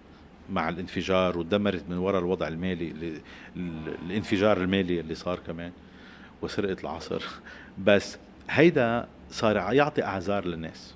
مع 0.50 0.68
الانفجار 0.68 1.38
ودمرت 1.38 1.84
من 1.88 1.96
وراء 1.98 2.20
الوضع 2.20 2.48
المالي 2.48 3.20
الانفجار 4.06 4.62
المالي 4.62 5.00
اللي 5.00 5.14
صار 5.14 5.38
كمان 5.46 5.72
وسرقة 6.42 6.80
العصر. 6.80 7.22
بس 7.84 8.18
هيدا 8.50 9.08
صار 9.30 9.56
يعطي 9.56 10.02
أعذار 10.02 10.46
للناس. 10.46 10.94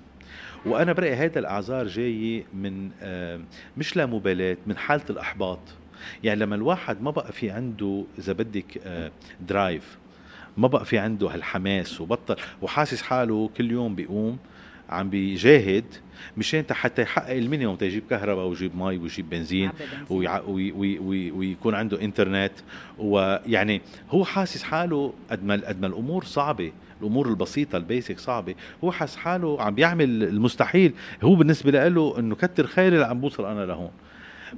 وأنا 0.65 0.93
برأيي 0.93 1.15
هيدا 1.15 1.39
الأعذار 1.39 1.87
جاي 1.87 2.45
من 2.53 2.89
مش 3.77 3.95
لا 3.95 4.05
مبالاه 4.05 4.57
من 4.67 4.77
حالة 4.77 5.05
الأحباط. 5.09 5.59
يعني 6.23 6.39
لما 6.39 6.55
الواحد 6.55 7.01
ما 7.01 7.11
بقى 7.11 7.31
في 7.31 7.51
عنده 7.51 8.03
إذا 8.19 8.33
بدك 8.33 8.81
drive 9.47 9.97
ما 10.57 10.67
بقى 10.67 10.85
في 10.85 10.97
عنده 10.97 11.27
هالحماس 11.27 12.01
وبطل 12.01 12.35
وحاسس 12.61 13.01
حاله 13.01 13.49
كل 13.57 13.71
يوم 13.71 13.95
بيقوم 13.95 14.37
عم 14.89 15.09
بيجاهد 15.09 15.85
مشان 16.37 16.63
حتى 16.71 17.01
يحقق 17.01 17.33
ال 17.33 17.38
minimum 17.38 17.75
تيجيب 17.75 18.03
كهرباء 18.09 18.45
ويجيب 18.45 18.75
مي 18.75 18.97
ويجيب 18.97 19.29
بنزين 19.29 19.71
ويكون 20.09 21.75
عنده 21.75 22.01
إنترنت. 22.01 22.51
ويعني 22.97 23.81
هو 24.09 24.25
حاسس 24.25 24.63
حاله 24.63 25.13
قد 25.31 25.43
ما 25.43 25.53
قد 25.53 25.81
ما 25.81 25.87
الأمور 25.87 26.23
صعبة 26.23 26.71
الأمور 27.01 27.29
البسيطة 27.29 27.77
البيسك 27.77 28.19
صعبة 28.19 28.55
هو 28.83 28.91
حاسس 28.91 29.15
حاله 29.15 29.61
عم 29.61 29.75
بيعمل 29.75 30.23
المستحيل. 30.23 30.93
هو 31.23 31.35
بالنسبة 31.35 31.87
له 31.87 32.19
إنه 32.19 32.35
كتر 32.35 32.67
خيري 32.67 32.95
اللي 32.95 33.05
عم 33.07 33.21
بوصل 33.21 33.45
أنا 33.45 33.65
لهون. 33.65 33.91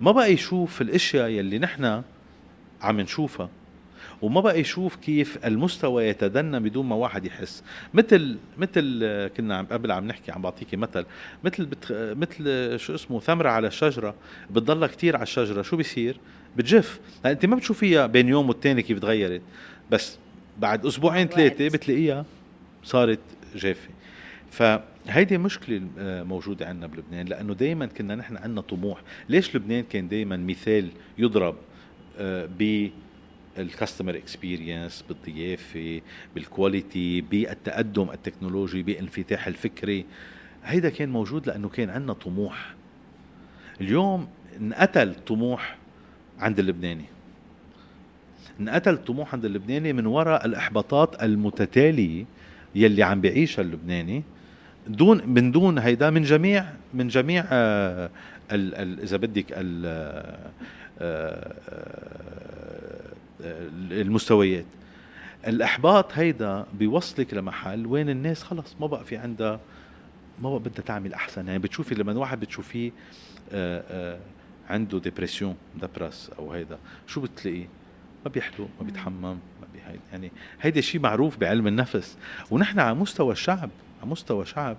ما 0.02 0.12
بقى 0.12 0.34
يشوف 0.34 0.82
الأشياء 0.82 1.30
يلي 1.30 1.60
نحن 1.60 2.02
عم 2.82 3.02
نشوفها. 3.02 3.50
وما 4.22 4.42
بقى 4.42 4.60
يشوف 4.60 4.96
كيف 4.96 5.46
المستوى 5.46 6.04
يتدنى 6.04 6.60
بدون 6.60 6.86
ما 6.86 6.96
واحد 6.96 7.26
يحس. 7.26 7.64
مثل 7.94 8.38
مثل 8.58 9.00
كنا 9.38 9.58
عم 9.58 9.66
قبل 9.66 9.92
عم 9.92 10.08
نحكي 10.08 10.32
عم 10.32 10.42
بعطيكي 10.42 10.78
مثل. 10.78 11.06
مثل 11.44 11.66
بتخ... 11.66 11.92
مثل 11.92 12.44
شو 12.80 12.96
اسمه 12.96 13.20
ثمرة 13.20 13.50
على 13.50 13.68
الشجره 13.68 14.16
بتضلها 14.52 14.88
كتير 14.88 15.16
على 15.16 15.24
الشجرة. 15.24 15.62
شو 15.62 15.78
بيصير؟ 15.78 16.18
بتجف. 16.58 17.00
يعني 17.24 17.34
أنت 17.36 17.46
ما 17.46 17.56
بتشوفيها 17.56 18.08
بين 18.08 18.28
يوم 18.30 18.50
والتاني 18.50 18.82
كيف 18.82 19.00
تغيرت. 19.00 19.42
بس 19.92 20.18
بعد 20.60 20.86
أسبوعين 20.86 21.28
ثلاثة 21.28 21.68
بتلاقيها 21.68 22.26
صارت 22.84 23.20
جافة. 23.56 23.90
فهيدي 24.52 25.38
مشكلة 25.38 25.82
موجودة 26.00 26.68
عندنا 26.68 26.88
بلبنان 26.88 27.26
لأنه 27.26 27.54
دايما 27.54 27.86
كنا 27.86 28.16
نحن 28.16 28.38
عندنا 28.38 28.62
طموح. 28.62 29.02
ليش 29.30 29.56
لبنان 29.56 29.84
كان 29.84 30.08
دايما 30.08 30.38
مثال 30.38 30.90
يضرب 31.18 31.56
آه، 32.18 32.50
بال 32.60 32.90
customer 33.60 34.16
experience 34.16 35.04
بالضيافة 35.10 36.02
بال 36.36 36.55
quality 36.55 37.22
بالتقدم 37.22 38.10
التكنولوجي 38.12 38.84
بالانفتاح 38.84 39.48
الفكري. 39.48 40.06
هيدا 40.64 40.90
كان 40.90 41.10
موجود 41.10 41.48
لأنه 41.48 41.70
كان 41.70 41.90
عندنا 41.90 42.14
طموح. 42.14 42.76
اليوم 43.82 44.28
انقتل 44.62 45.16
طموح 45.16 45.78
عند 46.40 46.60
اللبناني. 46.60 47.06
انقتل 48.60 48.94
الطموح 48.94 49.34
عند 49.34 49.46
اللبناني 49.46 49.94
من 49.94 50.06
وراء 50.06 50.46
الإحباطات 50.46 51.24
المتتالية 51.24 52.26
يلي 52.76 53.04
عم 53.04 53.22
بيعيشها 53.22 53.62
اللبناني. 53.62 54.24
دون 54.88 55.22
من 55.28 55.52
دون 55.52 55.78
هيدا 55.78 56.10
من 56.10 56.22
جميع 56.22 56.66
من 56.94 57.08
جميع 57.08 57.46
آه 57.52 58.10
إذا 58.52 59.18
بدك 59.18 59.46
آه، 59.54 60.50
آه، 61.00 61.56
المستويات. 63.92 64.66
الأحباط 65.48 66.14
هيدا 66.14 66.66
بيوصلك 66.74 67.34
لمحل 67.34 67.86
وين 67.86 68.10
الناس 68.10 68.44
خلص 68.44 68.76
ما 68.80 68.88
بقى 68.88 69.04
في 69.04 69.18
عندها 69.18 69.60
ما 70.42 70.50
بقى 70.50 70.60
بدها 70.60 70.84
تعمل 70.86 71.14
أحسن. 71.14 71.48
يعني 71.48 71.60
بتشوفي 71.60 71.96
لما 71.96 72.14
واحد 72.14 72.40
بتشوفيه 72.40 72.92
آه، 73.52 73.84
آه، 73.90 74.20
عنده 74.70 75.00
fr: 75.00 75.12
dépression 75.12 75.56
depressed 75.82 76.32
أو 76.40 76.52
هيدا 76.52 76.78
شو 77.08 77.22
بتلاقيه؟ 77.22 77.68
ما 78.26 78.32
بيحلق 78.32 78.68
ما 78.80 78.86
بيتحمم 78.86 79.22
ما 79.22 79.68
بيهيد 79.74 80.00
يعني 80.12 80.32
هيدا 80.62 80.82
شيء 80.82 81.02
معروف 81.02 81.38
بعلم 81.38 81.68
النفس. 81.68 82.18
ونحن 82.52 82.80
على 82.80 82.96
مستوى 82.96 83.32
الشعب 83.32 83.70
على 84.02 84.12
مستوى 84.12 84.46
شعب 84.46 84.78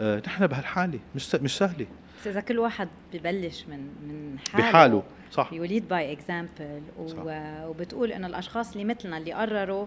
نحن 0.00 0.46
بهالحالة 0.46 0.98
مش 1.14 1.34
مش 1.34 1.56
سهلة. 1.58 1.86
بس 2.20 2.26
إذا 2.26 2.40
كل 2.40 2.58
واحد 2.58 2.88
ببلش 3.14 3.64
من 3.68 3.78
من 3.78 4.38
حاله 4.52 4.68
بحاله 4.70 5.02
صح. 5.32 5.52
you 5.52 5.67
lead 5.67 5.88
by 5.88 6.12
example 6.12 6.82
وبتقول 7.68 8.12
إنه 8.12 8.26
الأشخاص 8.26 8.72
اللي 8.72 8.84
مثلنا 8.84 9.18
اللي 9.18 9.32
قرروا 9.32 9.86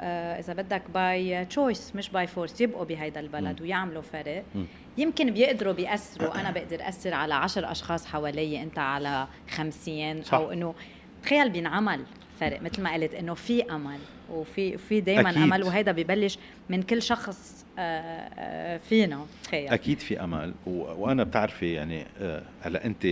آه 0.00 0.38
إذا 0.38 0.52
بدك 0.52 0.82
by 0.94 1.44
choice 1.44 1.96
مش 1.96 2.10
by 2.10 2.26
force 2.26 2.60
يبقوا 2.60 2.84
بهيدا 2.84 3.20
البلد 3.20 3.60
م. 3.60 3.64
ويعملوا 3.64 4.02
فرق. 4.02 4.44
م. 4.54 4.64
يمكن 4.98 5.30
بيقدروا 5.30 5.72
بيأثروا. 5.72 6.40
أنا 6.40 6.50
بقدر 6.50 6.88
أثر 6.88 7.14
على 7.14 7.34
عشر 7.34 7.70
أشخاص 7.70 8.06
حوالي 8.06 8.62
أنت 8.62 8.78
على 8.78 9.26
خمسين 9.50 10.22
صح. 10.22 10.34
أو 10.34 10.52
انه 10.52 10.74
تخيل 11.22 11.50
بينعمل 11.50 12.04
فرق 12.40 12.62
مثل 12.62 12.82
ما 12.82 12.92
قلت 12.94 13.14
إنه 13.14 13.34
في 13.34 13.62
أمل. 13.74 13.98
وفي 14.32 14.78
في 14.78 15.00
دائما 15.00 15.30
أمل 15.30 15.62
وهيدا 15.62 15.92
ببلش 15.92 16.38
من 16.70 16.82
كل 16.82 17.02
شخص 17.02 17.66
آه، 17.78 17.80
آه، 17.80 18.76
فينا. 18.78 19.26
تخيل. 19.44 19.68
أكيد 19.68 19.98
في 19.98 20.24
أمل. 20.24 20.54
وأنا 20.66 21.24
بتعرفي 21.24 21.72
يعني 21.72 22.06
آه، 22.20 22.42
هلأ 22.62 22.86
أنت 22.86 23.06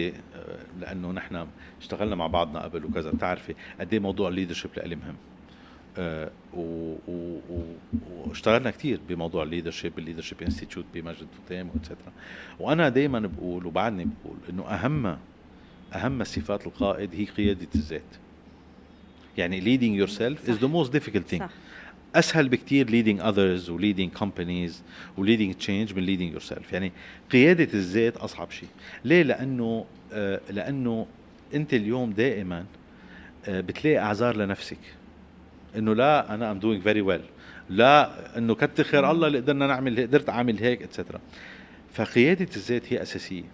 لأنه 0.80 1.12
نحن 1.12 1.46
اشتغلنا 1.80 2.16
مع 2.16 2.26
بعضنا 2.26 2.60
قبل 2.62 2.84
وكذا 2.84 3.10
بتعرفي 3.10 3.54
قد 3.80 3.92
إيه 3.92 4.00
موضوع 4.00 4.28
ال 4.28 4.32
leadership 4.32 4.70
لإلي 4.76 4.96
مهم. 4.96 5.16
واشتغلنا 8.26 8.70
كثير 8.70 9.00
بموضوع 9.08 9.42
ال 9.42 9.47
leadership 9.47 9.98
ال 9.98 10.02
leadership 10.02 10.42
institute 10.42 10.84
بماجد 10.94 11.26
الفطيم 11.46 11.70
و 11.74 11.78
et 11.78 11.87
cetera 11.87 12.12
وأنا 12.60 12.88
دائما 12.88 13.20
بقول 13.20 13.66
وبعدني 13.66 14.04
بقول 14.04 14.36
إنه 14.50 14.62
أهم 14.62 15.18
أهم 15.94 16.24
صفات 16.24 16.66
القائد 16.66 17.14
هي 17.14 17.24
قيادة 17.24 17.68
الذات. 17.74 18.02
يعني 19.38 19.60
leading 19.60 20.06
yourself 20.08 20.46
صح. 20.46 20.54
is 20.54 20.58
the 20.58 20.68
most 20.68 20.92
difficult 20.92 21.34
thing. 21.34 21.38
صح. 21.38 21.50
أسهل 22.14 22.48
بكتير 22.48 22.86
leading 22.86 23.20
others 23.22 23.68
و 23.68 23.78
leading 23.78 24.20
companies 24.20 24.72
و 25.18 25.24
leading 25.26 25.54
change 25.66 25.94
من 25.94 26.06
leading 26.06 26.40
yourself. 26.40 26.72
يعني 26.72 26.92
قيادة 27.32 27.68
الذات 27.74 28.16
أصعب 28.16 28.50
شيء. 28.50 28.68
ليه؟ 29.04 29.22
لأنه 29.22 29.84
آه 30.12 30.40
لأنه 30.50 31.06
أنت 31.54 31.74
اليوم 31.74 32.10
دائما 32.12 32.64
آه 33.48 33.60
بتلاقي 33.60 33.98
أعذار 33.98 34.36
لنفسك. 34.36 34.78
إنه 35.76 35.94
لا 35.94 36.34
أنا 36.34 36.50
ام 36.50 36.60
doing 36.60 36.84
very 36.84 37.10
well. 37.10 37.24
لا 37.70 38.38
إنه 38.38 38.54
كتر 38.54 38.84
خير 38.84 39.10
الله 39.10 39.26
اللي 39.26 39.38
قدرنا 39.38 39.66
نعمل 39.66 40.00
قدرت 40.00 40.28
أعمل 40.28 40.58
هيك 40.58 40.82
اتسترا 40.82 41.20
فقيادة 41.92 42.48
الذات 42.56 42.92
هي 42.92 43.02
أساسية. 43.02 43.44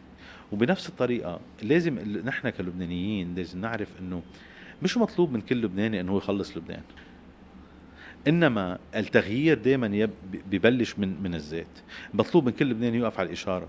وبنفس 0.53 0.89
الطريقة 0.89 1.41
لازم 1.63 1.99
نحن 2.25 2.51
كلبنانيين 2.51 3.35
لازم 3.35 3.61
نعرف 3.61 3.89
إنه 4.01 4.23
مش 4.83 4.97
مطلوب 4.97 5.33
من 5.33 5.41
كل 5.41 5.63
لبناني 5.63 6.01
إنه 6.01 6.17
يخلص 6.17 6.57
لبنان. 6.57 6.83
إنما 8.29 8.79
التغيير 8.97 9.59
دائما 9.59 10.09
ببلش 10.51 10.99
من 10.99 11.23
من 11.23 11.35
الذات 11.35 11.67
مطلوب 12.15 12.47
من 12.47 12.53
كل 12.53 12.71
لبناني 12.71 12.99
يوقف 12.99 13.21
على 13.21 13.27
الإشارة. 13.27 13.69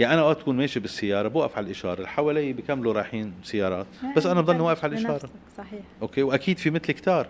يعني 0.00 0.14
أنا 0.14 0.22
وقت 0.22 0.40
اكون 0.40 0.56
ماشي 0.56 0.80
بالسيارة 0.80 1.28
بوقف 1.28 1.56
على 1.56 1.66
الإشارة. 1.66 1.94
اللي 1.94 2.08
حوالي 2.08 2.52
بكملوا 2.52 2.92
رايحين 2.92 3.32
سيارات. 3.42 3.86
بس 4.16 4.26
أنا 4.26 4.40
بضلني 4.40 4.60
واقف 4.60 4.84
على 4.84 4.96
الإشارة. 4.96 5.30
صحيح. 5.56 5.80
أوكي؟ 6.02 6.22
وأكيد 6.22 6.58
في 6.58 6.70
مثل 6.70 6.92
كتار. 6.92 7.28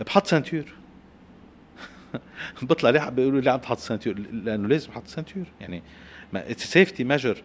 بحط 0.00 0.26
fr: 0.26 0.36
ceinture 0.36 0.64
بطلع 2.62 2.90
ليه 2.90 3.08
بيقولوا 3.08 3.40
لي 3.40 3.50
عم 3.50 3.58
تحط 3.58 3.78
ceinture 3.78 4.14
لأنه 4.32 4.68
لازم 4.68 4.90
أحط 4.90 5.06
ceinture 5.06 5.44
يعني 5.60 5.82
safety 6.56 7.04
measure 7.04 7.42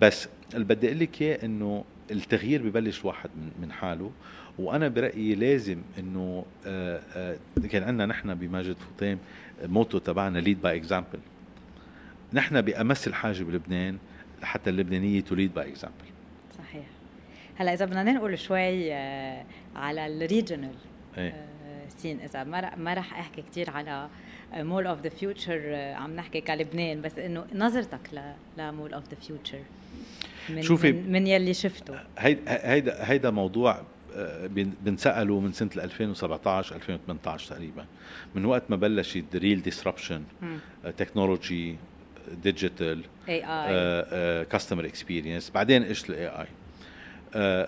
بس 0.00 0.28
اللي 0.54 0.64
بدي 0.64 0.86
أقول 0.86 0.98
لك 0.98 1.22
إياه 1.22 1.44
إنه 1.44 1.84
التغيير 2.10 2.62
ببلش 2.62 3.00
الواحد 3.00 3.30
من, 3.36 3.50
من 3.60 3.72
حاله 3.72 4.10
وأنا 4.58 4.88
برأيي 4.88 5.34
لازم 5.34 5.82
إنه 5.98 6.44
آه، 6.66 7.02
آه، 7.16 7.36
كان 7.70 7.82
عندنا 7.82 8.06
نحن 8.06 8.34
بماجد 8.34 8.76
فطيم 8.76 9.18
motto 9.62 9.98
تبعنا 9.98 10.38
lead 10.38 10.62
by 10.62 10.76
example 10.76 11.18
نحن 12.32 12.60
بأمس 12.60 13.08
الحاجة 13.08 13.42
بلبنان 13.42 13.98
حتى 14.42 14.70
اللبنانية 14.70 15.20
to 15.20 15.31
lead 15.31 15.54
by 15.54 15.68
example 15.68 16.04
صحيح. 16.58 16.84
هلا 17.56 17.72
إذا 17.72 17.84
بدنا 17.84 18.02
ننقل 18.02 18.38
شوي 18.38 18.94
آه، 18.94 19.44
على 19.76 20.06
ال 20.06 20.14
regional 20.14 20.74
إيه. 21.18 21.52
scene 21.88 22.20
إذا 22.20 22.44
ما 22.44 22.76
ما 22.76 22.94
رح 22.94 23.18
أحكي 23.18 23.42
كثير 23.42 23.70
على 23.70 24.08
mall 24.52 24.86
of 24.86 25.00
the 25.00 25.08
future 25.08 25.74
عم 25.74 26.16
نحكي 26.16 26.40
كلبنان 26.40 27.02
بس 27.02 27.18
إنه 27.18 27.44
نظرتك 27.54 28.32
ل 28.58 28.65
mall 28.65 28.94
of 28.94 29.04
the 29.08 29.16
future 29.16 29.58
من 30.50 30.62
شوفي 30.62 30.92
من, 30.92 31.26
يلي 31.26 31.54
شفته. 31.54 31.94
هيدا 32.18 32.40
هيدا 32.72 32.96
هيدا 33.10 33.30
موضوع 33.30 33.82
آه، 34.16 34.46
بن- 34.46 34.72
بنسأله 34.84 35.40
من 35.40 35.52
سنة 35.52 35.70
2017 35.76 36.76
2018 36.76 37.48
تقريبا. 37.50 37.84
من 38.34 38.44
وقت 38.44 38.62
ما 38.68 38.76
بلشت 38.76 39.24
retail 39.34 39.62
disruption 39.62 40.22
technology 40.98 41.76
digital 42.42 43.00
AI 43.28 43.42
customer 43.44 44.84
experience 44.84 45.50
بعدين 45.50 45.82
إيش 45.82 46.10
ال 46.10 46.26
AI 46.28 46.46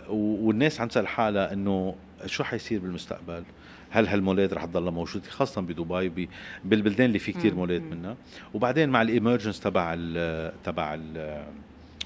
والناس 0.09 0.81
عم 0.81 0.89
تسأل 0.89 1.07
حالها 1.09 1.53
إنه 1.53 1.95
شو 2.27 2.45
حيصير 2.45 2.81
بالمستقبل؟ 2.81 3.43
هل 3.91 4.07
هالمولات 4.09 4.53
رح 4.53 4.65
تضلها 4.65 4.91
موجودة؟ 4.91 5.29
خاصة 5.31 5.61
بدبي 5.61 6.29
بالبلدان 6.65 7.07
اللي 7.07 7.19
في 7.19 7.33
كتير 7.33 7.51
مم. 7.53 7.59
مولات. 7.59 7.83
منها. 7.83 8.17
وبعدين 8.55 8.89
مع 8.89 9.03
ال 9.03 9.09
emergence 9.09 9.61
تبع 9.61 9.95
ال 9.99 10.53
تبع 10.65 10.99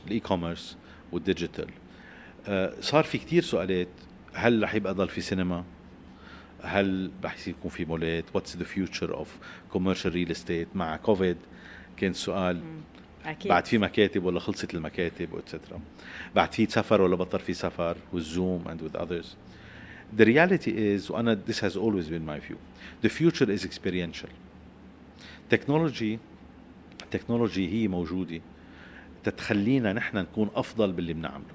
ال 0.07 0.21
e-commerce 0.21 0.77
وال 1.13 1.24
digital. 1.24 1.69
آه، 2.49 2.75
صار 2.81 3.05
في 3.05 3.19
كتير 3.19 3.43
سؤالات. 3.43 3.89
هل 4.35 4.63
رح 4.63 4.75
يبقى 4.75 4.95
ضل 4.95 5.09
في 5.09 5.21
سينما؟ 5.21 5.65
هل 6.63 7.11
رح 7.25 7.35
يصير 7.35 7.55
يكون 7.59 7.71
في 7.71 7.85
مولات؟ 7.85 8.25
what's 8.35 8.57
the 8.57 8.65
future 8.65 9.15
of 9.15 9.39
commercial 9.73 10.13
real 10.13 10.31
estate 10.31 10.69
مع 10.75 10.97
كوفيد 10.97 11.37
كان 11.97 12.13
سؤال. 12.13 12.63
أكيد. 13.27 13.49
بعد 13.49 13.67
في 13.67 13.79
مكاتب 13.79 14.25
ولا 14.25 14.41
خلصت 14.41 14.75
المكاتب 14.75 15.33
و 15.33 15.38
et 15.38 15.49
cetera 15.49 15.81
بعد 16.35 16.53
في 16.53 16.67
سفر 16.67 17.01
ولا 17.01 17.17
بطل 17.17 17.39
في 17.39 17.55
سفر 17.55 17.97
وال 18.13 18.30
Zoom 18.30 18.65
and 18.65 18.83
with 18.83 19.01
others. 19.01 19.27
The 20.19 20.25
reality 20.25 20.71
is 20.71 21.11
وأنا 21.11 21.41
this 21.49 21.61
has 21.61 21.77
always 21.77 22.09
been 22.09 22.25
my 22.27 22.39
view 22.39 22.57
the 23.07 23.09
future 23.09 23.51
is 23.51 23.65
experiential. 23.65 24.31
Technology 25.55 26.19
technology 27.15 27.59
هي 27.59 27.89
موجودة. 27.89 28.41
تتخلينا 29.31 29.93
نحن 29.93 30.17
نكون 30.19 30.51
أفضل 30.55 30.93
باللي 30.93 31.13
بنعمله. 31.13 31.55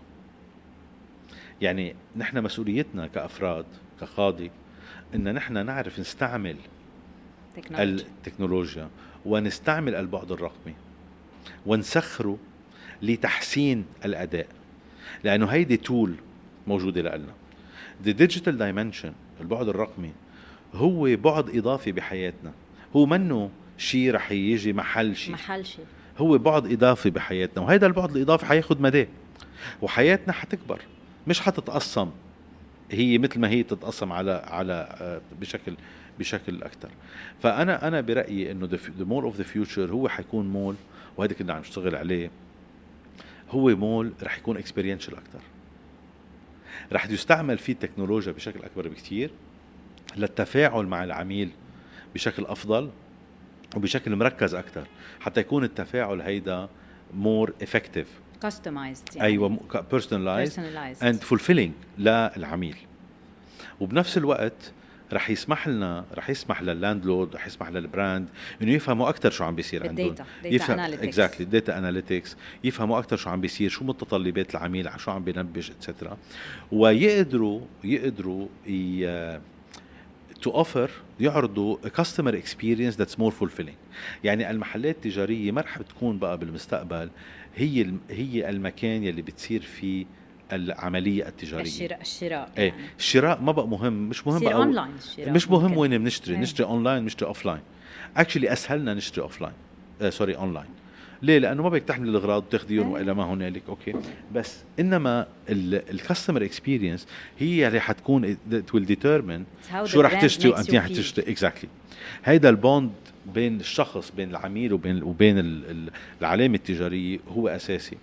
يعني 1.61 1.95
نحن 2.15 2.43
مسؤوليتنا 2.43 3.07
كأفراد 3.07 3.65
كقاضي 4.01 4.51
إن 5.15 5.33
نحن 5.33 5.65
نعرف 5.65 5.99
نستعمل 5.99 6.55
تكنولوجي 7.55 8.03
التكنولوجيا 8.03 8.89
ونستعمل 9.25 9.95
البعد 9.95 10.31
الرقمي 10.31 10.73
ونسخره 11.65 12.37
لتحسين 13.01 13.85
الأداء. 14.05 14.47
لأنه 15.23 15.45
هيدي 15.45 15.77
تول 15.77 16.15
موجودة 16.67 17.01
لنا 17.01 17.33
The 18.05 18.13
digital 18.13 18.53
dimension 18.59 19.13
البعد 19.41 19.67
الرقمي 19.67 20.11
هو 20.73 21.15
بعد 21.15 21.57
إضافي 21.57 21.91
بحياتنا. 21.91 22.51
هو 22.95 23.05
منه 23.05 23.49
شيء 23.77 24.11
رح 24.11 24.31
يجي 24.31 24.73
محل 24.73 25.15
شيء 25.15 25.33
محل 25.33 25.65
شيء 25.65 25.85
هو 26.17 26.37
بعد 26.37 26.71
إضافي 26.71 27.09
بحياتنا 27.09 27.63
وهذا 27.63 27.87
البعد 27.87 28.15
الإضافي 28.15 28.45
حياخد 28.45 28.81
مداه 28.81 29.07
وحياتنا 29.81 30.33
حتكبر 30.33 30.81
مش 31.27 31.41
حتتقسم 31.41 32.11
هي 32.91 33.17
مثل 33.17 33.39
ما 33.39 33.49
هي 33.49 33.63
تتقسم 33.63 34.11
على 34.11 34.31
على 34.47 34.95
آه، 35.01 35.21
بشكل 35.39 35.75
بشكل 36.19 36.63
أكثر 36.63 36.89
فأنا 37.41 37.87
أنا 37.87 38.01
برأيي 38.01 38.51
إنه 38.51 38.69
the 38.71 39.05
mall 39.05 39.23
of 39.23 39.37
the 39.37 39.43
future 39.43 39.91
هو 39.91 40.09
حيكون 40.09 40.47
مول 40.47 40.75
وهذا 41.17 41.33
كنا 41.33 41.53
عم 41.53 41.59
نشتغل 41.59 41.95
عليه. 41.95 42.31
هو 43.49 43.75
مول 43.75 44.13
رح 44.23 44.37
يكون 44.37 44.57
experiential 44.57 45.15
أكثر 45.15 45.39
رح 46.91 47.09
يستعمل 47.09 47.57
فيه 47.57 47.73
التكنولوجيا 47.73 48.31
بشكل 48.31 48.59
أكبر 48.63 48.87
بكثير 48.87 49.31
للتفاعل 50.17 50.85
مع 50.85 51.03
العميل 51.03 51.49
بشكل 52.13 52.45
أفضل 52.45 52.89
وبشكل 53.75 54.15
مركز 54.15 54.55
أكثر 54.55 54.83
حتى 55.19 55.39
يكون 55.39 55.63
التفاعل 55.63 56.21
هيدا 56.21 56.69
more 57.13 57.53
effective 57.61 58.07
customized 58.41 59.03
أيوه 59.21 59.59
personalized 59.91 61.03
personalized 61.03 61.21
and 61.21 61.33
fulfilling 61.33 61.73
للعميل. 61.97 62.75
وبنفس 63.79 64.17
الوقت 64.17 64.71
رح 65.13 65.29
يسمح 65.29 65.67
لنا 65.67 66.05
رح 66.15 66.29
يسمح 66.29 66.61
لل 66.61 66.76
landlord 66.76 67.35
رح 67.35 67.47
يسمح 67.47 67.69
لل 67.69 67.86
brand 67.86 68.29
إنه 68.61 68.71
يفهموا 68.71 69.09
أكثر 69.09 69.31
شو 69.31 69.43
عم 69.43 69.55
بيصير 69.55 69.87
عندهم. 69.87 70.15
analytics 70.45 71.03
exactly 71.03 71.45
data 71.45 71.77
analytics 71.77 72.37
يفهموا 72.63 72.99
أكثر 72.99 73.17
شو 73.17 73.29
عم 73.29 73.41
بيصير 73.41 73.69
شو 73.69 73.85
متطلبات 73.85 74.55
العميل 74.55 74.89
شو 74.97 75.11
عم 75.11 75.23
بينبش 75.23 75.71
etcetera 75.71 76.17
ويقدروا 76.71 77.61
يقدروا 77.83 78.47
to 80.43 80.49
offer 80.51 80.91
يعرضوا 81.19 81.77
customer 81.89 82.37
experience 82.37 82.97
that's 82.97 83.19
more 83.19 83.31
fulfilling 83.31 83.77
يعني 84.23 84.49
المحلات 84.51 84.95
التجارية 84.95 85.51
ما 85.51 85.61
رح 85.61 85.79
بتكون 85.79 86.17
بقى 86.19 86.37
بالمستقبل 86.37 87.09
هي 87.55 87.93
هي 88.09 88.49
المكان 88.49 89.03
يلي 89.03 89.21
بتصير 89.21 89.61
فيه 89.61 90.05
العملية 90.51 91.27
التجارية 91.27 91.63
الشراء 91.63 92.01
الشراء 92.01 92.49
إيه 92.57 92.69
يعني. 92.69 92.81
الشراء 92.99 93.41
ما 93.41 93.51
بقى 93.51 93.67
مهم 93.67 94.09
مش 94.09 94.27
مهم 94.27 94.39
بقى 94.39 94.53
اونلاين 94.53 94.93
الشراء 94.95 95.31
مش 95.31 95.49
مهم 95.49 95.63
ممكن. 95.63 95.77
وين 95.77 95.97
بنشتري 95.97 96.35
إيه. 96.35 96.41
نشتري 96.41 96.67
اونلاين 96.67 97.05
نشتري 97.05 97.27
offline 97.27 97.61
actually 98.17 98.53
أسهلنا 98.53 98.93
نشتري 98.93 99.23
offline 99.23 99.53
آه 100.01 100.09
sorry 100.09 100.35
online 100.35 100.69
ليه 101.23 101.37
لأنه 101.37 101.63
ما 101.63 101.69
بدك 101.69 101.83
تحمل 101.83 102.09
الاغراض 102.09 102.43
وتاخذيهم 102.43 102.87
إيه. 102.87 102.93
وإلى 102.93 103.13
ما 103.13 103.23
هنالك 103.33 103.61
okay 103.69 103.93
بس 104.33 104.57
إنما 104.79 105.27
ال 105.49 105.60
customer 105.60 106.43
experience 106.45 107.07
هي 107.39 107.67
اللي 107.67 107.79
حتكون 107.79 108.35
It's 108.35 108.37
how 109.73 109.83
شو 109.83 110.01
رح 110.01 110.21
تشتري 110.21 110.49
وأنت 110.51 110.75
رح. 110.75 110.87
تشتري 110.87 111.31
exactly 111.31 111.69
هيدا 112.25 112.49
ال 112.49 112.58
bond 112.58 112.91
بين 113.33 113.59
الشخص 113.59 114.11
بين 114.11 114.29
العميل 114.29 114.73
وبين 114.73 115.03
وبين 115.03 115.39
ال- 115.39 115.71
ال- 115.71 115.91
العلامة 116.21 116.55
التجارية 116.55 117.19
هو 117.29 117.47
أساسي 117.47 117.97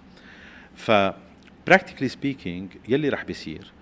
ف 0.77 0.91
practically 1.66 2.09
speaking 2.09 2.68
يلي 2.89 3.09
رح 3.09 3.25
بيصير. 3.25 3.73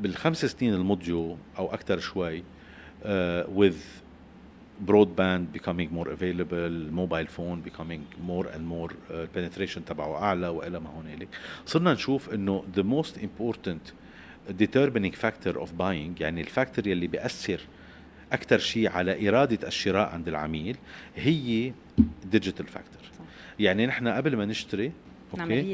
بالخمس 0.00 0.44
سنين 0.44 0.74
المضيو 0.74 1.36
أو 1.58 1.74
أكثر 1.74 1.98
شوي 1.98 2.38
uh, 2.40 3.04
with 3.56 4.03
broadband 4.86 5.52
becoming 5.52 5.88
more 5.92 6.08
available 6.08 6.74
mobile 6.90 7.28
phone 7.36 7.60
becoming 7.60 8.02
more 8.26 8.46
and 8.46 8.66
more 8.66 8.90
uh, 8.90 9.26
penetration 9.36 9.80
تبعه 9.86 10.22
أعلى 10.22 10.48
وإلى 10.48 10.80
ما 10.80 10.90
هنالك 10.90 11.28
صرنا 11.66 11.92
نشوف 11.92 12.34
إنه 12.34 12.64
the 12.76 12.82
most 12.82 13.16
important 13.16 13.92
determining 14.50 15.12
factor 15.12 15.60
of 15.60 15.68
buying 15.78 16.20
يعني 16.20 16.40
ال 16.40 16.47
factor 16.47 16.86
يلي 16.86 17.06
بيأثر 17.06 17.60
أكثر 18.32 18.58
شيء 18.58 18.88
على 18.88 19.28
إرادة 19.28 19.68
الشراء 19.68 20.08
عند 20.08 20.28
العميل 20.28 20.76
هي 21.16 21.72
digital 22.32 22.66
factor 22.74 23.04
صح. 23.18 23.24
يعني 23.58 23.86
نحن 23.86 24.08
قبل 24.08 24.36
ما 24.36 24.44
نشتري 24.44 24.92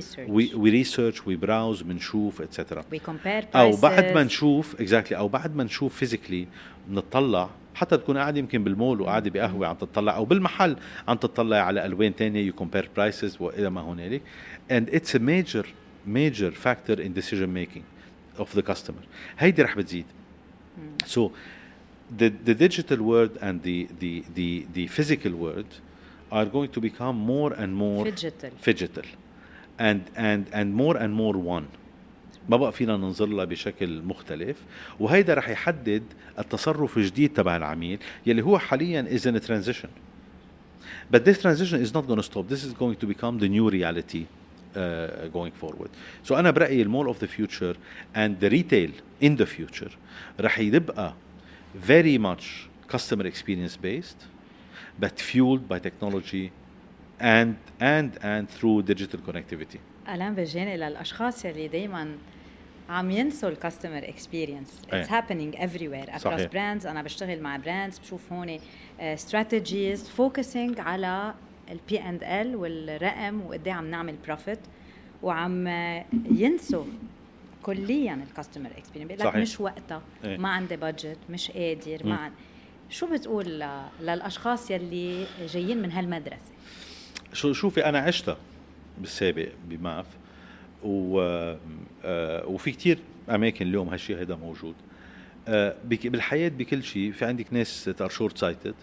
research. 0.00 0.28
we 0.28 0.70
research 0.70 1.26
we 1.26 1.36
browse 1.36 1.82
بنشوف 1.82 2.42
etcetera 2.42 2.82
أو 3.54 3.76
بعد 3.76 4.14
ما. 4.14 4.22
نشوف 4.22 4.80
exactly 4.80 5.16
أو 5.16 5.28
بعد 5.28 5.56
ما 5.56 5.64
نشوف 5.64 5.96
physically 5.96 6.46
بنطلع 6.88 7.50
حتى 7.74 7.96
تكون 7.96 8.16
قاعد 8.18 8.36
يمكن 8.36 8.64
بالمول 8.64 9.00
وقاعده 9.00 9.30
بقهوه 9.30 9.66
عم 9.66 9.76
تطلع 9.76 10.16
أو 10.16 10.24
بالمحل 10.24 10.76
عم 11.08 11.16
تطلع 11.16 11.56
على 11.56 11.86
الوان 11.86 12.16
تانية 12.16 12.40
you 12.46 12.52
compare 12.52 12.88
prices 12.96 13.36
والى 13.40 13.70
ما 13.70 13.80
هنالك 13.80 14.22
and 14.70 14.88
it's 14.94 15.14
a 15.14 15.18
major 15.18 15.64
major 16.06 16.50
factor 16.50 17.00
in 17.00 17.12
decision 17.20 17.52
making 17.54 17.84
of 18.38 18.54
the 18.54 18.62
customer 18.62 19.04
هيدي 19.38 19.62
رح 19.62 19.76
بتزيد 19.76 20.04
so 21.06 21.30
the 22.18 22.30
the 22.48 22.54
digital 22.54 23.00
world 23.10 23.36
and 23.40 23.62
the 23.62 23.88
the 24.00 24.24
the 24.34 24.66
the 24.74 24.86
physical 24.86 25.32
world 25.44 25.70
are 26.32 26.46
going 26.46 26.70
to 26.76 26.80
become 26.80 27.16
more 27.16 27.52
and 27.52 27.70
more 27.74 28.04
digital 28.04 28.50
digital 28.70 29.06
and 29.78 30.00
and 30.16 30.42
and 30.52 30.74
more 30.74 30.96
and 30.96 31.12
more 31.22 31.36
one 31.56 31.66
ما 32.48 32.56
بقى 32.56 32.72
فينا 32.72 32.96
ننظر 32.96 33.26
لها 33.26 33.44
بشكل 33.44 34.02
مختلف 34.02 34.56
وهيدا 35.00 35.34
رح 35.34 35.48
يحدد 35.48 36.02
التصرف 36.38 36.96
الجديد 36.96 37.32
تبع 37.32 37.56
العميل 37.56 37.98
يلي 38.26 38.42
هو 38.42 38.58
حاليا 38.58 39.06
is 39.10 39.20
in 39.22 39.36
a 39.36 39.40
transition 39.40 39.88
but 41.14 41.24
this 41.24 41.38
transition 41.42 41.80
is 41.80 41.92
not 41.94 42.06
going 42.06 42.16
to 42.16 42.22
stop 42.22 42.48
this 42.48 42.64
is 42.64 42.72
going 42.72 42.96
to 42.96 43.06
become 43.06 43.38
the 43.38 43.48
new 43.48 43.68
reality 43.70 44.24
uh, 44.76 45.28
going 45.32 45.52
forward 45.62 45.90
so 46.24 46.32
أنا 46.34 46.50
برايي 46.50 46.82
المول 46.82 47.14
of 47.14 47.18
the 47.18 47.26
future 47.28 47.76
and 48.14 48.40
the 48.40 48.50
retail 48.50 48.90
in 49.22 49.36
the 49.36 49.46
future 49.46 49.90
رح 50.40 50.58
يبقى 50.58 51.12
very 51.88 52.18
much 52.18 52.68
customer 52.88 53.26
experience 53.26 53.76
based 53.76 54.26
but 55.00 55.20
fueled 55.20 55.68
by 55.68 55.78
technology 55.78 56.50
and 57.20 57.54
and 57.80 58.10
and 58.22 58.48
through 58.48 58.82
digital 58.82 59.20
connectivity 59.28 59.78
الآن 60.14 60.34
فيرجيني 60.34 60.76
للاشخاص 60.76 61.44
يلي 61.44 61.68
دائما 61.68 62.16
عم 62.88 63.10
ينسوا 63.10 63.48
ال 63.48 64.08
customer 64.08 64.82
experience 64.92 65.10
it's 65.10 65.56
happening 65.56 65.88
everywhere 65.88 66.16
across 66.16 66.42
brands 66.42 66.86
أنا 66.86 67.02
بشتغل 67.02 67.40
مع 67.40 67.56
brands 67.56 67.98
بشوف 67.98 68.32
هون 68.32 68.58
strategies 69.00 70.08
focusing 70.08 70.80
على 70.80 71.34
ال 71.70 71.84
P 71.84 71.98
and 72.00 72.24
L 72.24 72.56
والرقم 72.56 73.40
وقد 73.40 73.68
عم 73.68 73.90
نعمل 73.90 74.14
profit 74.26 74.58
وعم 75.22 75.68
ينسوا 76.30 76.84
كليا 77.62 78.14
ال 78.28 78.33
customer 78.33 78.70
experience 78.78 79.12
بيقول 79.12 79.28
لك 79.28 79.36
مش 79.36 79.60
وقتها. 79.60 80.02
إيه. 80.24 80.36
ما 80.36 80.48
عندي 80.48 80.76
budget 80.76 81.18
مش 81.30 81.50
قادر. 81.50 82.06
ما 82.06 82.16
عندي 82.16 82.36
شو 82.90 83.06
بتقول 83.06 83.64
للأشخاص 84.00 84.70
يلي 84.70 85.26
جايين 85.46 85.82
من 85.82 85.92
هالمدرسة؟ 85.92 86.52
شو 87.32 87.52
شوفي 87.52 87.84
أنا 87.84 87.98
عشتها. 87.98 88.36
بالسابق 89.00 89.48
بماف 89.68 90.06
و 90.84 91.20
آه 92.04 92.46
وفي 92.46 92.70
كتير 92.70 92.98
أماكن 93.30 93.66
اليوم 93.66 93.88
هالشيء 93.88 94.20
هذا 94.22 94.34
موجود. 94.34 94.74
آه 95.48 95.76
بالحياة 95.84 96.48
بكل 96.48 96.82
شيء 96.82 97.12
في 97.12 97.24
عندك 97.24 97.52
ناس 97.52 97.84
that 97.84 97.98
are 97.98 98.08
short 98.08 98.38
sighted 98.38 98.74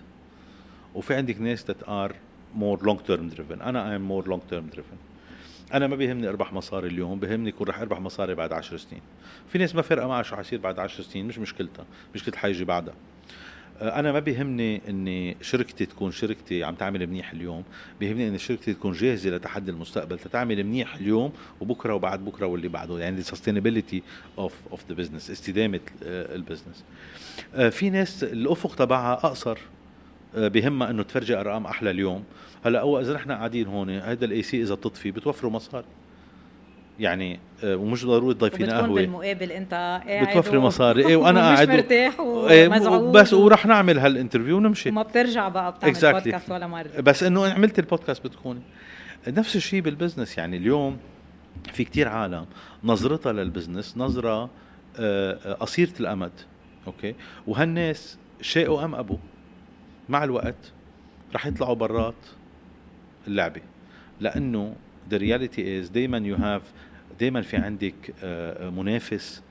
وفي 0.95 1.13
عندك 1.13 1.41
ناس 1.41 1.63
that 1.63 1.89
are 1.89 2.15
more 2.55 2.83
long 2.83 2.99
term 2.99 3.29
driven 3.29 3.61
أنا 3.61 3.95
am 3.95 4.01
more 4.01 4.27
long 4.27 4.41
term 4.49 4.67
driven 4.67 4.97
أنا 5.73 5.87
ما 5.87 5.95
بيهمني 5.95 6.29
أربح 6.29 6.53
مصاري 6.53 6.87
اليوم 6.87 7.19
بيهمني 7.19 7.49
يكون 7.49 7.67
رح 7.67 7.79
أربح 7.79 7.99
مصاري 7.99 8.35
بعد 8.35 8.53
عشر 8.53 8.77
سنين. 8.77 9.01
في 9.49 9.57
ناس 9.57 9.75
ما 9.75 9.81
فرقه 9.81 10.07
معها 10.07 10.23
شو 10.23 10.35
حيصير 10.35 10.59
بعد 10.59 10.79
عشر 10.79 11.03
سنين 11.03 11.27
مش 11.27 11.39
مشكلتها. 11.39 11.85
مشكلة 12.15 12.37
حيجي 12.37 12.65
بعدها. 12.65 12.93
أنا 13.81 14.11
ما 14.11 14.19
بيهمني 14.19 14.81
إني 14.89 15.37
شركتي 15.41 15.85
تكون 15.85 16.11
شركتي 16.11 16.63
عم 16.63 16.75
تعمل 16.75 17.07
منيح 17.07 17.31
اليوم 17.31 17.63
بيهمني 17.99 18.27
ان 18.27 18.37
شركتي 18.37 18.73
تكون 18.73 18.91
جاهزة 18.91 19.29
لتحدي 19.29 19.71
المستقبل 19.71 20.19
تتعمل 20.19 20.63
منيح 20.63 20.95
اليوم 20.95 21.31
وبكرة 21.61 21.93
وبعد 21.93 22.25
بكرة 22.25 22.45
واللي 22.45 22.67
بعده 22.67 22.99
يعني 22.99 23.23
sustainability 23.23 24.01
of 24.37 24.53
of 24.71 24.83
the 24.89 24.95
business 24.95 25.31
استدامة 25.31 25.79
آه، 26.03 26.35
ال 26.35 26.41
business 26.41 26.83
آه، 27.55 27.69
في 27.69 27.89
ناس 27.89 28.23
الأفق 28.23 28.75
تبعها 28.75 29.13
أقصر 29.13 29.57
بهمها 30.35 30.89
إنه 30.89 31.03
تفرجي 31.03 31.39
أرقام 31.39 31.65
أحلى 31.65 31.91
اليوم. 31.91 32.23
هلأ 32.65 32.81
هو 32.81 32.99
إذا 32.99 33.13
نحن 33.13 33.31
قاعدين 33.31 33.67
هون 33.67 33.89
هذا 33.89 34.25
ال 34.25 34.43
AC 34.43 34.61
إذا 34.61 34.75
بتطفي 34.75 35.11
بتوفروا 35.11 35.51
مصاري. 35.51 35.85
يعني 36.99 37.39
آه، 37.63 37.75
ومش 37.75 38.05
ضروري 38.05 38.33
تضيفينا 38.33 38.77
قهوة. 38.79 38.95
بالمقابل 38.95 39.51
انت 39.51 40.01
قاعد 40.07 40.27
بتوفري 40.27 40.59
مصاري. 40.59 41.07
إيه 41.07 41.15
وأنا 41.21 41.39
قاعد 41.39 41.69
مرتاح 41.69 42.19
ومزعوج 42.19 43.15
بس 43.15 43.33
ورح 43.33 43.65
نعمل 43.65 43.99
هال 43.99 44.10
interview 44.10 44.57
ونمشي. 44.57 44.89
وما 44.89 45.03
بترجع 45.03 45.47
بقى 45.47 45.71
بتعمل 45.71 45.95
exactly. 45.95 46.23
podcast 46.23 46.51
ولا 46.51 46.67
مرة. 46.67 47.01
بس 47.01 47.23
إنه 47.23 47.47
عملت 47.47 47.79
البودكاست 47.79 48.27
بتكوني 48.27 48.61
نفس 49.27 49.55
الشيء 49.55 49.81
بال 49.81 49.93
business 49.93 50.37
يعني 50.37 50.57
اليوم 50.57 50.97
في 51.73 51.83
كتير 51.83 52.07
عالم. 52.07 52.45
نظرتها 52.83 53.33
لل 53.33 53.46
business 53.46 53.97
نظرة 53.97 54.43
آه، 54.43 54.49
آه، 54.99 55.53
قصيرة 55.53 55.93
الأمد. 55.99 56.31
okay؟ 56.87 57.15
وهالناس 57.47 58.17
شاءوا 58.41 58.85
أم 58.85 58.95
ابوا 58.95 59.17
مع 60.09 60.23
الوقت 60.23 60.71
رح 61.35 61.45
يطلعوا 61.45 61.75
برات 61.75 62.15
اللعبة. 63.27 63.61
لأنه 64.21 64.75
the 65.11 65.19
reality 65.19 65.59
is 65.59 65.91
دائما 65.93 66.19
you 66.19 66.39
have 66.39 66.63
دائما 67.19 67.41
في 67.41 67.57
عندك 67.57 68.13
آه، 68.23 68.69
منافس 68.69 69.41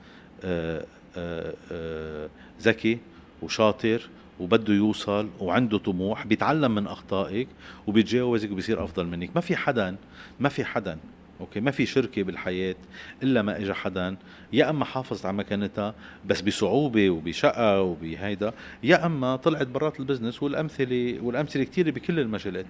آه، 0.43 0.85
آه، 1.17 2.29
ذكي 2.61 2.97
وشاطر 3.41 4.09
وبده 4.39 4.73
يوصل 4.73 5.29
وعنده 5.39 5.77
طموح 5.77 6.27
بيتعلم 6.27 6.75
من 6.75 6.87
أخطائك 6.87 7.47
وبيتجاوزك 7.87 8.51
وبيصير 8.51 8.83
أفضل 8.83 9.05
منك. 9.05 9.29
ما 9.35 9.41
في 9.41 9.55
حدا 9.55 9.95
ما 10.39 10.49
في 10.49 10.65
حدا 10.65 10.97
أوكي؟ 11.39 11.59
ما 11.59 11.71
في 11.71 11.85
شركة 11.85 12.23
بالحياة 12.23 12.75
إلا 13.23 13.41
ما 13.41 13.57
اجى 13.57 13.73
حدا 13.73 14.15
يا 14.53 14.69
أما 14.69 14.85
حافظت 14.85 15.25
على 15.25 15.37
مكانتها 15.37 15.95
بس 16.25 16.41
بصعوبة 16.41 17.09
وبشقة 17.09 17.81
وبهيدا 17.81 18.53
يا 18.83 19.05
أما 19.05 19.35
طلعت 19.35 19.67
برات 19.67 19.99
ال 19.99 20.04
business 20.04 20.43
والأمثلة 20.43 21.19
والأمثلة 21.21 21.63
كثيره 21.63 21.91
بكل 21.91 22.19
المجالات. 22.19 22.65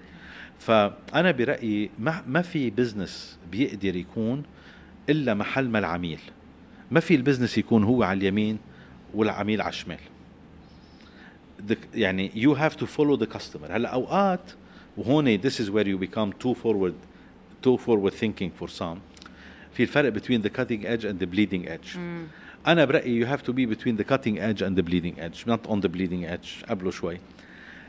فأنا 0.58 1.30
برأيي 1.30 1.90
ما 1.98 2.22
ما 2.26 2.42
في 2.42 2.70
business 2.70 3.38
بيقدر 3.50 3.96
يكون 3.96 4.42
الا 5.08 5.34
محل 5.34 5.68
ما 5.68 5.78
العميل 5.78 6.20
ما 6.90 7.00
في 7.00 7.14
ال 7.14 7.19
business 7.19 7.58
يكون 7.58 7.84
هو 7.84 8.02
على 8.02 8.18
اليمين 8.18 8.58
والعميل 9.14 9.60
على 9.60 9.70
الشمال 9.70 9.98
يعني 11.94 12.30
you 12.30 12.54
have 12.54 12.76
to 12.76 12.86
follow 12.86 13.16
the 13.16 13.26
customer 13.26 13.70
هلا 13.70 13.88
اوقات 13.88 14.40
وهون 14.96 15.38
this 15.40 15.60
is 15.60 15.70
where 15.70 15.86
you 15.86 15.98
become 15.98 16.32
too 16.32 16.54
forward 16.54 16.94
too 17.62 17.76
forward 17.76 18.12
thinking 18.14 18.50
for 18.60 18.68
some 18.68 18.98
في 19.72 19.82
الفرق 19.82 20.12
between 20.12 20.42
the 20.42 20.50
cutting 20.50 20.86
edge 20.86 21.04
and 21.04 21.18
the 21.18 21.26
bleeding 21.26 21.68
edge 21.68 21.96
mm. 21.96 21.98
أنا 22.66 22.84
برايي 22.84 23.24
you 23.24 23.28
have 23.28 23.42
to 23.42 23.52
be 23.52 23.66
between 23.66 23.96
the 23.96 24.04
cutting 24.04 24.38
edge 24.38 24.62
and 24.62 24.76
the 24.76 24.82
bleeding 24.82 25.18
edge 25.18 25.46
not 25.46 25.70
on 25.70 25.80
the 25.80 25.88
bleeding 25.88 26.24
edge 26.24 26.64
قبله 26.68 26.90
شوي 26.90 27.20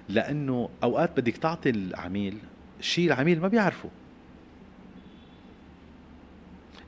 لأنه 0.09 0.69
اوقات 0.83 1.19
بدك 1.19 1.37
تعطي 1.37 1.69
العميل 1.69 2.37
شيء 2.81 3.07
العميل 3.07 3.41
ما 3.41 3.47
بيعرفه 3.47 3.89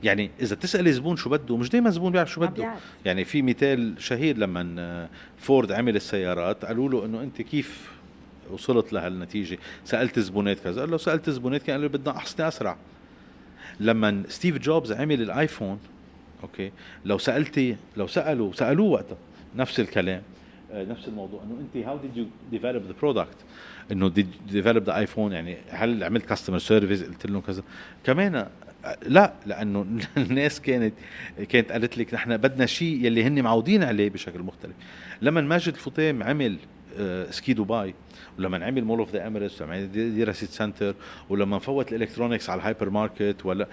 يعني 0.02 0.30
إذا 0.40 0.56
تسالي 0.56 0.92
زبون 0.92 1.16
شو 1.16 1.30
بده 1.30 1.56
مش 1.56 1.68
دائما 1.68 1.90
زبون 1.90 2.12
بيعرف 2.12 2.30
شو 2.30 2.40
بده. 2.40 2.72
يعني 3.04 3.24
في 3.24 3.42
مثال 3.42 3.94
شهير 3.98 4.38
لما 4.38 5.08
فورد 5.38 5.72
عمل 5.72 5.96
السيارات 5.96 6.64
قالوا 6.64 6.88
له 6.88 7.04
إنه 7.04 7.22
أنت 7.22 7.42
كيف 7.42 7.92
وصلت 8.50 8.92
لهالنتيجة؟ 8.92 9.58
سألت 9.84 10.18
زبونات 10.18 10.60
كذا 10.60 10.80
قال 10.80 10.90
له 10.90 10.96
سألت 10.96 11.30
زبونات 11.30 11.62
كان 11.62 11.76
قالوا 11.76 11.88
بدنا 11.88 12.16
احسن 12.16 12.44
أسرع. 12.44 12.76
لما 13.80 14.22
ستيف 14.28 14.58
جوبز 14.58 14.92
عمل 14.92 15.22
الآيفون 15.22 15.78
okay 16.42 16.72
لو 17.04 17.18
سألتي 17.18 17.76
لو 17.96 18.06
سألوا 18.06 18.52
سألوه 18.52 18.90
وقتها 18.90 19.16
نفس 19.56 19.80
الكلام 19.80 20.22
آه، 20.72 20.84
نفس 20.84 21.08
الموضوع 21.08 21.42
إنه 21.42 21.60
أنت 21.60 21.86
how 21.86 21.96
did 21.96 22.16
you 22.16 22.26
develop 22.50 22.82
the 22.82 22.94
product 23.00 23.36
إنه 23.92 24.08
did 24.08 24.28
develop 24.50 24.82
the 24.82 24.96
iPhone 24.98 25.32
يعني 25.32 25.56
هل 25.70 26.04
عملت 26.04 26.26
customer 26.26 26.58
service 26.58 27.02
قلت 27.02 27.26
لهم 27.26 27.40
كذا. 27.40 27.62
كمان 28.04 28.46
لا 29.06 29.32
لأنه 29.46 29.86
الناس 30.16 30.60
كانت 30.60 30.94
كانت 31.48 31.72
قالت 31.72 31.98
لك 31.98 32.14
نحن 32.14 32.36
بدنا 32.36 32.66
شيء 32.66 33.04
يلي 33.04 33.24
هن 33.24 33.42
معودين 33.42 33.82
عليه 33.82 34.10
بشكل 34.10 34.40
مختلف. 34.40 34.74
لما 35.22 35.40
ماجد 35.40 35.72
الفطيم 35.74 36.22
عمل 36.22 36.58
آه، 36.98 37.30
سكي 37.30 37.52
دبي 37.52 37.94
ولما 38.38 38.66
عمل 38.66 38.84
Mall 38.84 38.98
of 38.98 39.12
the 39.12 39.26
Emirates 39.26 39.62
ولما 39.62 39.84
ديرة 39.94 40.20
سيتي 40.20 40.46
سنتر 40.46 40.94
ولما 41.28 41.58
فوت 41.58 41.92
ال 41.92 41.97
electronics 41.97 42.50
على 42.50 42.58
الهايبر 42.58 42.90
ماركت 42.90 43.36
ولا 43.44 43.68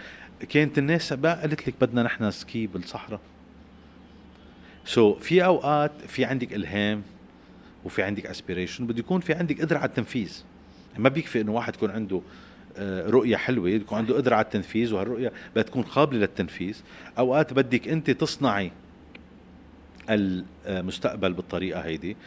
كانت 0.50 0.78
الناس 0.78 1.14
بقى 1.14 1.42
قالت 1.42 1.68
لك 1.68 1.74
بدنا 1.82 2.04
نحن 2.04 2.32
ski 2.32 2.68
بالصحراء. 2.68 3.20
so 4.86 5.18
في 5.22 5.46
أوقات 5.46 5.92
في 6.08 6.26
عندك 6.26 6.54
إلهام 6.54 7.02
وفي 7.86 8.04
عندك 8.04 8.26
aspiration 8.26 8.88
بده 8.88 9.00
يكون 9.00 9.22
في 9.22 9.34
عندك 9.34 9.62
قدرة 9.62 9.78
على 9.78 9.90
التنفيذ. 9.90 10.44
ما 10.98 11.10
بيكفي 11.10 11.42
إنه 11.42 11.52
واحد 11.52 11.76
يكون 11.76 11.92
عنده 11.92 12.22
رؤية 13.08 13.36
حلوة 13.36 13.70
يكون 13.70 13.98
عنده 13.98 14.16
قدرة 14.16 14.36
على 14.36 14.46
التنفيذ 14.46 14.94
وهالرؤية 14.94 15.32
بدها 15.52 15.64
تكون 15.64 15.84
قابلة 15.84 16.20
للتنفيذ. 16.20 16.82
أوقات 17.18 17.54
بدك 17.54 17.88
أنت 17.88 18.12
تصنعي 18.12 18.72
المستقبل 20.10 21.34
بالطريقة 21.34 21.80
هيدي. 21.80 22.18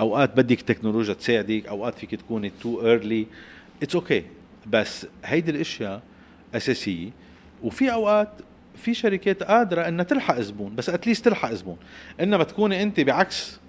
أوقات 0.00 0.36
بدك 0.36 0.60
تكنولوجيا 0.60 1.14
تساعدك 1.14 1.66
أوقات 1.66 1.94
فيك 1.94 2.14
تكوني 2.14 2.52
too 2.62 2.86
early 2.86 3.26
it's 3.82 3.94
okay 3.94 4.24
بس 4.66 5.06
هيدي 5.24 5.50
الأشياء 5.50 6.02
أساسية. 6.54 7.10
وفي 7.62 7.92
أوقات 7.92 8.28
في 8.76 8.94
شركات 8.94 9.42
قادرة 9.42 9.88
إنها 9.88 10.04
تلحق 10.04 10.40
زبون 10.40 10.74
بس 10.74 10.90
at 10.90 11.00
least 11.00 11.24
تلحق 11.24 11.52
زبون. 11.52 11.76
انما 12.20 12.44
تكوني 12.44 12.82
أنت 12.82 13.00
بعكس 13.00 13.60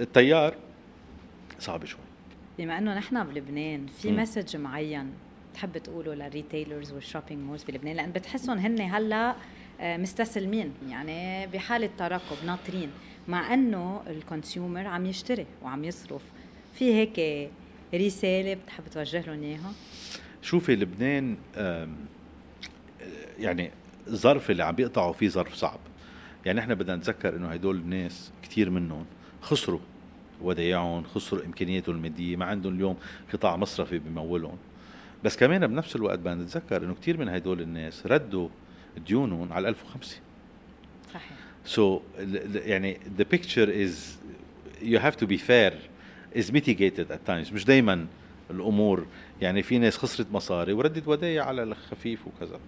التيار 0.00 0.54
صعب 1.58 1.84
شوي. 1.84 2.00
بما 2.58 2.78
إنه 2.78 2.98
نحن 2.98 3.24
بلبنان 3.24 3.86
في 3.86 4.12
message 4.12 4.56
معين 4.56 5.10
بتحب 5.52 5.78
تقوله 5.78 6.14
لل 6.14 6.28
retailers 6.28 6.92
وال 6.92 7.02
shopping 7.02 7.40
malls 7.44 7.64
بلبنان؟ 7.64 7.96
لأن 7.96 8.12
بتحسهم 8.12 8.58
هن 8.58 8.80
هلا 8.80 9.34
آه، 9.80 9.96
مستسلمين 9.96 10.72
يعني 10.88 11.46
بحالة 11.46 11.90
ترقب 11.98 12.36
ناطرين 12.46 12.90
مع 13.28 13.54
إنه 13.54 14.02
الكونسيومر 14.06 14.86
عم 14.86 15.06
يشتري 15.06 15.46
وعم 15.62 15.84
يصرف. 15.84 16.22
في 16.74 16.94
هيك 16.94 17.50
رسالة 17.94 18.54
بتحب 18.54 18.84
توجه 18.90 19.20
لهم 19.26 19.42
إياها؟ 19.42 19.72
شوفي 20.42 20.76
لبنان 20.76 21.36
يعني 23.38 23.70
الظرف 24.08 24.50
اللي 24.50 24.64
عم 24.64 24.74
بيقطعوا 24.74 25.12
فيه 25.12 25.28
ظرف 25.28 25.54
صعب. 25.54 25.78
يعني 26.46 26.60
إحنا 26.60 26.74
بدنا 26.74 26.96
نتذكر 26.96 27.36
إنه 27.36 27.48
هدول 27.48 27.76
الناس 27.76 28.30
كثير 28.42 28.70
منهم 28.70 29.04
خسروا 29.40 29.80
ودايعهم 30.42 31.04
خسروا 31.04 31.44
إمكانياتهم 31.44 31.96
المادية 31.96 32.36
ما 32.36 32.44
عندهم 32.44 32.74
اليوم 32.74 32.96
قطاع 33.32 33.56
مصرفي 33.56 33.98
بمولهم. 33.98 34.56
بس 35.24 35.36
كمان 35.36 35.66
بنفس 35.66 35.96
الوقت 35.96 36.18
بدنا 36.18 36.34
نتذكر 36.34 36.84
إنه 36.84 36.94
كثير 36.94 37.18
من 37.18 37.28
هدول 37.28 37.60
الناس 37.60 38.06
ردوا 38.06 38.48
ديونهم 39.06 39.52
على 39.52 39.68
1005 39.68 40.16
صحيح. 41.14 41.38
so, 41.64 42.02
يعني 42.54 42.98
the 43.18 43.24
picture 43.34 43.68
is 43.68 44.18
you 44.82 44.98
have 44.98 45.16
to 45.16 45.26
be 45.26 45.36
fair 45.36 45.72
is 46.34 46.52
mitigated 46.52 47.10
at 47.10 47.30
times. 47.30 47.52
مش 47.52 47.64
دائما 47.64 48.06
الأمور. 48.50 49.06
يعني 49.40 49.62
في 49.62 49.78
ناس 49.78 49.96
خسرت 49.96 50.26
مصاري 50.32 50.72
وردت 50.72 51.08
ودايع 51.08 51.44
على 51.44 51.62
الخفيف 51.62 52.26
وكذا. 52.26 52.60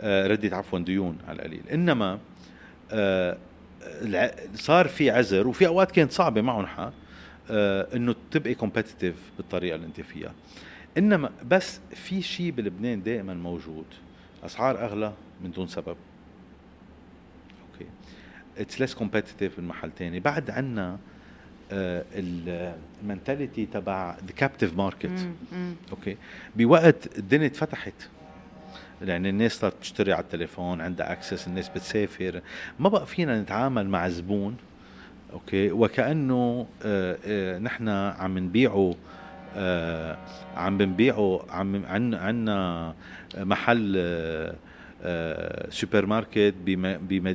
آه 0.00 0.26
ردت 0.26 0.52
عفوا 0.52 0.78
ديون 0.78 1.18
على 1.28 1.36
القليل. 1.36 1.62
إنما 1.72 2.18
آه 2.92 3.38
صار 4.54 4.88
في 4.88 5.10
عذر 5.10 5.48
وفي 5.48 5.66
أوقات 5.66 5.90
كانت 5.90 6.12
صعبة 6.12 6.40
معهم 6.40 6.66
حق 6.66 6.92
آه 7.50 7.88
إنه 7.96 8.14
تبقي 8.30 8.54
competitive 8.54 9.36
بالطريقة 9.36 9.74
اللي 9.74 9.86
أنت 9.86 10.00
فيها. 10.00 10.32
إنما 10.98 11.30
بس 11.50 11.80
في 11.94 12.22
شيء 12.22 12.50
بلبنان 12.50 13.02
دائما 13.02 13.34
موجود. 13.34 13.84
أسعار 14.44 14.84
أغلى 14.84 15.12
من 15.44 15.50
دون 15.50 15.66
سبب. 15.66 15.96
okay. 17.72 17.90
it's 18.58 18.80
less 18.80 18.94
competitive 18.94 19.58
من 19.58 19.68
محل 19.68 19.90
تاني. 19.90 20.20
بعد 20.20 20.50
عنا 20.50 20.98
ال 21.72 21.91
mentality 21.91 23.66
تبع 23.66 24.16
the 24.26 24.32
captive 24.36 24.76
market 24.76 25.28
okay. 25.90 26.16
بوقت 26.56 27.18
الدنيا 27.18 27.46
اتفتحت. 27.46 28.08
يعني 29.02 29.28
الناس 29.30 29.52
صارت 29.52 29.74
تشتري 29.80 30.12
على 30.12 30.22
التليفون 30.22 30.80
عندها 30.80 31.12
access 31.12 31.46
الناس 31.46 31.68
بتسافر. 31.68 32.40
ما 32.78 32.88
بقى 32.88 33.06
فينا 33.06 33.42
نتعامل 33.42 33.88
مع 33.88 34.08
زبون. 34.08 34.56
okay. 35.32 35.72
وكأنه 35.72 36.66
آه 36.82 37.18
آه 37.26 37.58
نحن 37.58 37.88
عم 37.88 38.38
نبيعه 38.38 38.74
آه 38.74 38.94
عم 40.56 40.78
بنبيعه 40.78 41.40
عم 41.50 41.84
عندنا 42.14 42.94
محل 43.36 43.94
آه 43.96 44.54
آه 45.02 45.70
سوبر 45.70 46.06
ماركت 46.06 46.54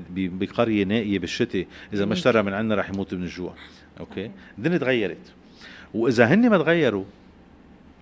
بقرية 0.09 0.84
نائية 0.84 1.19
بالشتاء 1.19 1.65
إذا 1.93 2.05
ما 2.05 2.13
اشترى 2.13 2.41
من 2.41 2.53
عندنا 2.53 2.76
رح 2.76 2.89
يموت 2.89 3.13
من 3.13 3.24
الجوع. 3.24 3.53
okay؟ 3.99 4.31
الدنيا 4.57 4.78
تغيرت. 4.78 5.34
وإذا 5.93 6.26
هن 6.26 6.49
ما 6.49 6.57
تغيروا 6.57 7.05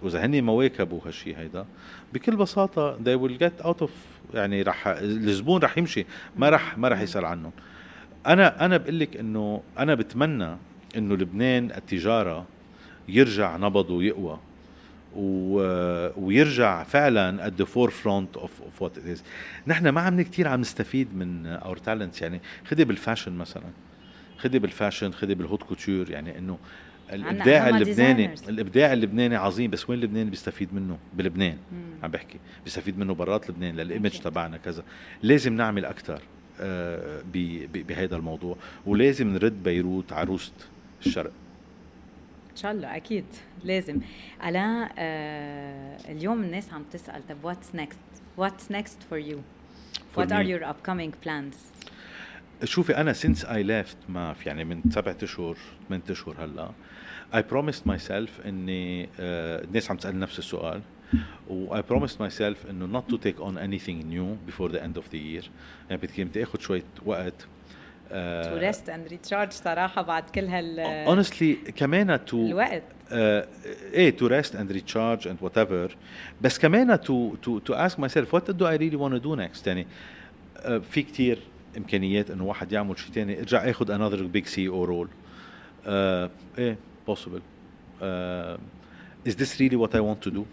وإذا 0.02 0.26
هن 0.26 0.42
ما 0.42 0.52
واكبوا 0.52 1.00
هالشيء 1.06 1.38
هيدا 1.38 1.66
بكل 2.14 2.36
بساطة 2.36 2.98
they 2.98 3.18
will 3.22 3.38
get 3.44 3.66
out 3.66 3.82
of 3.84 3.90
يعني 4.34 4.62
رح 4.62 4.88
الزبون 4.88 5.62
رح 5.62 5.78
يمشي 5.78 6.06
ما 6.38 6.50
رح 6.50 6.78
ما 6.78 6.88
رح 6.88 7.02
يسأل 7.02 7.26
عنهم. 7.26 7.52
أنا 8.28 8.66
أنا 8.66 8.78
بقول 8.78 9.00
لك 9.00 9.18
إنه 9.18 9.62
أنا 9.80 9.96
بتمنى 9.96 10.58
إنه 10.98 11.16
لبنان 11.16 11.72
التجارة 11.72 12.46
يرجع 13.12 13.58
نبضه 13.58 13.94
ويقوى. 13.94 14.40
و... 15.16 15.60
ويرجع 16.18 16.84
فعلا 16.84 17.50
at 17.50 17.62
the 17.62 17.66
forefront 17.66 18.42
of, 18.42 18.50
of 18.50 18.84
what 18.84 18.92
it 18.98 19.18
is. 19.18 19.20
نحن 19.68 19.90
ما 19.90 20.02
عم 20.02 20.22
كثير 20.22 20.48
عم 20.48 20.62
نستفيد 20.62 21.16
من 21.16 21.46
our 21.46 21.78
talents 21.78 22.22
يعني 22.22 22.42
خدي 22.66 22.86
بال 22.86 22.96
fashion 22.96 23.32
مثلا. 23.32 23.64
خدي 24.38 24.60
بال 24.60 24.72
fashion 24.72 25.12
خدي 25.12 25.36
بال 25.36 25.44
haute 25.44 25.64
couture 25.64 26.12
يعني 26.12 26.38
إنه 26.38 26.58
الابداع 27.14 27.70
اللبناني 27.70 28.34
الإبداع 28.50 28.94
اللبناني 28.94 29.36
عظيم. 29.36 29.72
بس 29.72 29.90
وين 29.90 30.00
لبنان 30.00 30.30
بيستفيد 30.30 30.74
منه؟ 30.74 30.98
بلبنان 31.14 31.58
مم. 31.72 32.04
عم 32.04 32.12
بحكي. 32.12 32.40
بيستفيد 32.64 33.00
منه 33.00 33.14
برات 33.14 33.50
لبنان. 33.50 33.76
لل 33.76 33.89
image 33.89 34.20
تبعنا 34.20 34.58
كذا. 34.58 34.84
لازم 35.24 35.56
نعمل 35.56 35.86
أكثر 35.86 36.22
آه 36.62 37.22
بهذا 37.74 38.16
الموضوع. 38.16 38.58
ولازم 38.86 39.34
نرد 39.34 39.64
بيروت 39.64 40.14
عروسه 40.14 40.52
الشرق. 41.06 41.32
ان 42.52 42.56
شاء 42.56 42.72
الله 42.72 42.96
أكيد 42.96 43.26
لازم. 43.64 44.00
ألا 44.46 44.90
آه 44.98 45.98
اليوم 46.12 46.44
الناس 46.44 46.74
عم 46.74 46.84
تسأل 46.84 47.28
طب 47.28 47.44
what's 47.44 47.76
next 47.76 48.00
what's 48.38 48.72
next 48.72 49.04
for 49.10 49.20
you 49.20 49.40
what 50.16 50.32
are 50.32 50.46
your 50.46 50.74
upcoming 50.74 51.16
plans 51.24 51.58
شوفي 52.64 52.98
أنا 52.98 53.14
since 53.14 53.46
I 53.46 53.64
left 53.64 53.98
MAF 54.10 54.50
يعني 54.50 54.66
من 54.66 54.82
سبعة 54.90 55.18
أشهر 55.24 55.58
ثمان 55.90 56.02
أشهر 56.10 56.46
هلأ 56.46 56.72
I 57.36 57.42
promised 57.42 57.88
myself 57.88 58.42
إني 58.42 59.06
uh, 59.06 59.10
الناس 59.20 59.92
عم 59.92 59.98
تسأل 59.98 60.20
نفس 60.20 60.40
السؤال 60.40 60.82
و 61.50 61.82
I 61.82 61.82
promised 61.82 62.18
myself 62.18 62.70
إنه 62.70 63.02
not 63.02 63.14
to 63.14 63.18
take 63.18 63.40
on 63.40 63.58
anything 63.58 64.10
new 64.10 64.52
before 64.52 64.70
the 64.70 64.82
end 64.84 64.98
of 64.98 65.10
the 65.12 65.18
year. 65.18 65.50
يعني 65.90 66.02
بدي 66.24 66.44
آخذ 66.44 66.60
شوية 66.60 66.84
وقت 67.06 67.48
uh, 68.12 68.44
to 68.44 68.60
rest 68.60 68.90
and 68.90 69.12
recharge 69.12 69.52
صراحة 69.52 70.02
بعد 70.02 70.24
كل 70.30 70.46
هال 70.46 71.06
honestly 71.08 71.72
كمان 71.72 72.18
to 72.18 72.34
الوقت 72.34 72.84
uh, 73.10 73.14
إيه 73.94 74.18
to 74.18 74.30
rest 74.30 74.52
and 74.52 74.72
recharge 74.72 75.26
and 75.26 75.48
whatever 75.48 75.96
بس 76.42 76.60
كمان 76.60 76.98
to 76.98 77.38
to 77.46 77.60
to 77.70 77.76
ask 77.76 77.98
myself 77.98 78.34
what 78.34 78.46
do 78.46 78.66
I 78.66 78.78
really 78.78 78.98
want 78.98 79.14
to 79.14 79.20
do 79.20 79.36
next 79.36 79.68
يعني 79.68 79.88
uh, 80.56 80.70
في 80.70 81.02
كتير 81.02 81.40
امكانيات 81.78 82.32
انه 82.32 82.44
واحد 82.44 82.72
يعمل 82.72 83.00
شيء 83.00 83.12
ثاني 83.12 83.40
ارجع 83.40 83.70
اخذ 83.70 83.92
another 83.92 84.24
big 84.24 84.46
CEO 84.46 84.68
role 84.68 85.08
إيه 86.58 86.78
uh, 88.02 88.58
is 89.26 89.36
this 89.36 89.60
really 89.60 89.76
what 89.76 89.96
I 89.96 90.00
want 90.00 90.22
to 90.22 90.32
do 90.32 90.46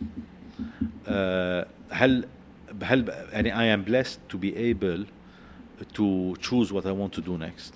uh, 1.06 1.66
هل 1.90 2.24
هل 2.82 3.12
يعني 3.32 3.52
I 3.52 3.78
am 3.78 3.84
blessed 3.90 4.18
to 4.32 4.38
be 4.38 4.56
able 4.56 5.17
to 5.98 6.36
choose 6.40 6.72
what 6.72 6.84
I 6.86 6.92
want 6.92 7.12
to 7.14 7.20
do 7.20 7.38
next 7.38 7.72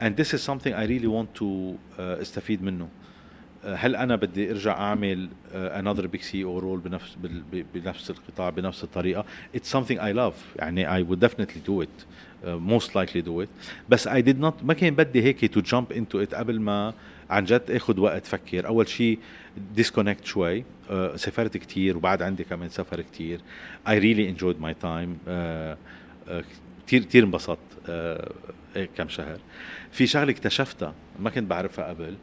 and 0.00 0.16
this 0.16 0.32
is 0.34 0.42
something 0.42 0.72
I 0.74 0.84
really 0.84 1.08
want 1.08 1.34
to 1.34 1.78
uh, 1.98 2.00
استفيد 2.00 2.62
منه 2.62 2.88
هل 3.64 3.96
أنا 3.96 4.16
بدي 4.16 4.50
ارجع 4.50 4.72
اعمل 4.72 5.28
another 5.54 6.06
big 6.06 6.20
CEO 6.20 6.44
role 6.44 6.80
بنفس 6.80 7.16
بنفس 7.74 8.10
القطاع 8.10 8.50
بنفس 8.50 8.84
الطريقة 8.84 9.24
it's 9.56 9.68
something 9.76 9.98
I 9.98 10.12
love 10.12 10.56
يعني 10.56 10.86
I 10.86 11.02
would 11.10 11.20
definitely 11.20 11.60
do 11.66 11.80
it 11.80 12.04
uh, 12.44 12.48
most 12.56 12.88
likely 12.94 13.22
do 13.22 13.40
it 13.44 13.48
بس 13.88 14.08
I 14.08 14.20
did 14.20 14.38
not 14.40 14.64
ما 14.64 14.74
كان 14.74 14.94
بدي 14.94 15.22
هيك 15.22 15.58
to 15.58 15.62
jump 15.62 15.96
into 15.96 16.26
it 16.26 16.34
قبل 16.34 16.60
ما 16.60 16.94
عن 17.30 17.44
جد 17.44 17.70
اخذ 17.70 18.00
وقت 18.00 18.26
فكر 18.26 18.66
اول 18.66 18.88
شيء 18.88 19.18
disconnect 19.78 20.24
شوي 20.24 20.60
uh, 20.62 21.16
سافرت 21.16 21.56
كتير 21.56 21.96
وبعد 21.96 22.22
عندي 22.22 22.44
كمان 22.44 22.68
سفر 22.68 23.00
كتير 23.00 23.40
I 23.86 23.90
really 23.90 24.34
enjoyed 24.34 24.60
my 24.60 24.72
time 24.84 25.10
uh, 25.26 25.30
uh, 26.30 26.42
كتير 26.88 27.02
كتير 27.02 27.24
انبسطت 27.24 27.58
uh, 27.86 28.78
كم 28.96 29.08
شهر. 29.08 29.38
في 29.92 30.06
شغلة 30.06 30.30
اكتشفتها 30.30 30.94
ما 31.18 31.30
كنت 31.30 31.50
بعرفها 31.50 31.88
قبل 31.88 32.16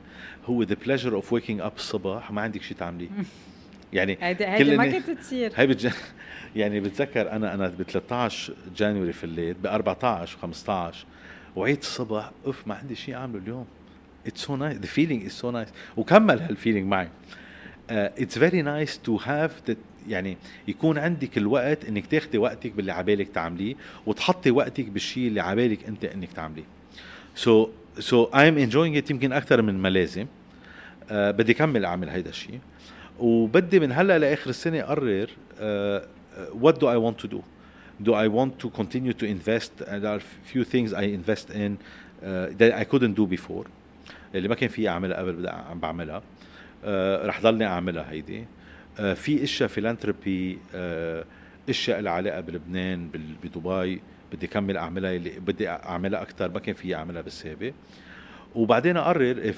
هو 0.46 0.64
the 0.64 0.76
pleasure 0.86 1.16
of 1.16 1.34
waking 1.34 1.62
up 1.62 1.72
الصبح 1.76 2.32
ما 2.32 2.42
عندك 2.42 2.62
شيء 2.62 2.78
تعمليه 2.78 3.10
يعني 3.94 4.18
هيدي 4.22 4.78
ما 4.78 4.92
كنت 4.92 5.10
تصير. 5.10 5.52
هي 5.56 5.68
بتج... 5.68 5.90
يعني 6.56 6.80
بتذكر 6.80 7.32
أنا 7.32 7.54
أنا 7.54 7.68
ب 7.68 7.84
13 7.84 8.54
January 8.76 9.14
في 9.14 9.24
الليل 9.24 9.54
ب 9.54 9.68
14 9.68 10.38
15 10.38 11.06
وعيت 11.56 11.82
الصبح 11.82 12.32
أوف 12.46 12.68
ما 12.68 12.76
عندي 12.76 12.96
شيء 12.96 13.16
أعمله 13.16 13.42
اليوم. 13.44 13.66
it's 14.28 14.42
so 14.42 14.56
nice 14.56 14.78
the 14.78 14.86
feeling 14.86 15.26
is 15.26 15.32
so 15.32 15.52
nice 15.52 15.70
وكمل 15.98 16.40
هال 16.40 16.51
feeling 16.51 16.88
معي. 16.88 17.10
it's 17.90 18.40
very 18.40 18.62
nice 18.62 19.00
to 19.00 19.16
have 19.16 19.62
يعني 20.10 20.38
يكون 20.68 20.98
عندك 20.98 21.38
الوقت 21.38 21.86
إنك 21.86 22.08
تاخذي 22.08 22.38
وقتك 22.38 22.72
باللي 22.72 22.92
عبالك 22.92 23.28
تعمليه 23.28 23.76
وتحطي 24.06 24.52
وقتك 24.52 24.86
بالشيء 24.86 25.28
اللي 25.28 25.42
عبالك 25.42 25.88
أنت 25.88 26.06
إنك 26.06 26.34
تعمليه. 26.34 26.64
so 27.36 27.70
so 28.00 28.24
I 28.24 28.50
am 28.50 28.58
enjoying 28.58 28.98
it 28.98 29.12
يمكن 29.12 29.34
أكثر 29.34 29.62
من 29.62 29.78
ما 29.78 29.88
لازم 29.88 30.26
uh, 30.26 31.12
بدي 31.12 31.54
كمل 31.54 31.86
أعمل 31.86 32.10
هيدا 32.10 32.30
الشيء 32.30 32.60
وبدي 33.20 33.80
من 33.80 33.92
هلأ 33.92 34.20
لآخر 34.20 34.50
السنة 34.50 34.80
أقرر 34.80 35.30
what 36.54 36.80
do 36.80 36.92
I 36.92 36.96
want 36.96 37.20
to 37.20 37.42
do? 38.04 38.14
I 38.14 38.28
want 38.28 38.60
to 38.60 38.70
continue 38.70 39.14
to 39.14 39.26
invest? 39.26 39.72
And 39.88 40.04
there 40.04 40.14
are 40.16 40.20
few 40.20 40.64
things 40.64 40.94
I 40.94 41.04
invest 41.04 41.50
in 41.50 41.78
uh, 41.78 42.48
that 42.60 42.74
I 42.74 42.84
couldn't 42.84 43.14
do 43.14 43.26
before 43.26 43.66
اللي 44.36 44.48
ما 44.48 44.56
كان 44.56 44.70
في 44.70 44.90
أعملها 44.90 45.18
قبل 45.18 45.34
بدي 45.34 45.50
عم 45.50 45.80
بعملها. 45.80 46.20
uh, 46.20 46.86
رح 47.26 47.42
ضلني 47.42 47.66
أعملها 47.66 48.12
هيدي. 48.12 48.44
uh, 48.44 48.46
في 48.96 49.44
إشياء 49.44 49.70
فيلانثروبي 49.70 50.56
uh, 50.56 51.26
إشياء 51.70 52.00
لها 52.00 52.12
علاقة 52.12 52.42
بلبنان 52.42 53.10
بدبي. 53.44 54.02
بدي 54.34 54.48
كمل 54.48 54.78
أعملها 54.78 55.16
اللي 55.16 55.40
بدي 55.40 55.70
أعملها 55.70 56.22
أكثر 56.22 56.52
ما 56.52 56.60
كان 56.60 56.76
في 56.76 56.96
أعملها 56.96 57.22
بالسابق. 57.22 57.72
وبعدين 58.56 58.98
أقرر 58.98 59.52
if 59.52 59.58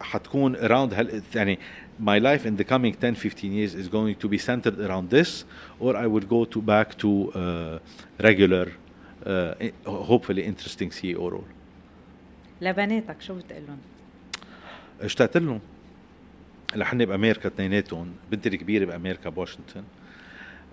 حتكون 0.00 0.56
around 0.56 0.94
هال 0.94 1.22
يعني 1.34 1.58
my 2.00 2.18
life 2.18 2.44
in 2.46 2.56
the 2.56 2.64
coming 2.64 2.94
10 3.00 3.14
15 3.14 3.52
years 3.52 3.74
is 3.74 3.88
going 3.88 4.14
to 4.14 4.28
be 4.28 4.38
centered 4.38 4.78
around 4.80 5.10
this 5.10 5.44
or 5.80 5.96
I 5.96 6.06
will 6.06 6.26
go 6.26 6.44
to 6.44 6.62
back 6.62 6.96
to 6.98 7.32
uh, 7.34 7.78
regular 8.20 8.72
uh, 9.26 9.54
hopefully 9.86 10.44
interesting 10.44 10.90
CEO 10.90 11.30
role. 11.30 11.44
لبناتك 12.60 13.20
شو 13.20 13.34
بتقول 13.34 13.62
لهم؟ 13.66 13.78
اشتقت 15.00 15.36
لهم. 15.36 15.60
لحني 16.76 17.06
بأمريكا 17.06 17.48
اثنيناتهم. 17.48 18.12
بنتي 18.30 18.48
الكبيرة 18.48 18.84
بأمريكا 18.84 19.30
بواشنطن. 19.30 19.84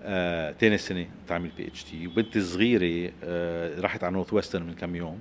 آه، 0.02 0.50
تاني 0.50 0.78
سنة 0.78 1.06
تعمل 1.28 1.50
PhD 1.56 2.06
وبنتي 2.06 2.38
الصغيرة 2.38 3.12
آه، 3.24 3.80
راحت 3.80 4.04
على 4.04 4.14
Northwestern 4.14 4.66
من 4.66 4.74
كم 4.74 4.96
يوم. 4.96 5.18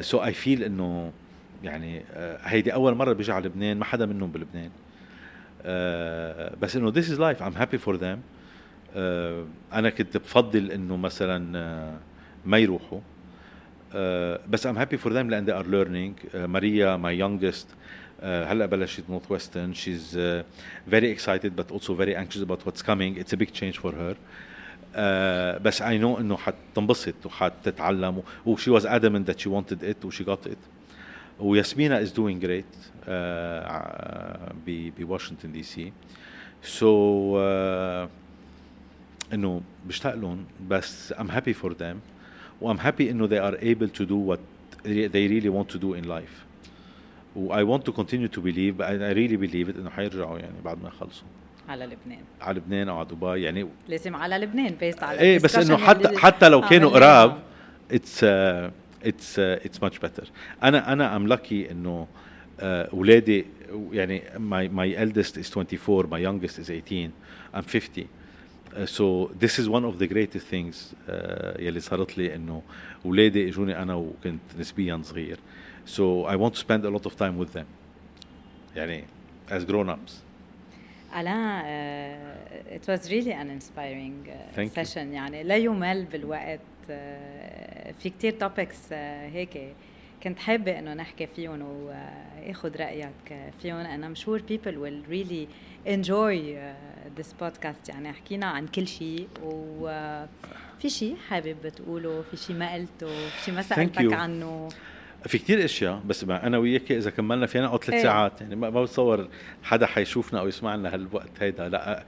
so 0.00 0.24
I 0.24 0.32
feel 0.32 0.62
إنه 0.64 1.12
يعني 1.64 2.02
آه، 2.12 2.38
هيدي 2.42 2.74
أول 2.74 2.94
مرة 2.94 3.12
بيجي 3.12 3.32
على 3.32 3.46
لبنان 3.46 3.78
ما 3.78 3.84
حدا 3.84 4.06
منهم 4.06 4.30
بلبنان. 4.30 4.70
آه، 5.62 6.54
بس 6.62 6.76
إنه 6.76 6.92
is 6.92 7.18
life. 7.18 7.40
I'm 7.40 7.58
happy 7.58 7.78
for 7.86 7.96
them. 7.98 8.18
آه، 8.96 9.44
أنا 9.72 9.90
كنت 9.90 10.16
بفضل 10.16 10.70
إنه 10.70 10.96
مثلا 10.96 11.98
ما 12.46 12.58
يروحوا. 12.58 13.00
بس 14.48 14.66
I'm 14.66 14.76
happy 14.76 14.96
for 15.04 15.08
them 15.08 15.26
لأن 15.26 15.46
they 15.46 15.62
are 15.62 15.66
learning. 15.66 16.36
ماريا 16.36 16.96
my 16.96 17.12
youngest. 17.22 17.66
هلا 18.22 18.66
بلشت 18.66 19.04
نورث 19.08 19.30
ويسترن 19.30 19.74
she's 19.74 20.16
very 20.90 21.10
excited 21.10 21.56
but 21.56 21.70
also 21.70 21.94
very 21.94 22.14
anxious 22.16 22.42
about 22.42 22.66
what's 22.66 22.82
coming 22.82 23.16
it's 23.16 23.32
a 23.32 23.36
big 23.36 23.52
change 23.52 23.78
for 23.78 23.92
her 23.92 24.16
uh, 24.94 25.58
بس 25.62 25.82
I 25.82 25.98
know 25.98 26.20
انه 26.20 26.36
حتنبسط 26.36 27.26
وحتتعلم 27.26 28.22
و 28.46 28.56
she 28.56 28.70
was 28.70 28.84
adamant 28.84 29.26
that 29.26 29.40
she 29.40 29.48
wanted 29.48 29.82
it 29.82 30.04
و 30.04 30.10
she 30.10 30.24
got 30.24 30.46
it 30.46 30.58
وياسمينة 31.40 32.06
is 32.06 32.10
doing 32.12 32.38
great 32.40 32.74
uh, 33.06 34.52
بواشنطن 34.66 35.52
دي 35.52 35.62
سي 35.62 35.92
so 36.62 37.36
uh, 37.36 38.08
انه 39.32 39.62
بشتاق 39.86 40.14
لهم 40.14 40.44
بس 40.68 41.12
I'm 41.12 41.28
happy 41.28 41.54
for 41.62 41.70
them 41.70 41.96
و 42.62 42.74
I'm 42.74 42.78
happy 42.78 43.00
انه 43.00 43.28
they 43.28 43.40
are 43.40 43.58
able 43.58 43.88
to 43.98 44.06
do 44.06 44.16
what 44.16 44.38
they 44.84 45.28
really 45.28 45.48
want 45.48 45.68
to 45.68 45.78
do 45.78 45.94
in 45.94 46.08
life 46.08 46.43
و 47.36 47.54
I 47.54 47.78
want 47.78 47.82
to 47.84 47.92
continue 47.92 48.28
to 48.36 48.40
believe 48.40 48.80
I 48.80 49.12
really 49.12 49.36
believe 49.36 49.68
it 49.68 49.76
إنه 49.78 49.90
حيرجعوا 49.90 50.38
يعني 50.38 50.54
بعد 50.64 50.82
ما 50.82 50.88
يخلصوا. 50.88 51.26
على 51.68 51.84
لبنان. 51.86 52.18
على 52.40 52.58
لبنان 52.58 52.88
أو 52.88 52.96
على 52.98 53.08
دبي 53.08 53.42
يعني 53.42 53.66
لازم 53.88 54.16
على 54.16 54.38
لبنان 54.38 54.74
best 54.80 55.02
على 55.02 55.20
إيه 55.20 55.38
بس 55.38 55.56
إنه 55.56 55.76
حتى 55.76 56.18
حتى 56.18 56.48
لو 56.48 56.60
كانوا 56.60 56.90
قراب 56.90 57.38
it's 57.92 58.24
it's 59.04 59.38
it's 59.38 59.82
much 59.82 59.98
better 59.98 60.30
أنا 60.62 60.92
أنا 60.92 61.16
I'm 61.16 61.26
lucky 61.26 61.70
إنه 61.70 62.06
اولادي 62.60 63.46
يعني 63.92 64.22
my 64.36 64.68
my 64.70 64.98
eldest 65.04 65.32
is 65.36 65.50
24 65.56 66.06
my 66.10 66.18
youngest 66.18 66.58
is 66.58 66.70
18 66.70 67.10
I'm 67.54 67.62
50 67.62 68.06
Uh, 68.74 68.86
so 68.86 69.30
this 69.44 69.58
is 69.60 69.68
one 69.68 69.84
of 69.84 69.94
the 70.02 70.06
greatest 70.14 70.46
things 70.54 70.76
uh, 71.08 71.60
يلي 71.60 71.80
صارت 71.80 72.18
لي 72.18 72.34
إنه 72.34 72.62
اولادي 73.04 73.48
إجوني 73.48 73.82
أنا 73.82 73.94
وكنت 73.94 74.40
نسبيا 74.58 75.00
صغير. 75.02 75.38
So 75.86 76.24
I 76.24 76.36
want 76.36 76.54
to 76.54 76.60
spend 76.60 76.84
a 76.84 76.90
lot 76.90 77.06
of 77.06 77.16
time 77.16 77.38
with 77.38 77.52
them 77.52 77.66
يعني 78.76 79.04
as 79.48 79.64
grown 79.64 79.88
ups 79.88 80.12
Alain, 81.16 81.30
uh, 81.30 82.74
it 82.76 82.88
was 82.88 83.08
really 83.08 83.30
an 83.32 83.48
inspiring 83.48 84.26
uh, 84.28 84.52
Thank 84.56 84.72
session 84.74 85.08
you. 85.08 85.14
يعني 85.14 85.42
لا 85.42 85.56
يمل 85.56 86.04
بالوقت 86.04 86.60
uh, 86.88 86.90
في 87.98 88.10
كتير 88.10 88.38
topics 88.38 88.90
uh, 88.90 88.94
هيك 89.32 89.74
كنت 90.22 90.38
حابة 90.38 90.78
انه 90.78 90.94
نحكي 90.94 91.26
فيهم 91.26 91.62
واخذ 91.62 92.76
رأيك 92.76 93.52
فيهم 93.62 93.84
and 93.84 94.04
I'm 94.04 94.20
sure 94.24 94.38
people 94.38 94.72
will 94.72 95.02
really 95.10 95.48
enjoy 95.86 96.56
uh, 96.56 97.20
this 97.20 97.32
podcast 97.42 97.88
يعني 97.88 98.12
حكينا 98.12 98.46
عن 98.46 98.66
كل 98.66 98.86
شيء 98.86 99.28
وفي 99.42 100.88
شيء 100.88 101.16
حابب 101.28 101.68
تقوله 101.68 102.24
في 102.30 102.36
شيء 102.36 102.56
ما 102.56 102.74
قلته 102.74 103.28
في 103.28 103.44
شيء 103.44 103.54
ما 103.54 103.62
سألتك 103.62 104.12
عنه 104.12 104.68
في 105.26 105.38
كتير 105.38 105.64
أشياء 105.64 106.02
بس 106.06 106.24
أنا 106.24 106.58
وياك 106.58 106.92
إذا 106.92 107.10
كملنا 107.10 107.46
فينا 107.46 107.66
أو 107.66 107.78
ثلاث 107.78 108.02
ساعات 108.02 108.40
يعني 108.40 108.56
ما 108.56 108.82
بتصور 108.82 109.28
حدا 109.62 109.86
حيشوفنا 109.86 110.40
أو 110.40 110.48
يسمعنا 110.48 110.94
هالوقت 110.94 111.30
هيدا 111.40 111.68
لا 111.68 112.04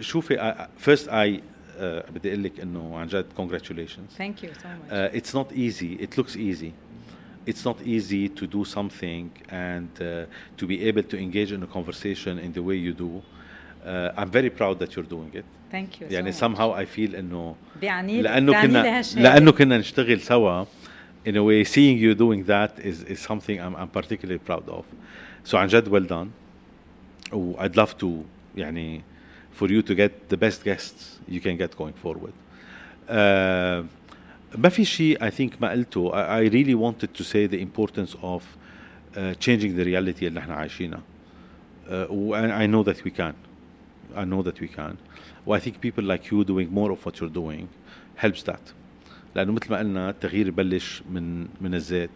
شوفي 0.00 0.66
فيرست 0.78 1.08
اي 1.08 1.40
بدي 1.80 2.28
أقول 2.28 2.44
لك 2.44 2.60
إنه 2.60 2.98
عن 2.98 3.06
جد 3.06 3.26
congratulations 3.38 4.16
ثانك 4.18 4.44
يو 4.44 4.50
سو 4.62 4.68
ماتش 4.68 5.16
اتس 5.16 5.36
نوت 5.36 5.52
ايزي 5.52 5.98
ات 6.02 6.18
لوكس 6.18 6.36
ايزي 6.36 6.72
it's 7.46 7.64
not 7.64 7.78
easy 7.82 8.28
to 8.28 8.46
do 8.46 8.64
something 8.64 9.30
and 9.48 9.90
uh, 10.00 10.26
to 10.58 10.66
be 10.66 10.76
able 10.88 11.02
to 11.02 11.16
engage 11.18 11.52
in 11.52 11.62
a 11.62 11.66
conversation 11.66 12.38
in 12.38 12.52
the 12.52 12.62
way 12.62 12.76
you 12.86 12.92
do. 12.92 13.22
Uh, 13.84 14.20
I'm 14.20 14.30
very 14.30 14.50
proud 14.50 14.78
that 14.80 14.94
you're 14.94 15.10
doing 15.16 15.32
it. 15.34 15.44
Thank 15.70 16.00
you. 16.00 16.06
يعني 16.10 16.32
so 16.32 16.38
somehow 16.38 16.68
much. 16.70 16.78
I 16.78 16.84
feel 16.84 17.14
إنه 17.14 17.56
بيعني 17.80 18.22
لأنه 18.22 18.62
كنا 18.62 19.02
لأنه 19.16 19.52
كنا 19.52 19.78
نشتغل 19.78 20.20
سوا 20.20 20.64
in 21.25 21.35
a 21.37 21.43
way 21.43 21.63
seeing 21.63 21.97
you 21.97 22.13
doing 22.15 22.43
that 22.45 22.79
is 22.79 23.03
is 23.03 23.19
something 23.19 23.59
I'm 23.59 23.75
I'm 23.75 23.89
particularly 23.89 24.39
proud 24.39 24.69
of. 24.69 24.85
So 25.43 25.57
عن 25.57 25.67
جد 25.67 25.89
well 25.89 26.07
done. 26.07 26.31
و 27.33 27.55
I'd 27.57 27.75
love 27.75 27.97
to 27.97 28.25
يعني 28.57 29.01
for 29.51 29.67
you 29.67 29.81
to 29.81 29.95
get 29.95 30.29
the 30.29 30.37
best 30.37 30.63
guests 30.63 31.19
you 31.27 31.39
can 31.39 31.57
get 31.57 31.75
going 31.77 31.93
forward. 31.93 32.33
Uh, 33.09 33.85
ما 34.57 34.69
في 34.69 34.85
شيء 34.85 35.17
I 35.19 35.29
think 35.31 35.61
ما 35.61 35.69
قلته 35.71 36.11
I, 36.11 36.43
I 36.43 36.49
really 36.49 36.75
wanted 36.75 37.13
to 37.13 37.23
say 37.23 37.47
the 37.47 37.61
importance 37.61 38.15
of 38.21 38.43
uh, 39.15 39.33
changing 39.39 39.75
the 39.75 39.83
reality 39.85 40.23
اللي 40.23 40.39
احنا 40.39 40.55
عايشينها 40.55 41.01
uh, 41.87 42.07
and 42.33 42.51
I 42.51 42.65
know 42.67 42.83
that 42.83 43.03
we 43.03 43.11
can 43.11 43.33
I 44.15 44.23
know 44.25 44.43
that 44.43 44.59
we 44.61 44.67
can 44.67 44.95
و 45.45 45.55
I 45.55 45.59
think 45.59 45.81
people 45.81 46.03
like 46.03 46.31
you 46.31 46.43
doing 46.43 46.69
more 46.71 46.91
of 46.91 47.05
what 47.05 47.19
you're 47.19 47.35
doing 47.43 47.67
helps 48.15 48.43
that 48.43 48.73
لأنه 49.34 49.52
مثل 49.52 49.70
ما 49.70 49.78
قلنا 49.78 50.10
التغيير 50.10 50.46
يبلش 50.46 51.02
من 51.10 51.46
من 51.60 51.74
الذات 51.74 52.10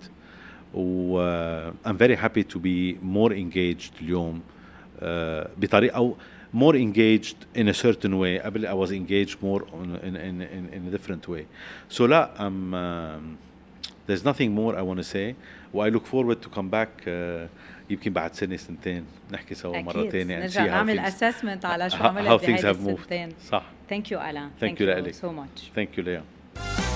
و 0.74 1.18
uh, 1.18 1.88
I'm 1.88 1.96
very 1.96 2.16
happy 2.16 2.44
to 2.44 2.58
be 2.58 2.98
more 3.02 3.32
engaged 3.32 4.02
اليوم 4.02 4.40
uh, 4.40 5.04
بطريقة 5.58 5.96
أو 5.96 6.16
more 6.54 6.74
engaged 6.74 7.36
in 7.56 7.68
a 7.68 7.74
certain 7.74 8.18
way 8.18 8.38
قبل 8.44 8.66
I 8.66 8.72
was 8.72 8.90
engaged 8.90 9.42
more 9.42 9.62
in, 10.02 10.16
in, 10.16 10.42
in, 10.42 10.68
in 10.72 10.88
a 10.88 10.90
different 10.90 11.28
way 11.28 11.46
so 11.88 12.00
لا 12.00 12.30
I'm 12.38 12.74
um, 12.74 13.38
there's 14.06 14.24
nothing 14.24 14.52
more 14.54 14.76
I 14.76 14.82
want 14.82 14.98
to 14.98 15.04
say 15.04 15.34
و 15.74 15.82
I 15.82 15.88
look 15.88 16.06
forward 16.06 16.42
to 16.42 16.48
come 16.48 16.68
back 16.68 17.06
uh, 17.06 17.48
يمكن 17.90 18.12
بعد 18.12 18.34
سنة 18.34 18.56
سنتين 18.56 19.04
نحكي 19.32 19.54
سوا 19.54 19.80
مرة 19.80 20.10
ثانية 20.10 20.38
نرجع 20.38 20.66
نعمل 20.66 21.00
assessment 21.00 21.64
على 21.64 21.90
شو 21.90 21.96
عملت 21.96 22.44
moved 22.44 22.64
السنتين 22.64 23.28
صح 23.50 23.64
Alan 23.90 24.50
Thank, 24.60 24.78
you, 24.78 24.80
you 24.80 24.82
لك 24.82 25.14
so 25.14 25.32
much 25.32 25.70
Thank 25.74 25.96
you 25.96 26.02
Leah 26.02 26.90